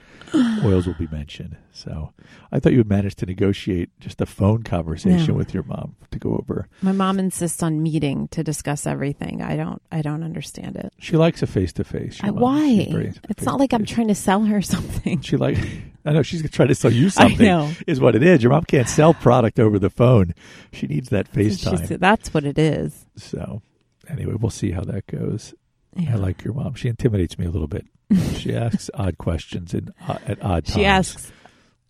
oils 0.63 0.87
will 0.87 0.95
be 0.95 1.07
mentioned. 1.07 1.55
So 1.71 2.13
I 2.51 2.59
thought 2.59 2.71
you 2.71 2.79
would 2.79 2.89
manage 2.89 3.13
to 3.17 3.27
negotiate 3.27 3.91
just 3.99 4.19
a 4.21 4.25
phone 4.25 4.63
conversation 4.63 5.27
No. 5.27 5.33
with 5.35 5.53
your 5.53 5.61
mom 5.63 5.95
to 6.09 6.17
go 6.17 6.31
over. 6.33 6.67
My 6.81 6.93
mom 6.93 7.19
insists 7.19 7.61
on 7.61 7.83
meeting 7.83 8.27
to 8.29 8.43
discuss 8.43 8.87
everything. 8.87 9.43
I 9.43 9.55
don't. 9.55 9.81
I 9.91 10.01
don't 10.01 10.23
understand 10.23 10.77
it. 10.77 10.91
She 10.97 11.15
likes 11.15 11.43
a 11.43 11.47
face 11.47 11.71
to 11.73 11.83
face. 11.83 12.19
Why? 12.23 13.11
It's 13.29 13.43
not 13.43 13.59
like 13.59 13.71
I'm 13.73 13.85
trying 13.85 14.07
to 14.07 14.15
sell 14.15 14.45
her 14.45 14.61
something. 14.63 15.21
She 15.21 15.37
like. 15.37 15.57
I 16.05 16.13
know 16.13 16.23
she's 16.23 16.39
trying 16.39 16.49
to 16.49 16.55
try 16.55 16.65
to 16.65 16.75
sell 16.75 16.93
you 16.93 17.09
something. 17.09 17.75
Is 17.85 17.99
what 17.99 18.15
it 18.15 18.23
is. 18.23 18.41
Your 18.41 18.53
mom 18.53 18.63
can't 18.63 18.87
sell 18.87 19.13
product 19.13 19.59
over 19.59 19.77
the 19.77 19.89
phone. 19.89 20.33
She 20.71 20.87
needs 20.87 21.09
that 21.09 21.31
FaceTime. 21.31 21.99
That's 22.19 22.34
what 22.34 22.43
it 22.43 22.60
is. 22.60 23.05
So 23.15 23.62
anyway, 24.10 24.34
we'll 24.38 24.49
see 24.51 24.71
how 24.71 24.82
that 24.82 25.08
goes. 25.08 25.53
Yeah. 25.95 26.13
I 26.13 26.15
like 26.17 26.43
your 26.43 26.53
mom. 26.53 26.75
She 26.75 26.89
intimidates 26.89 27.38
me 27.39 27.45
a 27.45 27.49
little 27.49 27.67
bit. 27.67 27.88
She 28.36 28.55
asks 28.55 28.89
odd 28.93 29.17
questions 29.17 29.73
in, 29.73 29.93
uh, 30.08 30.17
at 30.25 30.41
odd 30.41 30.65
times. 30.65 30.75
She 30.75 30.86
asks 30.86 31.32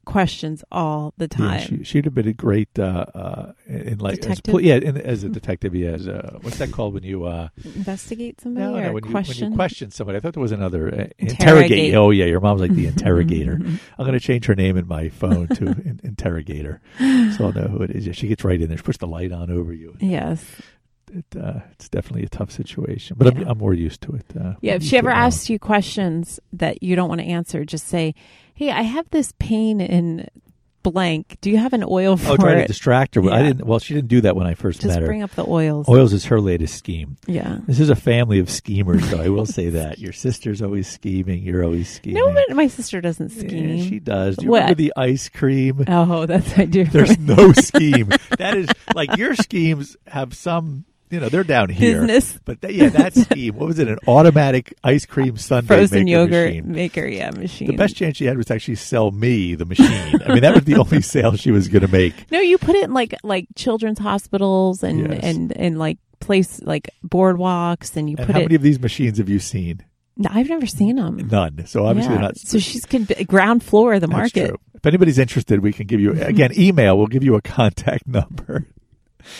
questions 0.10 0.64
all 0.72 1.14
the 1.18 1.28
Yeah, 1.32 1.38
time. 1.38 1.60
she, 1.62 1.84
she'd 1.84 2.06
have 2.06 2.14
been 2.14 2.28
a 2.28 2.34
great 2.34 2.78
uh, 2.80 3.06
uh, 3.14 3.52
in 3.68 4.00
like 4.00 4.22
Detective? 4.22 4.52
pol- 4.52 4.62
yeah, 4.62 4.76
in, 4.76 4.98
as 4.98 5.24
a 5.24 5.30
detective. 5.30 5.76
Yeah, 5.76 5.92
as 5.92 6.08
a, 6.08 6.38
what's 6.42 6.58
that 6.58 6.72
called 6.72 6.94
when 6.96 7.04
you 7.04 7.26
uh, 7.26 7.50
Investigate 7.64 8.42
somebody 8.42 8.66
no, 8.66 8.76
or 8.78 8.82
no, 8.82 8.92
when 8.94 9.06
you, 9.06 9.12
question. 9.12 9.46
when 9.46 9.52
you 9.52 9.56
question 9.58 9.92
somebody? 9.92 10.18
I 10.18 10.20
thought 10.22 10.34
there 10.34 10.42
was 10.42 10.52
another 10.52 10.88
uh, 10.88 10.92
Interrogate. 11.18 11.40
interrogate. 11.40 11.96
Oh 11.96 12.10
yeah, 12.10 12.26
your 12.26 12.40
mom's 12.40 12.62
like 12.62 12.72
the 12.74 12.88
interrogator. 12.94 13.54
I'm 13.54 13.80
going 14.06 14.14
to 14.14 14.20
change 14.20 14.46
her 14.48 14.56
name 14.56 14.78
in 14.78 14.88
my 14.88 15.10
phone 15.10 15.48
to 15.50 15.66
in, 15.68 16.00
interrogator, 16.04 16.82
so 17.00 17.46
I'll 17.46 17.54
know 17.54 17.68
who 17.68 17.84
it 17.84 17.92
is. 17.92 18.08
Yeah, 18.08 18.14
she 18.14 18.28
gets 18.28 18.44
right 18.44 18.60
in 18.60 18.68
there. 18.68 18.78
She 18.78 18.84
puts 18.84 18.98
the 18.98 19.08
light 19.08 19.32
on 19.32 19.52
over 19.52 19.74
you. 19.74 19.96
yes. 20.00 20.44
It, 21.14 21.26
uh, 21.40 21.60
it's 21.72 21.90
definitely 21.90 22.24
a 22.24 22.30
tough 22.30 22.52
situation, 22.52 23.16
but 23.20 23.28
I'm, 23.36 23.48
I'm 23.48 23.58
more 23.58 23.74
used 23.74 24.02
to 24.04 24.14
it. 24.14 24.26
Uh, 24.40 24.54
Yeah, 24.62 24.76
if 24.76 24.84
she 24.84 24.98
ever 24.98 25.10
asks 25.10 25.50
you 25.50 25.58
questions 25.60 26.40
that 26.54 26.84
you 26.84 26.96
don't 26.96 27.10
want 27.10 27.22
to 27.22 27.28
answer, 27.28 27.66
just 27.66 27.88
say, 27.88 28.14
"Hey, 28.54 28.70
I 28.72 28.84
have 28.84 29.10
this 29.10 29.34
pain 29.40 29.82
in 29.82 30.28
blank. 30.82 31.38
Do 31.42 31.50
you 31.50 31.58
have 31.58 31.74
an 31.74 31.84
oil 31.88 32.16
for 32.16 32.34
oh, 32.34 32.38
to 32.38 32.58
it?" 32.60 32.68
distract 32.68 33.16
her. 33.16 33.22
But 33.22 33.34
I 33.34 33.44
didn't. 33.44 33.66
Well, 33.66 33.80
she 33.80 33.94
didn't 33.96 34.08
do 34.08 34.22
that 34.22 34.36
when 34.36 34.48
I 34.48 34.54
first 34.54 34.82
just 34.82 34.94
met 34.94 35.02
her. 35.02 35.08
bring 35.08 35.24
up 35.24 35.32
the 35.32 35.46
oils. 35.48 35.90
Oils 35.90 36.14
is 36.14 36.26
her 36.26 36.40
latest 36.40 36.76
scheme. 36.78 37.18
Yeah. 37.28 37.58
This 37.68 37.80
is 37.80 37.90
a 37.90 37.96
family 37.96 38.40
of 38.40 38.50
schemers, 38.50 39.10
though. 39.10 39.22
I 39.22 39.30
will 39.30 39.46
say 39.46 39.70
that 39.72 40.00
your 40.00 40.14
sister's 40.14 40.62
always 40.62 40.88
scheming. 40.88 41.44
You're 41.44 41.64
always 41.64 41.90
scheming. 41.90 42.24
No, 42.24 42.32
but 42.32 42.56
my 42.56 42.68
sister 42.68 43.02
doesn't 43.02 43.32
Yeah, 43.34 43.48
scheme. 43.48 43.84
she 43.90 44.00
does. 44.00 44.38
Do 44.38 44.46
you 44.46 44.52
What? 44.52 44.60
remember 44.60 44.76
the 44.76 44.94
ice 44.96 45.28
cream? 45.28 45.84
oh, 45.88 46.26
that's 46.28 46.58
I 46.58 46.66
do. 46.66 46.86
There's 46.86 47.18
no 47.20 47.52
scheme. 47.54 48.10
That 48.38 48.56
is 48.58 48.70
like 48.96 49.18
your 49.18 49.36
schemes 49.36 49.98
have 50.08 50.36
some. 50.36 50.86
You 51.10 51.20
know, 51.20 51.30
they're 51.30 51.44
down 51.44 51.70
here. 51.70 52.02
business 52.02 52.40
But 52.46 52.62
that, 52.62 52.74
yeah, 52.74 52.90
that 52.90 53.16
scheme. 53.16 53.56
What 53.60 53.66
was 53.68 53.80
it? 53.80 53.88
An 53.88 53.98
automatic 54.08 54.74
ice 54.84 55.06
cream 55.08 55.38
sundae 55.38 55.68
frozen 55.68 56.06
maker 56.06 56.10
yogurt 56.12 56.48
machine. 56.50 56.72
maker. 56.72 57.08
Yeah, 57.08 57.32
machine. 57.32 57.68
The 57.68 57.76
best 57.78 57.96
chance 57.96 58.18
she 58.18 58.26
had 58.26 58.38
was 58.38 58.46
to 58.48 58.54
actually 58.54 58.76
sell 58.76 59.10
me 59.12 59.56
the 59.56 59.66
machine. 59.66 60.22
I 60.26 60.34
mean, 60.34 60.42
that 60.42 60.54
was 60.54 60.66
the 60.66 60.76
only 60.80 61.02
sale 61.02 61.36
she 61.36 61.50
was 61.52 61.68
going 61.68 61.82
to 61.82 61.88
make. 61.92 62.32
No, 62.32 62.40
you 62.40 62.58
put 62.60 62.76
it 62.76 62.84
in 62.86 62.94
like 62.94 63.16
like 63.24 63.48
children's 63.56 63.98
hospitals 64.00 64.84
and 64.84 65.12
Yes. 65.12 65.20
and 65.24 65.56
and 65.58 65.80
like 65.80 65.98
place 66.20 66.62
like 66.62 66.90
boardwalks, 67.04 67.96
and 67.96 68.10
you 68.10 68.16
And 68.18 68.28
put 68.28 68.34
how 68.36 68.42
it. 68.42 68.44
many 68.44 68.56
of 68.56 68.62
these 68.62 68.80
machines 68.80 69.18
have 69.18 69.30
you 69.30 69.40
seen? 69.40 69.84
No, 70.18 70.30
I've 70.32 70.50
never 70.50 70.66
seen 70.68 70.98
them. 70.98 71.28
None. 71.32 71.66
So 71.66 71.86
obviously 71.86 72.12
Yeah. 72.14 72.18
they're 72.20 72.28
not. 72.28 72.38
So 72.38 72.60
she's 72.60 72.86
con- 72.86 73.08
ground 73.26 73.64
floor 73.64 73.94
of 73.94 74.02
the 74.02 74.08
That's 74.08 74.18
market. 74.18 74.48
true. 74.50 74.58
If 74.76 74.86
anybody's 74.86 75.18
interested, 75.18 75.62
we 75.62 75.74
can 75.74 75.88
give 75.88 76.00
you 76.02 76.12
again 76.22 76.52
email. 76.58 76.98
We'll 76.98 77.08
give 77.08 77.24
you 77.24 77.36
a 77.36 77.42
contact 77.42 78.06
number. 78.08 78.68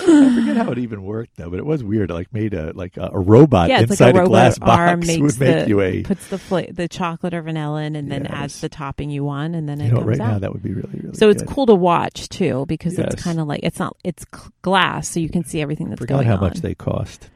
I 0.02 0.36
forget 0.36 0.58
how 0.58 0.72
it 0.72 0.78
even 0.80 1.04
worked 1.04 1.38
though, 1.38 1.50
but 1.50 1.58
it 1.60 1.66
was 1.66 1.84
weird. 1.84 2.12
It, 2.12 2.14
like 2.14 2.34
made 2.34 2.54
a 2.54 2.74
like 2.74 2.98
a, 2.98 3.10
a 3.14 3.20
robot 3.20 3.70
Yeah, 3.70 3.82
it's 3.82 3.92
inside 3.92 4.08
like 4.08 4.16
a 4.16 4.18
a, 4.18 4.22
robot 4.24 4.30
glass 4.32 4.60
box 4.60 5.08
would 5.20 5.40
make 5.40 5.40
the 5.40 5.66
you 5.70 5.82
a. 5.82 6.04
puts 6.04 6.28
the 6.28 6.38
fla- 6.38 6.72
the 6.72 6.88
chocolate 6.88 7.34
or 7.34 7.42
vanilla 7.42 7.82
in, 7.84 7.96
and 7.96 8.12
then 8.12 8.24
Yes. 8.24 8.34
adds 8.34 8.62
the 8.62 8.70
topping 8.70 9.10
you 9.10 9.24
want, 9.24 9.56
and 9.56 9.68
then 9.70 9.80
it 9.82 9.86
You 9.86 9.92
know, 9.92 9.98
comes 9.98 10.08
right 10.08 10.20
out. 10.20 10.32
now 10.34 10.40
that 10.40 10.52
would 10.54 10.64
be 10.64 10.74
really 10.74 11.00
really. 11.02 11.16
so 11.16 11.30
it's 11.30 11.44
cool 11.44 11.66
to 11.68 11.76
watch 11.76 12.28
too 12.30 12.66
because 12.68 12.98
Yes. 12.98 13.14
it's 13.14 13.24
kind 13.24 13.40
of 13.40 13.48
like 13.48 13.62
it's 13.64 13.80
not 13.80 13.96
it's 14.04 14.26
glass, 14.62 15.08
so 15.08 15.20
you 15.20 15.30
can 15.30 15.44
see 15.46 15.62
everything 15.62 15.90
that's 15.90 16.00
Forgot 16.00 16.16
going 16.16 16.28
how 16.28 16.36
on. 16.36 16.42
much 16.42 16.58
they 16.60 16.76
cost, 16.76 17.30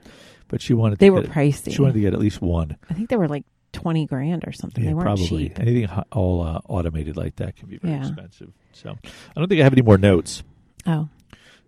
but 0.49 0.61
she 0.61 0.73
wanted. 0.73 0.99
They 0.99 1.09
were 1.09 1.21
pricey. 1.23 1.73
She 1.73 1.81
wanted 1.81 1.93
to 1.95 2.01
get 2.01 2.13
at 2.13 2.19
least 2.19 2.41
one. 2.41 2.75
I 2.89 2.93
think 2.93 3.09
they 3.09 3.15
were 3.17 3.27
like 3.29 3.45
twenty 3.71 4.05
grand 4.05 4.43
or 4.45 4.51
something. 4.51 4.83
Yeah, 4.83 4.89
they 4.91 4.93
weren't 4.93 5.05
probably 5.05 5.27
cheap. 5.27 5.59
anything 5.59 5.87
all 6.11 6.41
uh, 6.43 6.59
automated 6.67 7.15
like 7.17 7.37
that 7.37 7.55
can 7.55 7.69
be 7.69 7.77
very 7.77 7.93
Yeah. 7.93 8.01
expensive. 8.07 8.51
So 8.73 8.95
I 9.03 9.39
don't 9.39 9.47
think 9.47 9.61
I 9.61 9.63
have 9.63 9.73
any 9.73 9.81
more 9.81 9.97
notes. 9.97 10.43
Oh, 10.85 11.07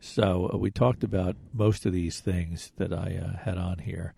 So 0.05 0.51
uh, 0.53 0.57
we 0.57 0.69
talked 0.69 1.03
about 1.03 1.35
most 1.53 1.85
of 1.85 1.91
these 1.93 2.19
things 2.19 2.71
that 2.77 2.93
I 2.93 3.19
uh, 3.23 3.37
had 3.37 3.57
on 3.57 3.79
here 3.79 4.13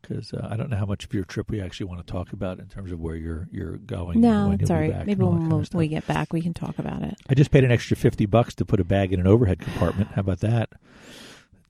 because 0.00 0.32
uh, 0.32 0.46
I 0.50 0.56
don't 0.56 0.70
know 0.70 0.76
how 0.76 0.86
much 0.86 1.04
of 1.04 1.12
your 1.12 1.24
trip 1.24 1.50
we 1.50 1.60
actually 1.60 1.86
want 1.86 2.04
to 2.06 2.10
talk 2.12 2.32
about 2.32 2.58
in 2.60 2.66
terms 2.68 2.92
of 2.92 3.00
where 3.00 3.16
you're 3.16 3.48
you're 3.50 3.76
going. 3.78 4.20
no, 4.20 4.52
it's 4.58 4.70
all 4.70 4.76
right. 4.78 5.04
Maybe 5.06 5.12
and 5.14 5.22
all 5.22 5.32
that 5.32 5.40
when 5.40 5.60
we- 5.72 5.78
we 5.78 5.88
get 5.88 6.06
back, 6.06 6.32
we 6.32 6.42
can 6.42 6.54
talk 6.54 6.78
about 6.78 7.02
it. 7.02 7.16
I 7.28 7.34
just 7.34 7.50
paid 7.50 7.64
an 7.64 7.72
extra 7.72 7.96
fifty 7.96 8.24
bucks 8.24 8.54
to 8.56 8.64
put 8.64 8.78
a 8.80 8.84
bag 8.84 9.12
in 9.12 9.18
an 9.20 9.26
overhead 9.26 9.58
compartment. 9.58 10.10
How 10.12 10.20
about 10.20 10.40
that? 10.40 10.70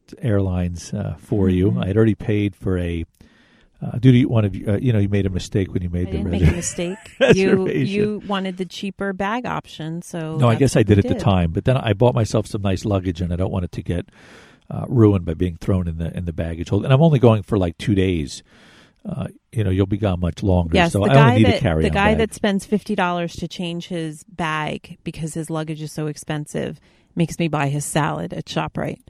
It's 0.04 0.14
airlines 0.18 0.92
uh, 0.92 1.14
for 1.18 1.48
you. 1.48 1.72
Mhm. 1.72 1.82
I 1.82 1.86
had 1.88 1.96
already 1.96 2.14
paid 2.14 2.54
for 2.54 2.76
a. 2.78 3.04
Uh, 3.82 3.98
due 3.98 4.12
to 4.12 4.24
one 4.26 4.44
of 4.44 4.54
you, 4.54 4.64
uh, 4.68 4.76
you 4.76 4.92
know, 4.92 5.00
you 5.00 5.08
made 5.08 5.26
a 5.26 5.30
mistake 5.30 5.72
when 5.74 5.82
you 5.82 5.90
made 5.90 6.08
I 6.08 6.10
the 6.12 6.16
didn't 6.18 6.30
make 6.30 6.42
a 6.42 6.52
mistake. 6.56 6.98
you 7.34 7.68
you 7.68 8.22
wanted 8.28 8.56
the 8.56 8.64
cheaper 8.64 9.12
bag 9.12 9.44
option, 9.44 10.02
so 10.02 10.36
No, 10.36 10.48
I 10.48 10.54
guess 10.54 10.76
I 10.76 10.82
did 10.84 10.98
at 10.98 11.08
the 11.08 11.16
time, 11.16 11.50
but 11.50 11.64
then 11.64 11.76
I 11.76 11.92
bought 11.92 12.14
myself 12.14 12.46
some 12.46 12.62
nice 12.62 12.84
luggage, 12.84 13.20
and 13.20 13.32
I 13.32 13.36
don't 13.36 13.50
want 13.50 13.64
it 13.64 13.72
to 13.72 13.82
get 13.82 14.08
uh, 14.70 14.84
ruined 14.88 15.24
by 15.24 15.34
being 15.34 15.56
thrown 15.56 15.88
in 15.88 15.98
the 15.98 16.16
in 16.16 16.26
the 16.26 16.32
baggage 16.32 16.68
hold. 16.68 16.84
And 16.84 16.92
I'm 16.92 17.02
only 17.02 17.18
going 17.18 17.42
for 17.42 17.58
like 17.58 17.76
two 17.78 17.94
days. 17.96 18.42
Uh, 19.04 19.26
you 19.50 19.64
know, 19.64 19.70
you'll 19.70 19.86
be 19.86 19.96
gone 19.98 20.20
much 20.20 20.44
longer, 20.44 20.76
Yes, 20.76 20.92
so 20.92 21.00
the 21.00 21.10
I 21.10 21.14
guy 21.14 21.28
only 21.30 21.42
need 21.42 21.60
that 21.60 21.82
the 21.82 21.90
guy 21.90 22.10
bag. 22.14 22.18
that 22.18 22.34
spends 22.34 22.64
fifty 22.64 22.94
dollars 22.94 23.34
to 23.34 23.48
change 23.48 23.88
his 23.88 24.22
bag 24.24 24.96
because 25.02 25.34
his 25.34 25.50
luggage 25.50 25.82
is 25.82 25.90
so 25.90 26.06
expensive 26.06 26.78
makes 27.16 27.36
me 27.40 27.48
buy 27.48 27.66
his 27.66 27.84
salad 27.84 28.32
at 28.32 28.44
Shoprite. 28.46 29.00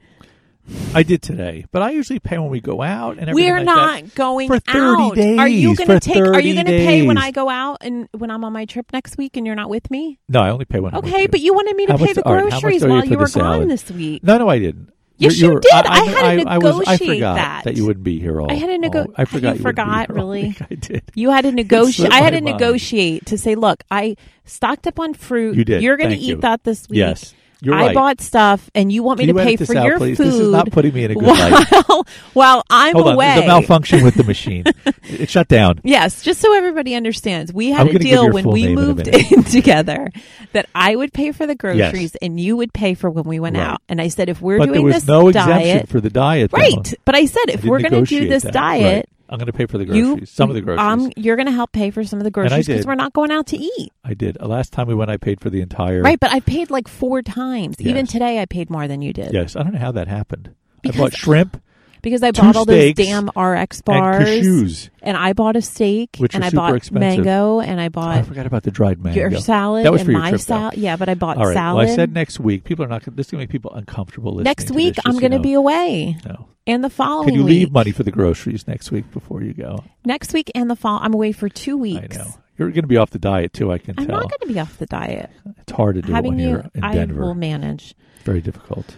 I 0.93 1.03
did 1.03 1.21
today, 1.21 1.65
but 1.71 1.81
I 1.81 1.91
usually 1.91 2.19
pay 2.19 2.37
when 2.37 2.49
we 2.49 2.61
go 2.61 2.81
out 2.81 3.17
and 3.17 3.29
everything 3.29 3.51
We're 3.51 3.57
like 3.57 3.65
not 3.65 4.01
that. 4.03 4.15
going 4.15 4.47
For 4.47 4.59
30 4.59 4.77
out. 4.79 5.17
Are 5.39 5.47
you 5.47 5.75
days, 5.75 5.85
going 5.87 5.99
to 5.99 6.09
take? 6.09 6.23
Are 6.23 6.39
you 6.39 6.53
going 6.53 6.67
to 6.67 6.71
pay 6.71 7.05
when. 7.05 7.17
I 7.17 7.31
go 7.31 7.49
out 7.49 7.77
and 7.81 8.07
when 8.17 8.31
I'm 8.31 8.43
on 8.45 8.53
my 8.53 8.65
trip 8.65 8.85
next 8.93 9.17
week 9.17 9.35
and 9.35 9.45
you're 9.45 9.55
not 9.55 9.69
with 9.69 9.91
me? 9.91 10.19
No, 10.29 10.41
I 10.41 10.49
only 10.49 10.65
pay 10.65 10.79
when. 10.79 10.95
Okay, 10.95 11.27
but 11.27 11.41
you 11.41 11.53
wanted 11.53 11.75
me 11.75 11.85
to 11.87 11.93
How 11.93 11.97
pay 11.97 12.13
the 12.13 12.25
all 12.25 12.33
right, 12.33 12.39
how 12.43 12.45
much 12.45 12.61
groceries 12.61 12.83
I 12.83 12.87
you 12.87 12.93
while 12.93 13.05
you 13.05 13.17
were 13.17 13.27
gone 13.27 13.67
this 13.67 13.89
week. 13.91 14.23
No, 14.23 14.37
no, 14.37 14.47
I 14.47 14.59
didn't. 14.59 14.89
Yes, 15.17 15.39
you 15.39 15.59
did. 15.59 15.71
I, 15.73 15.81
I 15.85 16.03
had 16.05 16.43
to 16.43 16.49
I, 16.49 16.57
was, 16.57 16.75
I 16.87 16.93
negotiate 16.93 17.09
forgot 17.17 17.63
that. 17.65 17.77
you 17.77 17.85
wouldn't 17.85 18.03
be 18.03 18.19
here 18.19 18.41
all. 18.41 18.49
I 18.51 18.55
had 18.55 18.67
to 18.67 18.77
nego- 18.77 19.01
all- 19.03 19.13
I 19.15 19.25
forgot 19.25 19.51
you 19.53 19.57
you, 19.57 19.61
forgot, 19.61 20.09
really? 20.13 20.55
I 20.69 20.75
did. 20.75 21.03
You 21.13 21.29
had 21.29 21.41
to 21.43 21.51
negotiate. 21.51 22.11
I 22.11 22.17
had 22.21 22.31
to 22.31 22.41
mind. 22.41 22.57
negotiate 22.57 23.25
to 23.27 23.37
say, 23.37 23.55
look, 23.55 23.83
I 23.91 24.15
stocked 24.45 24.87
up 24.87 24.99
on 24.99 25.13
fruit. 25.13 25.55
You 25.55 25.63
did. 25.65 25.83
You're 25.83 25.97
going 25.97 26.09
to 26.09 26.15
eat 26.17 26.29
you. 26.29 26.35
that 26.37 26.63
this 26.63 26.89
week. 26.89 26.97
Yes, 26.97 27.33
you're 27.63 27.73
I 27.75 27.87
right. 27.87 27.95
bought 27.95 28.21
stuff, 28.21 28.69
and 28.75 28.91
you 28.91 29.03
want 29.03 29.19
me 29.19 29.25
Can 29.25 29.35
to 29.35 29.41
you 29.41 29.45
pay 29.45 29.53
edit 29.53 29.59
this 29.59 29.69
for 29.71 29.77
out, 29.77 29.85
your 29.87 29.97
please? 29.97 30.17
food. 30.17 30.27
This 30.27 30.35
is 30.35 30.49
not 30.49 30.71
putting 30.71 30.93
me 30.93 31.05
in 31.05 31.11
a 31.11 31.15
good 31.15 31.23
light. 31.23 31.65
while, 31.87 32.07
while 32.33 32.63
I'm 32.69 32.93
Hold 32.95 33.07
on, 33.07 33.13
away. 33.15 33.25
there's 33.27 33.43
a 33.43 33.47
malfunction 33.47 34.03
with 34.03 34.15
the 34.15 34.23
machine. 34.23 34.63
it 35.03 35.29
shut 35.29 35.47
down. 35.47 35.79
Yes, 35.83 36.21
just 36.21 36.41
so 36.41 36.53
everybody 36.55 36.95
understands, 36.95 37.53
we 37.53 37.71
I'm 37.71 37.77
had 37.77 37.81
a 37.87 37.89
gonna 37.89 37.99
give 37.99 38.11
deal 38.11 38.23
your 38.25 38.33
when 38.33 38.43
full 38.43 38.53
we 38.53 38.65
name 38.65 38.77
in 38.77 38.83
a 38.83 38.87
moved 38.87 39.05
minute. 39.07 39.31
in 39.31 39.43
together 39.45 40.11
that 40.51 40.67
I 40.75 40.95
would 40.95 41.13
pay 41.13 41.31
for 41.31 41.47
the 41.47 41.55
groceries 41.55 42.15
and 42.21 42.39
you 42.39 42.57
would 42.57 42.73
pay 42.73 42.93
for 42.93 43.09
when 43.09 43.23
we 43.25 43.39
went 43.39 43.55
Right. 43.57 43.63
out. 43.67 43.81
And 43.89 44.01
I 44.01 44.07
said, 44.09 44.29
if 44.29 44.41
we're 44.41 44.57
but 44.57 44.65
doing 44.65 44.73
there 44.77 44.83
was 44.83 44.95
this 44.95 45.07
no 45.07 45.27
exemption 45.29 45.57
diet, 45.77 45.89
for 45.89 46.01
the 46.01 46.09
diet. 46.09 46.51
though. 46.51 46.57
right? 46.57 46.93
But 47.05 47.15
I 47.15 47.25
said, 47.25 47.41
if 47.47 47.61
didn't 47.61 47.69
we're 47.69 47.79
going 47.79 47.91
to 47.91 47.97
do 47.97 48.15
negotiate 48.19 48.29
this 48.29 48.43
that. 48.43 48.53
diet, 48.53 48.83
Right. 48.95 49.09
I'm 49.29 49.37
going 49.37 49.47
to 49.47 49.53
pay 49.53 49.65
for 49.65 49.77
the 49.77 49.85
you 49.85 50.03
groceries. 50.15 50.29
some 50.31 50.49
of 50.49 50.55
the 50.55 50.61
groceries. 50.61 51.05
um, 51.05 51.11
you're 51.15 51.35
going 51.35 51.47
to 51.47 51.51
help 51.53 51.71
pay 51.71 51.91
for 51.91 52.03
some 52.03 52.19
of 52.19 52.23
the 52.23 52.31
groceries 52.31 52.67
because 52.67 52.85
we're 52.85 52.95
not 52.95 53.13
going 53.13 53.31
out 53.31 53.47
to 53.47 53.57
eat. 53.57 53.91
I 54.03 54.13
did. 54.13 54.39
Last 54.41 54.73
time 54.73 54.87
we 54.87 54.93
went, 54.95 55.09
I 55.09 55.17
paid 55.17 55.39
for 55.39 55.49
the 55.49 55.61
entire. 55.61 56.01
Right, 56.01 56.19
but 56.19 56.31
I 56.31 56.39
paid 56.41 56.69
like 56.69 56.87
four 56.87 57.21
times. 57.21 57.79
Even 57.79 58.05
today, 58.05 58.41
I 58.41 58.45
paid 58.45 58.69
more 58.69 58.87
than 58.87 59.01
you 59.01 59.13
did. 59.13 59.33
Yes, 59.33 59.55
I 59.55 59.63
don't 59.63 59.73
know 59.73 59.79
how 59.79 59.91
that 59.93 60.07
happened. 60.07 60.53
Because- 60.81 60.99
I 60.99 61.03
bought 61.03 61.13
shrimp 61.13 61.61
Because 62.03 62.21
I 62.21 62.29
Two 62.31 62.41
bought 62.43 62.55
all 62.57 62.65
those 62.65 62.91
steaks 62.91 62.97
damn 63.07 63.29
RX 63.35 63.77
and 63.77 63.85
bars. 63.85 64.27
cashews. 64.29 64.89
And 65.01 65.17
I 65.17 65.33
bought 65.33 65.55
a 65.55 65.61
steak. 65.61 66.17
Which 66.19 66.35
and 66.35 66.43
are 66.43 66.47
I 66.47 66.49
super 66.49 66.57
bought 66.57 66.75
expensive. 66.75 67.25
mango. 67.25 67.59
And 67.61 67.81
I 67.81 67.89
bought 67.89 68.17
I 68.17 68.21
forgot 68.21 68.45
about 68.45 68.63
the 68.63 68.71
dried 68.71 69.01
mango. 69.03 69.19
your 69.19 69.31
salad 69.39 69.85
That 69.85 69.91
was 69.93 70.01
and 70.01 70.07
for 70.07 70.11
your 70.11 70.19
my 70.21 70.29
trip, 70.29 70.41
though. 70.41 70.45
salad. 70.45 70.77
Yeah, 70.77 70.95
but 70.97 71.09
I 71.09 71.15
bought 71.15 71.37
All 71.37 71.45
right. 71.47 71.53
salad. 71.53 71.85
Well, 71.85 71.91
I 71.93 71.95
said 71.95 72.13
next 72.13 72.39
week. 72.39 72.65
People 72.65 72.85
are 72.85 72.89
not. 72.89 73.03
This 73.15 73.27
is 73.27 73.31
going 73.31 73.39
to 73.39 73.43
make 73.47 73.49
people 73.49 73.73
uncomfortable. 73.73 74.31
listening 74.33 74.43
Next 74.43 74.65
to 74.67 74.73
week, 74.73 74.95
this, 74.95 75.05
I'm 75.07 75.17
going 75.17 75.31
to 75.31 75.39
be 75.39 75.53
away. 75.53 76.17
No. 76.25 76.49
And 76.67 76.83
the 76.83 76.89
following 76.89 77.29
Can 77.29 77.35
you 77.35 77.43
week. 77.45 77.49
leave 77.53 77.71
money 77.71 77.91
for 77.91 78.03
the 78.03 78.11
groceries 78.11 78.67
next 78.67 78.91
week 78.91 79.09
before 79.11 79.41
you 79.41 79.53
go? 79.53 79.83
Next 80.05 80.33
week 80.33 80.51
and 80.53 80.69
the 80.69 80.75
fall. 80.75 80.99
I'm 81.01 81.13
away 81.13 81.31
for 81.31 81.49
two 81.49 81.77
weeks. 81.77 82.17
I 82.17 82.21
know. 82.23 82.29
You're 82.57 82.69
going 82.69 82.83
to 82.83 82.87
be 82.87 82.97
off 82.97 83.09
the 83.09 83.17
diet 83.19 83.53
too. 83.53 83.71
I 83.71 83.77
can 83.79 83.95
I'm 83.97 84.05
tell. 84.07 84.19
not 84.19 84.29
going 84.29 84.39
to 84.47 84.53
be 84.53 84.59
off 84.59 84.77
the 84.77 84.85
diet. 84.85 85.29
it's 85.59 85.71
hard 85.71 85.95
to 85.95 86.01
do 86.01 86.11
Having 86.13 86.37
you, 86.39 86.49
you're 86.49 86.65
in 86.75 86.83
I 86.83 86.93
Denver. 86.95 87.21
will 87.21 87.33
manage. 87.33 87.95
Very 88.25 88.41
difficult. 88.41 88.95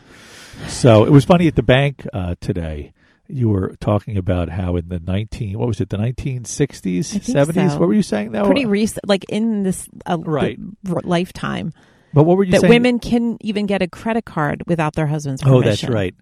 So 0.68 1.04
it 1.06 1.12
was 1.12 1.26
funny 1.26 1.48
at 1.48 1.56
the 1.56 1.64
bank 1.64 2.06
uh, 2.14 2.36
today. 2.40 2.94
You 3.28 3.50
were 3.50 3.76
talking 3.80 4.18
about 4.18 4.50
how 4.50 4.76
in 4.76 4.88
the 4.90 5.00
nineteen 5.00 5.58
what 5.58 5.68
was 5.68 5.82
it 5.82 5.90
the 5.90 5.98
nineteen 5.98 6.46
sixties 6.46 7.08
seventies 7.26 7.74
what 7.76 7.88
were 7.88 7.94
you 7.96 8.04
saying 8.04 8.32
though 8.34 8.46
Pretty 8.46 8.66
recent, 8.68 9.08
like 9.08 9.24
in 9.30 9.64
this 9.64 9.90
uh, 10.06 10.18
Right. 10.20 10.60
r- 10.88 11.02
lifetime, 11.04 11.74
but 12.14 12.24
what 12.24 12.38
were 12.38 12.44
you 12.44 12.52
saying? 12.52 12.62
that 12.62 12.68
saying 12.68 12.82
women 12.84 13.00
can 13.00 13.38
even 13.42 13.66
get 13.66 13.82
a 13.82 13.88
credit 13.88 14.26
card 14.26 14.62
without 14.68 14.94
their 14.94 15.08
husband's 15.08 15.42
permission? 15.42 15.64
oh 15.64 15.68
that's 15.68 15.84
right 15.86 16.14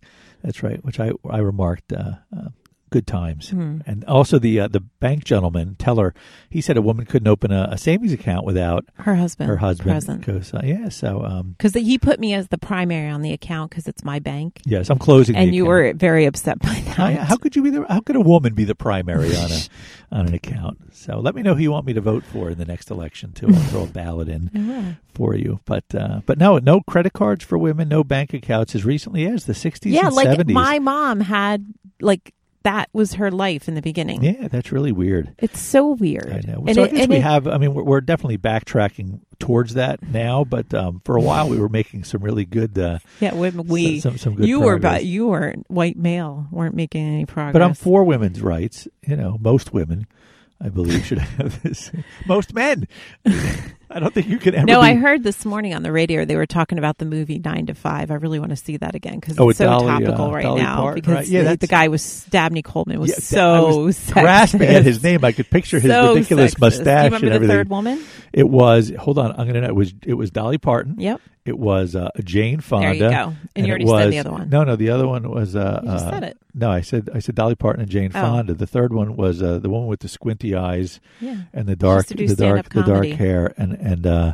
that's 0.43 0.63
right 0.63 0.81
which 0.85 0.97
I 1.01 1.11
I 1.29 1.39
remarked 1.39 1.91
uh, 1.91 2.13
uh, 2.33 2.47
good 2.93 3.07
times 3.07 3.49
Hmm. 3.49 3.79
and 3.89 4.05
also 4.05 4.37
the 4.39 4.59
uh, 4.61 4.67
the 4.67 4.79
bank 5.05 5.23
gentleman 5.25 5.75
teller 5.79 6.13
he 6.49 6.61
said 6.61 6.77
a 6.77 6.81
woman 6.81 7.05
couldn't 7.05 7.27
open 7.27 7.51
a, 7.51 7.67
a 7.71 7.77
savings 7.77 8.13
account 8.13 8.45
without 8.45 8.85
Her 8.95 9.15
husband, 9.15 9.49
her 9.49 9.57
husband 9.57 9.89
present. 9.91 10.19
because 10.25 10.53
uh, 10.53 10.61
yeah 10.63 10.89
so 10.89 11.23
um, 11.25 11.55
Because 11.57 11.73
he 11.73 11.97
put 11.97 12.19
me 12.19 12.33
as 12.33 12.47
the 12.49 12.57
primary 12.57 13.09
on 13.09 13.21
the 13.21 13.33
account 13.33 13.71
because 13.71 13.87
it's 13.87 14.03
my 14.03 14.19
bank, 14.19 14.61
yes 14.65 14.89
I'm 14.91 14.99
closing 14.99 15.33
the 15.35 15.41
and 15.41 15.55
you 15.55 15.63
account. 15.63 15.69
were 15.69 15.93
very 16.07 16.25
upset 16.25 16.59
by 16.59 16.73
that. 16.85 16.93
How, 16.93 17.09
how 17.29 17.37
could 17.37 17.55
you 17.55 17.63
be 17.63 17.71
the? 17.71 17.85
How 17.89 17.99
could 18.01 18.15
a 18.15 18.21
woman 18.21 18.53
be 18.53 18.65
the 18.65 18.75
primary 18.75 19.35
on 19.35 19.49
a 19.51 19.59
on 20.17 20.27
an 20.27 20.33
account? 20.35 20.77
So 20.93 21.19
let 21.19 21.33
me 21.35 21.41
know 21.41 21.55
who 21.55 21.61
you 21.63 21.71
want 21.71 21.87
me 21.87 21.93
to 21.93 22.01
vote 22.01 22.23
for 22.31 22.51
in 22.51 22.57
the 22.59 22.65
next 22.65 22.91
election 22.91 23.31
too. 23.33 23.47
I'll 23.49 23.63
throw 23.71 23.83
a 23.83 23.87
ballot 23.87 24.29
in 24.29 24.51
will. 24.53 24.93
for 25.15 25.35
you. 25.35 25.59
But 25.65 25.85
uh, 25.95 26.21
but 26.27 26.37
no, 26.37 26.59
no 26.59 26.81
credit 26.81 27.13
cards 27.13 27.43
for 27.43 27.57
women, 27.57 27.89
no 27.89 28.03
bank 28.03 28.33
accounts 28.33 28.75
as 28.75 28.85
recently 28.85 29.25
as 29.25 29.45
the 29.45 29.55
sixties 29.55 29.93
Yeah, 29.93 30.05
and 30.07 30.15
like 30.15 30.27
seventies. 30.27 30.53
my 30.53 30.77
mom 30.79 31.19
had 31.21 31.65
like 31.99 32.33
that 32.63 32.89
was 32.93 33.13
her 33.13 33.29
life 33.31 33.67
in 33.67 33.75
the 33.75 33.81
beginning. 33.81 34.23
yeah, 34.23 34.47
that's 34.47 34.71
really 34.71 34.91
weird. 34.91 35.33
It's 35.37 35.59
so 35.59 35.89
weird. 35.89 36.29
I 36.31 36.49
know. 36.51 36.63
And 36.65 36.75
so 36.75 36.83
I 36.83 36.87
guess 36.87 37.07
we 37.07 37.17
it- 37.17 37.21
have. 37.21 37.47
I 37.47 37.57
mean, 37.57 37.73
we're, 37.73 37.83
we're 37.83 38.01
definitely 38.01 38.37
backtracking 38.37 39.19
towards 39.39 39.73
that 39.75 40.01
now. 40.01 40.43
But 40.43 40.73
um, 40.73 41.01
for 41.05 41.15
a 41.17 41.21
while, 41.21 41.49
we 41.49 41.59
were 41.59 41.69
making 41.69 42.03
some 42.05 42.21
really 42.21 42.45
good. 42.45 42.77
Uh, 42.77 42.99
Yeah, 43.19 43.35
we, 43.35 43.49
we 43.49 43.99
some 43.99 44.17
some 44.17 44.35
good. 44.35 44.47
you 44.47 44.59
were 44.59 44.73
progress. 44.79 44.91
about 45.01 45.05
you 45.05 45.27
were 45.27 45.53
white 45.67 45.97
male 45.97 46.47
weren't 46.51 46.75
making 46.75 47.05
any 47.05 47.25
progress. 47.25 47.53
But 47.53 47.61
I'm 47.61 47.73
for 47.73 48.03
women's 48.03 48.41
rights. 48.41 48.87
You 49.05 49.15
know, 49.17 49.37
most 49.39 49.73
women, 49.73 50.07
I 50.61 50.69
believe, 50.69 51.05
should 51.05 51.17
have 51.37 51.61
this. 51.63 51.91
Most 52.27 52.53
men. 52.53 52.87
I 53.95 53.99
don't 53.99 54.13
think 54.13 54.27
you 54.27 54.37
can 54.39 54.55
ever. 54.55 54.65
no, 54.65 54.81
be, 54.81 54.87
I 54.87 54.93
heard 54.95 55.23
this 55.23 55.45
morning 55.45 55.73
on 55.73 55.83
the 55.83 55.91
radio 55.91 56.25
they 56.25 56.35
were 56.35 56.45
talking 56.45 56.77
about 56.77 56.97
the 56.97 57.05
movie 57.05 57.39
Nine 57.39 57.67
to 57.67 57.73
Five. 57.73 58.11
I 58.11 58.15
really 58.15 58.39
want 58.39 58.49
to 58.51 58.55
see 58.55 58.77
that 58.77 58.95
again 58.95 59.19
because 59.19 59.39
Oh, 59.39 59.49
it's 59.49 59.57
so 59.59 59.65
Dolly, 59.65 59.87
topical 60.05 60.25
uh, 60.27 60.31
right 60.31 60.43
Dolly 60.43 60.61
now. 60.61 60.75
Parton, 60.77 61.01
because 61.01 61.15
right? 61.15 61.27
Yeah, 61.27 61.43
the, 61.51 61.57
the 61.57 61.67
guy 61.67 61.87
was 61.87 62.25
Dabney 62.29 62.61
Coleman 62.61 62.99
was 62.99 63.09
Yeah, 63.11 63.15
so 63.19 63.83
was 63.83 64.09
grasping 64.11 64.61
at 64.63 64.83
his 64.83 65.03
name. 65.03 65.23
I 65.23 65.31
could 65.31 65.49
picture 65.49 65.79
his 65.79 65.91
So 65.91 66.13
ridiculous 66.13 66.55
sexist. 66.55 66.59
mustache 66.59 67.09
you 67.11 67.15
and 67.17 67.27
the 67.27 67.31
everything. 67.33 67.55
third 67.55 67.69
woman? 67.69 68.03
It 68.33 68.49
was. 68.49 68.91
Hold 68.99 69.19
on, 69.19 69.31
I'm 69.39 69.47
gonna. 69.47 69.67
It 69.67 69.75
was. 69.75 69.93
It 70.03 70.13
was 70.15 70.31
Dolly 70.31 70.57
Parton. 70.57 70.95
Yep. 70.99 71.21
It 71.45 71.59
was 71.59 71.93
uh, 71.93 72.09
Jane 72.23 72.61
Fonda. 72.61 72.87
There 72.87 72.93
you 72.95 72.99
go. 73.01 73.33
And, 73.53 73.67
you 73.67 73.73
it 73.75 73.83
already 73.83 73.85
said 73.85 74.11
the 74.13 74.19
other 74.19 74.31
one. 74.31 74.49
No, 74.49 74.63
no, 74.63 74.75
the 74.77 74.89
other 74.91 75.05
one 75.05 75.29
was. 75.29 75.55
Uh, 75.57 75.81
You 75.83 75.89
just 75.91 76.05
uh, 76.05 76.09
said 76.11 76.23
it. 76.23 76.37
No, 76.55 76.71
I 76.71 76.81
said 76.81 77.09
I 77.13 77.19
said 77.19 77.35
Dolly 77.35 77.55
Parton 77.55 77.81
and 77.81 77.91
Jane 77.91 78.11
Oh. 78.15 78.21
Fonda. 78.21 78.53
The 78.53 78.65
third 78.65 78.93
one 78.93 79.15
was 79.17 79.43
uh, 79.43 79.59
the 79.59 79.69
woman 79.69 79.87
with 79.87 79.99
the 79.99 80.07
squinty 80.07 80.55
eyes 80.55 80.99
Yeah. 81.19 81.35
and 81.53 81.67
the 81.67 81.75
dark, 81.75 82.07
the 82.07 82.35
dark, 82.35 82.69
the 82.69 82.81
dark 82.83 83.07
hair, 83.07 83.53
and 83.57 83.73
and 83.83 84.07
uh, 84.07 84.33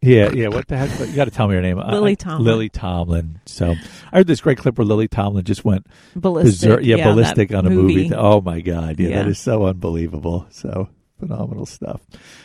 yeah, 0.00 0.30
yeah. 0.32 0.48
What 0.48 0.68
the 0.68 0.76
heck? 0.76 1.08
You 1.08 1.14
got 1.14 1.24
to 1.26 1.30
tell 1.30 1.46
me 1.48 1.54
your 1.54 1.62
name. 1.62 1.78
Lily 1.78 2.16
Tomlin. 2.16 2.44
Lily 2.44 2.68
Tomlin. 2.68 3.40
So 3.46 3.74
I 4.12 4.16
heard 4.18 4.26
this 4.26 4.40
great 4.40 4.58
clip 4.58 4.78
where 4.78 4.84
Lily 4.84 5.08
Tomlin 5.08 5.44
just 5.44 5.64
went 5.64 5.86
Ballistic. 6.16 6.68
berserk, 6.68 6.84
yeah, 6.84 6.96
that 6.96 7.04
ballistic 7.04 7.52
on 7.54 7.66
a 7.66 7.70
movie. 7.70 8.04
movie. 8.04 8.14
Oh 8.14 8.40
my 8.40 8.60
god, 8.60 8.98
yeah, 9.00 9.08
that 9.16 9.24
Yeah. 9.26 9.30
is 9.30 9.38
so 9.38 9.66
unbelievable. 9.66 10.46
So 10.50 10.88
phenomenal 11.18 11.66
stuff. 11.66 12.00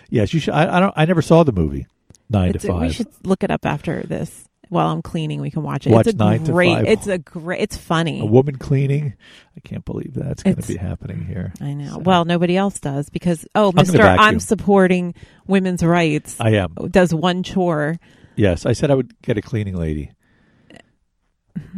Yes, 0.09 0.33
you 0.33 0.39
should. 0.39 0.53
I, 0.53 0.77
I 0.77 0.79
don't. 0.79 0.93
I 0.95 1.05
never 1.05 1.21
saw 1.21 1.43
the 1.43 1.51
movie 1.51 1.87
Nine 2.29 2.51
It's 2.55 2.63
to 2.63 2.71
Five. 2.71 2.81
we 2.81 2.91
should 2.93 3.07
look 3.25 3.43
it 3.43 3.51
up 3.51 3.65
after 3.65 4.03
this 4.03 4.45
while 4.69 4.89
I'm 4.89 5.01
cleaning. 5.01 5.41
We 5.41 5.51
can 5.51 5.63
watch 5.63 5.87
it. 5.87 5.91
Watch 5.91 6.07
it's 6.07 6.19
a 6.19 6.51
great. 6.51 6.87
It's 6.87 7.07
a 7.07 7.17
great. 7.17 7.61
It's 7.61 7.77
funny. 7.77 8.21
a 8.21 8.25
woman 8.25 8.57
cleaning. 8.57 9.13
I 9.55 9.59
can't 9.61 9.85
believe 9.85 10.13
that's 10.13 10.43
going 10.43 10.55
to 10.55 10.67
be 10.67 10.77
happening 10.77 11.25
here. 11.25 11.53
I 11.61 11.73
know. 11.73 11.93
So- 11.93 11.99
Well, 11.99 12.25
nobody 12.25 12.57
else 12.57 12.79
does 12.79 13.09
because 13.09 13.45
oh, 13.55 13.71
Mister. 13.71 14.01
I'm 14.01 14.39
supporting 14.39 15.15
women's 15.47 15.83
rights. 15.83 16.37
I 16.39 16.51
am. 16.51 16.75
does 16.89 17.13
one 17.13 17.43
chore. 17.43 17.97
Yes, 18.35 18.65
I 18.67 18.73
said 18.73 18.91
I 18.91 18.95
would 18.95 19.19
get 19.21 19.37
a 19.37 19.41
cleaning 19.41 19.75
lady. 19.75 20.11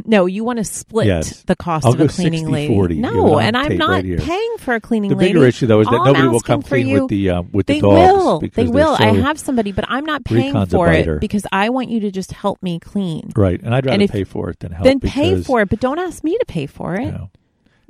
No, 0.05 0.25
you 0.25 0.43
want 0.43 0.57
to 0.57 0.63
split 0.63 1.07
Yes. 1.07 1.43
the 1.43 1.55
cost 1.55 1.85
I'll 1.85 1.93
of 1.93 2.01
a 2.01 2.07
cleaning 2.07 2.45
60, 2.45 2.51
lady. 2.51 2.73
40. 2.73 2.95
Give 2.95 3.03
it 3.03 3.07
No, 3.11 3.33
on 3.35 3.43
and 3.43 3.57
I'm 3.57 3.77
not 3.77 4.03
right 4.03 4.19
paying 4.19 4.55
for 4.59 4.73
a 4.75 4.79
cleaning 4.81 5.11
lady. 5.11 5.15
The 5.15 5.19
lady. 5.21 5.33
bigger 5.33 5.45
issue 5.47 5.67
though 5.67 5.79
is 5.81 5.87
that 5.87 5.95
All 5.99 6.05
nobody 6.05 6.27
will 6.27 6.39
come 6.39 6.61
clean 6.61 6.87
you- 6.87 7.01
with 7.01 7.09
the 7.09 7.29
um, 7.29 7.49
with 7.51 7.65
They 7.67 7.75
the 7.75 7.81
dogs. 7.81 7.95
will. 7.95 8.39
They 8.53 8.67
will. 8.67 8.95
I 8.99 9.13
have 9.13 9.39
somebody, 9.39 9.71
but 9.71 9.85
I'm 9.87 10.05
not 10.05 10.23
paying 10.25 10.65
for 10.67 10.91
it 10.91 11.19
because 11.19 11.45
I 11.51 11.69
want 11.69 11.89
you 11.89 11.99
to 12.01 12.11
just 12.11 12.31
help 12.31 12.61
me 12.63 12.79
clean. 12.79 13.31
right, 13.35 13.61
and 13.61 13.73
I'd 13.75 13.85
rather 13.85 14.01
And 14.01 14.09
pay 14.11 14.23
for 14.23 14.49
it 14.49 14.59
than 14.59 14.71
help. 14.71 14.83
then 14.85 14.99
pay 14.99 15.41
for 15.41 15.61
it, 15.61 15.69
but 15.69 15.79
don't 15.79 15.99
ask 15.99 16.23
me 16.23 16.37
to 16.37 16.45
pay 16.45 16.65
for 16.65 16.95
it. 16.95 17.05
You 17.05 17.11
know, 17.11 17.29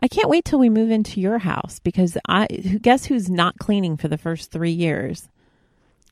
I 0.02 0.08
can't 0.08 0.30
wait 0.30 0.45
till 0.45 0.60
we 0.60 0.69
move 0.69 0.91
into 0.91 1.19
your 1.19 1.39
house 1.39 1.80
because 1.84 2.17
I 2.28 2.47
guess 2.47 3.06
who's 3.06 3.30
not 3.30 3.58
cleaning 3.60 3.97
for 3.97 4.08
the 4.08 4.17
first 4.17 4.52
three 4.52 4.71
years. 4.71 5.28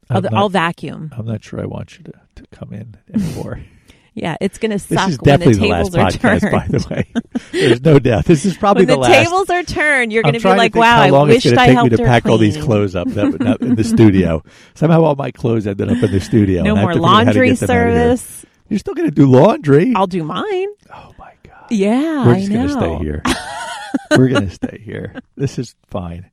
I'll, 0.10 0.22
not, 0.22 0.34
I'll 0.34 0.50
vacuum. 0.50 1.12
I'm 1.18 1.26
not 1.26 1.44
sure 1.44 1.60
I 1.62 1.66
want 1.66 1.98
you 1.98 2.04
to, 2.06 2.14
to 2.36 2.48
come 2.52 2.72
in 2.74 2.96
anymore. 3.14 3.62
Yeah, 4.18 4.36
it's 4.42 4.58
going 4.58 4.72
to 4.72 4.78
this 4.78 4.98
suck 4.98 5.10
is 5.10 5.20
when 5.20 5.40
the 5.40 5.46
definitely 5.46 5.54
the, 5.54 5.68
last 5.68 5.94
tables 5.94 6.16
are 6.16 6.20
podcast, 6.30 6.40
turned. 6.40 6.52
by 6.52 6.68
the 6.68 6.88
way. 6.90 7.42
There's 7.52 7.82
no 7.84 8.00
doubt. 8.00 8.26
This 8.26 8.46
is 8.46 8.58
probably 8.58 8.88
when 8.88 8.96
the, 8.96 8.98
last. 8.98 9.12
The 9.12 9.24
tables 9.26 9.50
are 9.52 9.64
turned, 9.64 10.12
you're 10.12 10.24
going 10.24 10.34
to 10.34 10.40
be 10.40 10.50
like, 10.50 10.74
"Wow, 10.74 10.98
how 10.98 11.02
I 11.04 11.10
long 11.12 11.30
it's 11.30 11.46
gonna 11.46 11.62
I 11.62 11.68
take 11.68 11.76
helped 11.76 11.92
me 11.92 11.98
to 11.98 12.04
pack 12.04 12.26
all 12.26 12.40
these 12.40 12.58
clothes 12.58 12.96
up 12.96 13.08
that, 13.10 13.62
in 13.62 13.76
the 13.76 13.84
studio. 13.84 14.44
Somehow 14.74 15.04
all 15.04 15.16
my 15.16 15.30
clothes 15.30 15.68
ended 15.68 15.90
up 15.92 16.02
in 16.02 16.12
the 16.12 16.20
studio. 16.20 16.64
No 16.64 16.76
I 16.76 16.82
more 16.82 16.94
to 16.94 17.00
how 17.00 17.22
to 17.22 17.26
laundry 17.26 17.50
get 17.50 17.60
them 17.60 17.70
out 17.70 17.78
of 17.78 17.94
here. 17.94 18.18
service. 18.18 18.46
You're 18.70 18.80
still 18.80 18.96
going 18.96 19.08
to 19.08 19.16
do 19.16 19.28
laundry? 19.28 19.94
I'll 19.96 20.08
do 20.08 20.24
mine. 20.24 20.68
oh 20.92 21.14
my 21.20 21.34
god. 21.44 21.68
Yeah, 21.70 22.26
We're 22.26 22.36
just 22.38 22.52
going 22.52 22.68
to 22.68 22.74
stay 22.74 22.98
here. 22.98 23.24
We're 24.18 24.30
going 24.30 24.50
to 24.50 24.54
stay 24.54 24.82
here. 24.84 25.14
This 25.36 25.60
is 25.60 25.76
fine. 25.92 26.32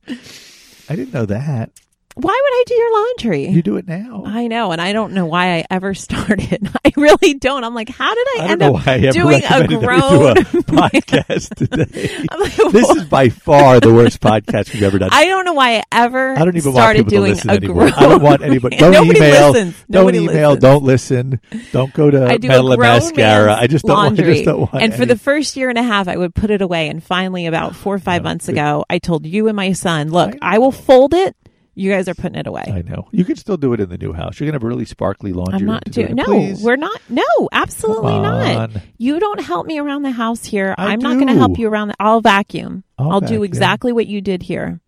I 0.89 0.95
didn't 0.95 1.13
know 1.13 1.27
that. 1.27 1.69
Why 2.15 2.31
would 2.31 2.53
I 2.53 2.63
do 2.65 2.75
your 2.75 2.93
laundry? 2.93 3.47
You 3.49 3.61
do 3.61 3.77
it 3.77 3.87
now. 3.87 4.23
I 4.25 4.47
know, 4.47 4.71
and 4.71 4.81
I 4.81 4.93
don't 4.93 5.13
know 5.13 5.25
why 5.25 5.57
I 5.57 5.65
ever 5.69 5.93
started. 5.93 6.69
I 6.85 6.91
really 6.95 7.33
don't. 7.35 7.63
I'm 7.63 7.75
like, 7.75 7.89
how 7.89 8.13
did 8.13 8.27
I, 8.27 8.39
I 8.39 8.47
end 8.51 8.63
up 8.63 9.13
doing 9.13 9.43
a 9.43 9.67
grown? 9.67 9.99
do 9.99 10.27
a 10.27 10.33
podcast 10.63 11.55
today. 11.55 12.25
Like, 12.37 12.71
this 12.71 12.89
is 12.89 13.03
by 13.05 13.29
far 13.29 13.79
the 13.79 13.93
worst 13.93 14.21
podcast 14.21 14.73
we've 14.73 14.83
ever 14.83 14.97
done. 14.97 15.09
I 15.11 15.25
don't 15.25 15.45
know 15.45 15.53
why 15.53 15.77
I 15.77 15.83
ever 15.91 16.37
I 16.37 16.45
don't 16.45 16.57
even 16.57 16.73
want 16.73 16.83
started 16.83 16.99
people 17.05 17.09
to 17.09 17.15
doing 17.17 17.31
listen 17.31 17.49
a 17.49 17.53
anymore. 17.53 17.83
I 17.95 18.07
don't 18.07 18.21
want 18.21 18.41
anybody. 18.43 18.77
Don't 18.77 18.91
Nobody 18.91 19.19
email. 19.19 19.51
Listens. 19.51 19.85
Don't 19.89 20.15
email. 20.15 20.49
listens. 20.51 20.61
Don't 20.61 20.83
listen. 20.83 21.41
Don't 21.71 21.93
go 21.93 22.09
to 22.11 22.25
I 22.27 22.37
do 22.37 22.47
Metal 22.47 22.69
a 22.69 22.71
and 22.71 22.81
Mascara. 22.81 23.55
I 23.55 23.67
just 23.67 23.85
don't. 23.85 23.95
Want, 23.95 24.19
I 24.19 24.23
just 24.23 24.45
don't 24.45 24.59
want. 24.61 24.75
and 24.75 24.93
for 24.93 25.05
the 25.05 25.17
first 25.17 25.55
year 25.57 25.69
and 25.69 25.77
a 25.77 25.83
half, 25.83 26.07
I 26.07 26.17
would 26.17 26.33
put 26.33 26.49
it 26.49 26.61
away. 26.61 26.87
And 26.87 27.03
finally, 27.03 27.45
about 27.45 27.75
four 27.75 27.95
or 27.95 27.99
five 27.99 28.23
months 28.23 28.47
ago, 28.47 28.85
I 28.89 28.99
told 28.99 29.25
you 29.25 29.47
and 29.47 29.55
my 29.55 29.73
son, 29.73 30.11
"Look, 30.11 30.35
I 30.41 30.55
I, 30.55 30.57
will 30.59 30.71
fold 30.71 31.13
it. 31.13 31.35
You 31.75 31.91
guys 31.91 32.07
are 32.07 32.13
putting 32.15 32.37
it 32.37 32.47
away." 32.47 32.63
I 32.67 32.81
know 32.81 33.07
you 33.11 33.23
can 33.25 33.35
still 33.35 33.57
do 33.57 33.73
it 33.73 33.79
in 33.79 33.89
the 33.89 33.97
new 33.97 34.13
house. 34.13 34.39
You're 34.39 34.47
gonna 34.47 34.55
have 34.55 34.63
a 34.63 34.67
really 34.67 34.85
sparkly 34.85 35.33
laundry. 35.33 35.59
I'm 35.59 35.65
not 35.65 35.83
doing. 35.91 36.15
No, 36.15 36.23
Please. 36.25 36.63
we're 36.63 36.75
not. 36.77 36.99
No, 37.09 37.23
absolutely 37.51 38.19
not. 38.19 38.71
You 38.97 39.19
don't 39.19 39.41
help 39.41 39.67
me 39.67 39.77
around 39.79 40.03
the 40.03 40.11
house 40.11 40.45
here. 40.45 40.73
I 40.77 40.93
am 40.93 40.99
not 40.99 41.15
going 41.15 41.27
to 41.27 41.33
help 41.33 41.59
you 41.59 41.67
around. 41.67 41.89
The, 41.89 41.95
I'll 41.99 42.21
vacuum. 42.21 42.83
I'll 42.97 43.11
I'll 43.11 43.21
vacuum. 43.21 43.39
do 43.39 43.43
exactly 43.43 43.91
what 43.91 44.07
you 44.07 44.21
did 44.21 44.43
here, 44.43 44.79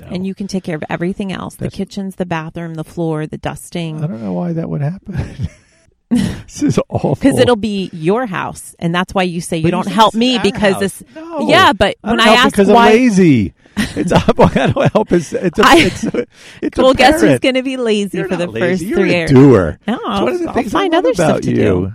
No. 0.00 0.06
and 0.10 0.26
you 0.26 0.34
can 0.34 0.46
take 0.48 0.64
care 0.64 0.76
of 0.76 0.84
everything 0.90 1.32
else: 1.32 1.54
the 1.54 1.70
kitchens, 1.70 2.16
the 2.16 2.26
bathroom, 2.26 2.74
the 2.74 2.84
floor, 2.84 3.26
the 3.26 3.38
dusting. 3.38 4.02
I 4.02 4.06
don't 4.08 4.22
know 4.22 4.32
why 4.32 4.52
that 4.52 4.68
would 4.68 4.80
happen. 4.82 5.14
this 6.10 6.62
is 6.62 6.78
awful. 6.88 7.14
Because 7.14 7.38
it'll 7.38 7.56
be 7.56 7.88
your 7.92 8.26
house, 8.26 8.74
and 8.78 8.94
that's 8.94 9.14
why 9.14 9.22
you 9.22 9.40
say 9.40 9.56
you 9.58 9.64
But 9.64 9.70
don't 9.70 9.88
help 9.88 10.14
me 10.14 10.38
because 10.38 10.74
house. 10.74 10.80
this. 10.80 11.04
No. 11.14 11.48
Yeah, 11.48 11.72
but 11.72 11.96
I 12.04 12.10
when 12.10 12.20
I 12.20 12.24
ask 12.28 12.46
asked 12.46 12.52
because 12.56 12.68
why, 12.68 12.88
I'm 12.88 12.92
lazy. 12.94 13.54
It's 13.96 14.12
I 14.12 14.20
don't 14.26 14.92
help. 14.92 15.12
It's 15.12 15.32
it's 15.32 15.58
a, 15.58 15.62
I- 15.64 15.76
it's, 15.78 16.04
a, 16.04 16.26
it's 16.62 16.78
well, 16.78 16.94
guess 16.94 17.20
who's 17.20 17.38
going 17.38 17.54
to 17.54 17.62
be 17.62 17.76
lazy 17.76 18.18
You're 18.18 18.28
for 18.28 18.36
the 18.36 18.46
not 18.46 18.52
first 18.54 18.82
lazy. 18.82 18.86
You're 18.86 18.98
three 18.98 19.10
a 19.12 19.16
years? 19.18 19.30
doer. 19.30 19.78
No, 19.86 19.94
It's 19.94 20.02
I'll, 20.06 20.24
one 20.24 20.32
of 20.34 20.40
the 20.40 20.48
I'll 20.50 20.62
find 20.64 20.94
I 20.94 20.98
other 20.98 21.14
stuff 21.14 21.40
to 21.42 21.50
you. 21.50 21.56
do. 21.56 21.92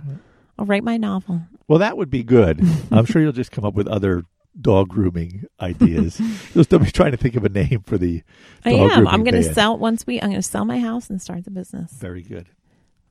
I'll 0.58 0.66
write 0.66 0.84
my 0.84 0.96
novel. 0.96 1.42
Well, 1.68 1.78
that 1.78 1.96
would 1.96 2.10
be 2.10 2.22
good. 2.22 2.60
I'm 2.90 3.04
sure 3.04 3.20
you'll 3.22 3.32
just 3.32 3.52
come 3.52 3.64
up 3.64 3.74
with 3.74 3.86
other 3.86 4.24
dog 4.60 4.88
grooming 4.88 5.44
ideas. 5.60 6.20
you'll 6.54 6.64
still 6.64 6.78
be 6.80 6.90
trying 6.90 7.12
to 7.12 7.16
think 7.16 7.36
of 7.36 7.44
a 7.44 7.48
name 7.48 7.82
for 7.86 7.96
the. 7.98 8.22
I 8.64 8.70
am. 8.72 9.06
I'm 9.06 9.22
going 9.22 9.34
to 9.34 9.54
sell 9.54 9.76
once 9.78 10.06
we. 10.06 10.20
I'm 10.20 10.30
going 10.30 10.42
to 10.42 10.42
sell 10.42 10.64
my 10.64 10.78
house 10.80 11.08
and 11.10 11.20
start 11.22 11.44
the 11.44 11.50
business. 11.50 11.92
Very 11.92 12.22
good. 12.22 12.48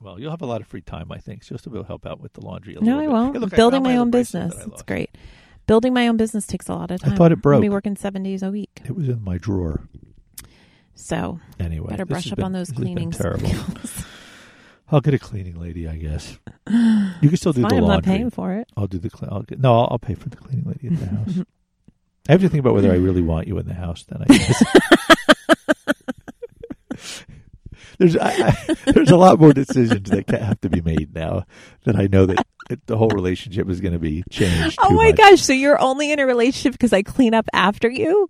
Well, 0.00 0.18
you'll 0.18 0.30
have 0.30 0.42
a 0.42 0.46
lot 0.46 0.60
of 0.60 0.66
free 0.66 0.80
time, 0.80 1.12
I 1.12 1.18
think. 1.18 1.42
So 1.42 1.52
you'll 1.52 1.58
still 1.58 1.72
be 1.72 1.76
able 1.78 1.84
to 1.84 1.88
help 1.88 2.06
out 2.06 2.20
with 2.20 2.32
the 2.34 2.40
laundry. 2.44 2.74
A 2.74 2.80
No, 2.80 2.96
little 2.96 3.00
I 3.00 3.04
bit. 3.06 3.12
won't. 3.12 3.34
Hey, 3.34 3.38
look, 3.40 3.50
Building 3.54 3.82
found 3.84 3.94
my 3.94 3.96
own 4.00 4.10
business. 4.10 4.54
It's 4.66 4.82
great. 4.82 5.10
Building 5.70 5.94
my 5.94 6.08
own 6.08 6.16
business 6.16 6.48
takes 6.48 6.68
a 6.68 6.74
lot 6.74 6.90
of 6.90 7.00
time. 7.00 7.12
I 7.12 7.14
thought 7.14 7.30
it 7.30 7.40
broke. 7.40 7.54
I'll 7.54 7.60
be 7.60 7.68
working 7.68 7.94
seven 7.94 8.24
days 8.24 8.42
a 8.42 8.50
week. 8.50 8.80
It 8.84 8.96
was 8.96 9.08
in 9.08 9.22
my 9.22 9.38
drawer. 9.38 9.86
So 10.96 11.38
Anyway, 11.60 11.90
better 11.90 12.04
brush 12.04 12.32
up 12.32 12.38
been- 12.38 12.46
on 12.46 12.52
those 12.52 12.72
cleaning 12.72 13.12
Terrible. 13.12 13.46
skills. 13.48 14.04
I'll 14.90 15.00
get 15.00 15.14
a 15.14 15.18
cleaning 15.20 15.60
lady, 15.60 15.86
I 15.86 15.94
guess. 15.94 16.40
You 16.68 17.28
can 17.28 17.36
still 17.36 17.52
do 17.52 17.62
Fine, 17.62 17.70
the 17.70 17.76
I'm 17.76 17.86
not 17.86 18.02
paying 18.02 18.30
for 18.30 18.54
it. 18.54 18.66
I'll 18.76 18.88
do 18.88 18.98
the 18.98 19.10
clean. 19.10 19.28
I'll 19.32 19.42
get, 19.42 19.60
no, 19.60 19.78
I'll, 19.78 19.88
I'll 19.92 19.98
pay 20.00 20.14
for 20.14 20.28
the 20.28 20.36
cleaning 20.38 20.64
lady 20.64 20.88
at 20.88 20.98
the 20.98 21.06
house. 21.06 21.46
I 22.28 22.32
have 22.32 22.40
to 22.40 22.48
think 22.48 22.58
about 22.62 22.74
whether 22.74 22.90
I 22.90 22.96
really 22.96 23.22
want 23.22 23.46
you 23.46 23.56
in 23.58 23.68
the 23.68 23.74
house. 23.74 24.04
Then 24.08 24.24
I 24.28 24.36
guess. 24.38 24.64
there's 28.00 28.16
I, 28.16 28.30
I, 28.32 28.74
there's 28.90 29.10
a 29.12 29.16
lot 29.16 29.38
more 29.38 29.52
decisions 29.52 30.10
that 30.10 30.28
have 30.30 30.60
to 30.62 30.68
be 30.68 30.80
made 30.80 31.14
now 31.14 31.44
that 31.84 31.94
I 31.94 32.08
know 32.08 32.26
that 32.26 32.44
the 32.86 32.96
whole 32.96 33.10
relationship 33.10 33.68
is 33.68 33.80
going 33.80 33.92
to 33.92 33.98
be 33.98 34.22
changed. 34.30 34.78
Oh 34.82 34.90
my 34.92 35.08
much. 35.08 35.16
gosh! 35.16 35.42
So 35.42 35.52
you're 35.52 35.80
only 35.80 36.12
in 36.12 36.18
a 36.18 36.26
relationship 36.26 36.72
because 36.72 36.92
I 36.92 37.02
clean 37.02 37.34
up 37.34 37.46
after 37.52 37.88
you? 37.88 38.28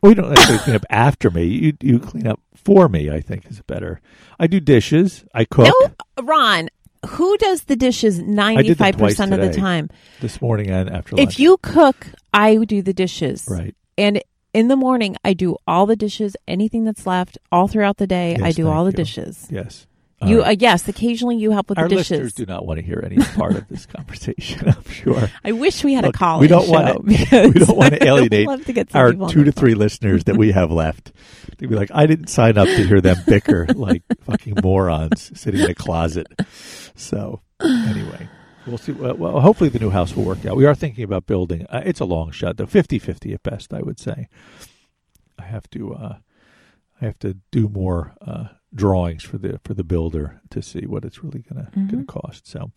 Well, 0.00 0.12
you 0.12 0.14
don't 0.16 0.30
necessarily 0.30 0.62
clean 0.64 0.76
up 0.76 0.86
after 0.90 1.30
me. 1.30 1.44
You 1.44 1.72
you 1.80 1.98
clean 1.98 2.26
up 2.26 2.40
for 2.54 2.88
me. 2.88 3.10
I 3.10 3.20
think 3.20 3.46
is 3.50 3.60
better. 3.62 4.00
I 4.38 4.46
do 4.46 4.60
dishes. 4.60 5.24
I 5.34 5.44
cook. 5.44 5.66
No, 5.66 6.22
Ron. 6.24 6.68
Who 7.10 7.36
does 7.38 7.64
the 7.64 7.76
dishes 7.76 8.18
ninety 8.18 8.74
five 8.74 8.98
percent 8.98 9.32
of 9.32 9.40
the 9.40 9.52
time? 9.52 9.88
This 10.20 10.42
morning 10.42 10.68
and 10.70 10.90
after 10.90 11.16
lunch. 11.16 11.34
If 11.34 11.38
you 11.38 11.56
cook, 11.62 12.08
I 12.34 12.56
do 12.56 12.82
the 12.82 12.92
dishes. 12.92 13.46
right. 13.48 13.74
And 13.96 14.22
in 14.54 14.68
the 14.68 14.76
morning, 14.76 15.16
I 15.24 15.34
do 15.34 15.56
all 15.66 15.86
the 15.86 15.96
dishes, 15.96 16.36
anything 16.46 16.84
that's 16.84 17.06
left, 17.06 17.38
all 17.52 17.68
throughout 17.68 17.98
the 17.98 18.06
day. 18.06 18.32
Yes, 18.32 18.42
I 18.42 18.52
do 18.52 18.68
all 18.68 18.84
the 18.84 18.90
you. 18.90 18.96
dishes. 18.96 19.46
Yes. 19.50 19.86
You, 20.24 20.42
uh, 20.42 20.56
yes, 20.58 20.88
occasionally 20.88 21.36
you 21.36 21.52
help 21.52 21.68
with 21.68 21.78
Our 21.78 21.88
the 21.88 21.94
listeners 21.96 22.18
dishes. 22.20 22.34
do 22.34 22.46
not 22.46 22.66
want 22.66 22.80
to 22.80 22.84
hear 22.84 23.00
any 23.04 23.16
part 23.36 23.54
of 23.54 23.68
this 23.68 23.86
conversation. 23.96 24.68
I'm 24.68 24.82
sure. 24.90 25.28
I 25.44 25.52
wish 25.52 25.84
we 25.84 25.94
had 25.94 26.04
Look, 26.04 26.16
a 26.16 26.18
call. 26.18 26.40
we 26.40 26.48
don't 26.48 26.68
wanna- 26.68 26.98
we 27.04 27.16
don't 27.24 27.76
want 27.76 27.94
to 27.94 28.04
alienate 28.06 28.48
to 28.66 28.86
Our 28.98 29.12
two 29.12 29.44
to 29.44 29.52
three 29.52 29.74
listeners 29.74 30.24
that 30.24 30.36
we 30.36 30.50
have 30.52 30.72
left. 30.72 31.12
They'd 31.58 31.68
be 31.70 31.76
like, 31.76 31.90
I 31.94 32.06
didn't 32.06 32.28
sign 32.28 32.58
up 32.58 32.66
to 32.66 32.84
hear 32.86 33.00
them 33.00 33.16
bicker 33.28 33.66
like 33.74 34.02
fucking 34.24 34.54
morons 34.62 35.30
sitting 35.38 35.60
in 35.60 35.70
a 35.70 35.74
closet. 35.74 36.26
So 36.96 37.40
anyway, 37.62 38.28
we'll 38.66 38.78
see. 38.78 38.92
Well, 38.92 39.14
well, 39.16 39.40
hopefully 39.40 39.70
the 39.70 39.78
new 39.78 39.90
house 39.90 40.16
will 40.16 40.24
work 40.24 40.44
out. 40.46 40.56
We 40.56 40.66
are 40.66 40.74
thinking 40.74 41.04
about 41.04 41.26
building. 41.26 41.64
Uh, 41.70 41.82
it's 41.84 42.00
a 42.00 42.04
long 42.04 42.32
shot, 42.32 42.56
though, 42.56 42.66
50-50 42.66 43.34
at 43.34 43.42
best, 43.44 43.72
I 43.72 43.82
would 43.82 43.98
say. 44.00 44.28
I 45.38 45.42
have 45.44 45.70
to. 45.70 45.94
Uh, 45.94 46.16
I 47.00 47.04
have 47.04 47.18
to 47.20 47.36
do 47.52 47.68
more 47.68 48.14
uh, 48.20 48.48
drawings 48.74 49.22
for 49.24 49.38
the 49.38 49.58
for 49.64 49.72
the 49.74 49.82
builder 49.84 50.40
to 50.50 50.60
see 50.60 50.84
what 50.86 51.04
it's 51.04 51.24
really 51.24 51.40
gonna 51.48 51.68
Mhm. 51.76 51.90
gonna 51.90 52.04
cost. 52.04 52.46
So 52.46 52.70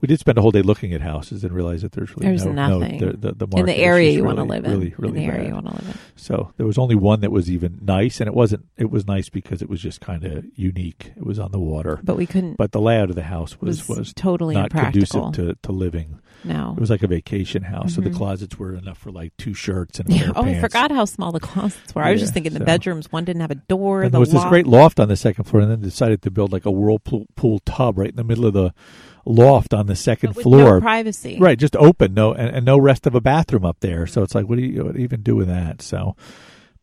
we 0.00 0.06
did 0.06 0.20
spend 0.20 0.38
a 0.38 0.40
whole 0.40 0.50
day 0.52 0.62
looking 0.62 0.92
at 0.92 1.00
houses 1.00 1.42
and 1.42 1.52
realize 1.52 1.82
that 1.82 1.92
there's 1.92 2.10
really 2.16 2.26
There's 2.28 2.44
no, 2.44 2.52
nothing. 2.52 3.00
no 3.00 3.10
the, 3.12 3.32
the, 3.34 3.46
the 3.46 3.56
in 3.56 3.66
the 3.66 3.76
area 3.76 4.10
you 4.10 4.24
want 4.24 4.38
to 4.38 4.44
live 4.44 4.64
in. 4.64 4.70
Really, 4.70 4.94
really 4.98 5.20
in 5.20 5.26
the 5.26 5.32
area 5.34 5.48
you 5.48 5.54
want 5.54 5.66
to 5.66 5.72
live 5.74 5.86
in. 5.88 5.94
So 6.16 6.52
there 6.56 6.66
was 6.66 6.78
only 6.78 6.94
one 6.94 7.20
that 7.22 7.32
was 7.32 7.50
even 7.50 7.78
nice, 7.82 8.20
and 8.20 8.28
it 8.28 8.34
wasn't. 8.34 8.66
It 8.76 8.90
was 8.90 9.06
nice 9.06 9.28
because 9.28 9.62
it 9.62 9.68
was 9.68 9.80
just 9.80 10.00
kind 10.00 10.24
of 10.24 10.44
unique. 10.54 11.12
It 11.16 11.24
was 11.26 11.38
on 11.38 11.50
the 11.50 11.60
water, 11.60 11.98
But 12.04 12.16
we 12.16 12.26
couldn't. 12.26 12.56
but 12.56 12.72
the 12.72 12.80
layout 12.80 13.10
of 13.10 13.16
the 13.16 13.22
house 13.24 13.60
was 13.60 13.88
was, 13.88 13.98
was 13.98 14.12
totally 14.14 14.54
not 14.54 14.66
impractical. 14.66 15.22
conducive 15.32 15.56
to, 15.58 15.66
to 15.66 15.72
living. 15.72 16.18
no. 16.44 16.74
It 16.76 16.80
was 16.80 16.90
like 16.90 17.02
a 17.02 17.08
vacation 17.08 17.62
house, 17.64 17.94
so 17.94 18.00
the 18.00 18.10
Mhm. 18.10 18.16
closets 18.16 18.58
were 18.58 18.74
enough 18.74 18.98
for 18.98 19.10
like 19.10 19.36
two 19.38 19.54
shirts 19.54 19.98
and 19.98 20.08
a 20.08 20.12
pair 20.16 20.26
Yeah. 20.26 20.32
Oh, 20.36 20.44
I 20.44 20.60
forgot 20.60 20.90
how 20.92 21.04
small 21.04 21.32
the 21.32 21.40
closets 21.40 21.94
were. 21.94 22.02
I 22.02 22.12
was 22.12 22.20
Yeah, 22.20 22.24
just 22.24 22.34
thinking 22.34 22.52
the 22.52 22.60
bedrooms. 22.60 23.10
One 23.10 23.24
didn't 23.24 23.40
have 23.40 23.50
a 23.50 23.56
door. 23.56 24.02
And 24.02 24.10
the 24.12 24.16
there 24.16 24.20
was 24.20 24.30
this 24.32 24.44
great 24.44 24.66
loft 24.66 25.00
on 25.00 25.08
the 25.08 25.15
second 25.16 25.44
floor, 25.44 25.62
and 25.62 25.70
then 25.70 25.80
decided 25.80 26.22
to 26.22 26.30
build 26.30 26.52
like 26.52 26.64
a 26.66 26.70
whirlpool 26.70 27.60
tub 27.64 27.98
right 27.98 28.10
in 28.10 28.16
the 28.16 28.24
middle 28.24 28.46
of 28.46 28.52
the 28.54 28.72
loft 29.24 29.74
on 29.74 29.86
the 29.86 29.96
second 29.96 30.34
floor. 30.34 30.74
No 30.76 30.80
privacy. 30.80 31.38
Right, 31.38 31.58
just 31.58 31.74
open, 31.76 32.14
no, 32.14 32.32
and, 32.32 32.54
and 32.56 32.64
no 32.66 32.78
rest 32.78 33.06
of 33.06 33.14
a 33.14 33.20
bathroom 33.20 33.64
up 33.64 33.80
there. 33.80 34.06
So 34.06 34.22
it's 34.22 34.34
like, 34.34 34.48
what 34.48 34.56
do 34.58 34.64
you 34.64 34.84
what 34.84 34.96
even 34.96 35.22
do 35.22 35.34
with 35.36 35.48
that? 35.48 35.82
So 35.82 36.14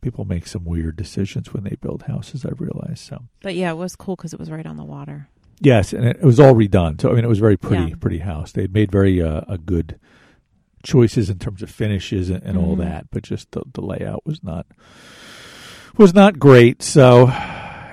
people 0.00 0.24
make 0.26 0.46
some 0.46 0.64
weird 0.64 0.96
decisions 0.96 1.54
when 1.54 1.64
they 1.64 1.76
build 1.80 2.02
houses. 2.02 2.44
I've 2.44 2.60
realized. 2.60 2.98
So 2.98 3.24
But 3.42 3.54
yeah, 3.54 3.70
it 3.70 3.76
was 3.76 3.96
cool 3.96 4.16
because 4.16 4.32
it 4.34 4.38
was 4.38 4.50
right 4.50 4.66
on 4.66 4.76
the 4.76 4.84
water. 4.84 5.28
yes, 5.60 5.92
and 5.94 6.04
it, 6.04 6.16
it 6.18 6.24
was 6.24 6.38
all 6.38 6.52
redone. 6.54 7.00
So 7.00 7.10
I 7.10 7.14
mean, 7.14 7.24
it 7.24 7.28
was 7.28 7.38
very 7.38 7.56
pretty, 7.56 7.90
Yeah. 7.90 7.96
pretty 7.98 8.18
house. 8.18 8.52
They 8.52 8.62
had 8.62 8.74
made 8.74 8.92
very 8.92 9.22
uh, 9.22 9.40
a 9.48 9.56
good 9.56 9.98
choices 10.82 11.30
in 11.30 11.38
terms 11.38 11.62
of 11.62 11.70
finishes 11.70 12.28
and, 12.28 12.42
and 12.42 12.58
all 12.58 12.76
Mhm. 12.76 12.80
that, 12.80 13.06
but 13.10 13.22
just 13.22 13.50
the, 13.52 13.62
the 13.72 13.80
layout 13.80 14.26
was 14.26 14.42
not 14.44 14.66
was 15.96 16.12
not 16.12 16.38
great. 16.38 16.82
So 16.82 17.26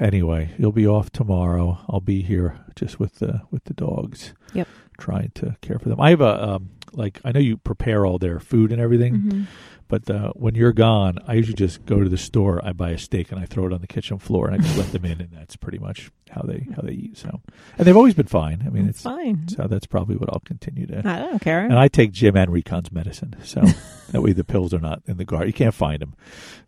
anyway, 0.01 0.49
you'll 0.57 0.71
be 0.73 0.87
off 0.87 1.11
tomorrow. 1.11 1.79
I'll 1.87 2.01
be 2.01 2.21
here 2.21 2.59
just 2.75 2.99
with 2.99 3.15
the 3.19 3.41
with 3.51 3.63
the 3.65 3.73
dogs. 3.73 4.33
Yep. 4.53 4.67
Trying 4.99 5.31
to 5.35 5.55
care 5.61 5.79
for 5.79 5.87
them. 5.89 5.99
I 6.01 6.09
have 6.09 6.21
a 6.21 6.43
um, 6.55 6.71
like 6.91 7.21
I 7.23 7.31
know 7.31 7.39
you 7.39 7.55
prepare 7.57 8.05
all 8.05 8.17
their 8.17 8.39
food 8.39 8.71
and 8.71 8.81
everything, 8.81 9.15
Mhm. 9.15 9.45
But 9.91 10.09
uh, 10.09 10.31
when 10.35 10.55
you're 10.55 10.71
gone, 10.71 11.17
I 11.27 11.33
usually 11.33 11.55
just 11.55 11.85
go 11.85 11.99
to 12.01 12.07
the 12.07 12.17
store. 12.17 12.61
I 12.63 12.71
buy 12.71 12.91
a 12.91 12.97
steak 12.97 13.29
and 13.29 13.41
I 13.41 13.45
throw 13.45 13.65
it 13.67 13.73
on 13.73 13.81
the 13.81 13.87
kitchen 13.87 14.17
floor 14.19 14.47
and 14.47 14.55
I 14.55 14.63
just 14.65 14.77
let 14.77 14.91
them 14.93 15.03
in, 15.03 15.19
and 15.19 15.29
that's 15.31 15.57
pretty 15.57 15.79
much 15.79 16.09
how 16.29 16.43
they 16.43 16.65
how 16.75 16.81
they 16.81 16.93
eat. 16.93 17.17
So, 17.17 17.41
and 17.77 17.85
they've 17.85 17.97
always 17.97 18.13
been 18.13 18.27
fine. 18.27 18.63
I 18.65 18.69
mean, 18.69 18.87
It's 18.87 18.99
it's 18.99 19.03
fine. 19.03 19.49
so 19.49 19.67
that's 19.67 19.85
probably 19.85 20.15
what 20.15 20.29
I'll 20.31 20.39
continue 20.45 20.87
to. 20.87 20.99
I 21.05 21.19
don't 21.19 21.41
care. 21.41 21.65
And 21.65 21.77
I 21.77 21.89
take 21.89 22.13
Jim 22.13 22.37
and 22.37 22.49
Recon's 22.49 22.89
medicine, 22.91 23.35
so 23.43 23.61
that 24.11 24.21
way 24.21 24.31
the 24.31 24.45
pills 24.45 24.73
are 24.73 24.79
not 24.79 25.01
in 25.07 25.17
the 25.17 25.25
garden. 25.25 25.47
You 25.47 25.53
can't 25.53 25.75
find 25.75 25.99
them. 26.01 26.15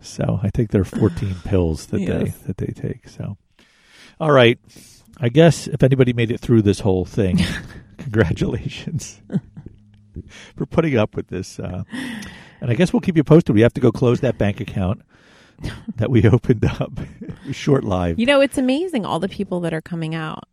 So 0.02 0.42
I 0.44 0.50
take 0.50 0.70
their 0.72 0.84
14 0.84 1.36
pills 1.46 1.86
that 1.88 2.00
they 2.00 2.34
that 2.46 2.58
they 2.58 2.74
take. 2.76 3.08
So, 3.08 3.38
all 4.20 4.32
right. 4.32 4.60
I 5.20 5.30
guess 5.30 5.68
if 5.68 5.82
anybody 5.84 6.12
made 6.12 6.32
it 6.32 6.40
through 6.40 6.64
this 6.64 6.80
whole 6.82 7.06
thing, 7.06 7.40
congratulations 7.98 9.22
for 10.58 10.66
putting 10.66 10.98
up 10.98 11.16
with 11.16 11.28
this. 11.28 11.60
Uh, 11.60 11.84
and 12.64 12.72
I 12.72 12.76
guess 12.76 12.94
we'll 12.94 13.02
keep 13.02 13.18
you 13.18 13.26
posted. 13.26 13.54
We 13.54 13.62
have 13.62 13.74
to 13.74 13.82
go 13.82 13.92
close 13.92 14.22
that 14.22 14.38
bank 14.38 14.62
account 14.62 15.02
that 15.98 16.10
we 16.10 16.26
opened 16.28 16.64
up. 16.64 16.98
Short 17.52 17.84
live. 17.84 18.18
You 18.18 18.26
know, 18.26 18.40
it's 18.40 18.58
amazing 18.58 19.06
all 19.06 19.20
the 19.20 19.28
people 19.28 19.60
that 19.60 19.74
are 19.74 19.82
coming 19.82 20.16
out 20.16 20.46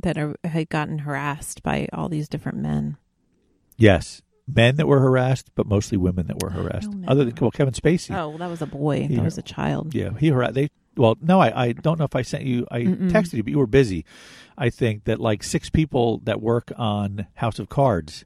that 0.00 0.16
are 0.16 0.36
had 0.44 0.68
gotten 0.68 1.00
harassed 1.00 1.64
by 1.64 1.88
all 1.92 2.08
these 2.08 2.28
different 2.28 2.58
men. 2.58 2.98
Yes, 3.76 4.22
men 4.46 4.76
that 4.76 4.86
were 4.86 5.00
harassed, 5.00 5.50
but 5.56 5.66
mostly 5.66 5.98
women 5.98 6.28
that 6.28 6.40
were 6.40 6.50
oh, 6.50 6.62
harassed. 6.62 6.88
don't 6.88 7.08
Other 7.08 7.24
than 7.24 7.34
well, 7.40 7.50
Kevin 7.50 7.74
Spacey. 7.74 8.16
Oh, 8.16 8.28
well, 8.28 8.38
that 8.38 8.50
was 8.50 8.62
a 8.62 8.66
boy. 8.66 9.08
He- 9.08 9.16
that 9.16 9.24
was 9.24 9.36
a 9.36 9.42
child. 9.42 9.92
Yeah, 9.92 10.10
he 10.16 10.28
harassed. 10.28 10.54
They 10.54 10.70
well, 10.96 11.18
no, 11.20 11.40
I, 11.40 11.64
I 11.64 11.72
don't 11.72 11.98
know 11.98 12.04
if 12.04 12.14
I 12.14 12.22
sent 12.22 12.44
you. 12.44 12.64
I 12.70 12.82
Mm-mm. 12.82 13.10
texted 13.10 13.32
you, 13.32 13.42
but 13.42 13.50
you 13.50 13.58
were 13.58 13.66
busy. 13.66 14.04
I 14.56 14.70
think 14.70 15.02
that 15.04 15.18
like 15.18 15.42
six 15.42 15.68
people 15.68 16.18
that 16.18 16.40
work 16.40 16.70
on 16.76 17.26
House 17.34 17.58
of 17.58 17.68
Cards 17.68 18.24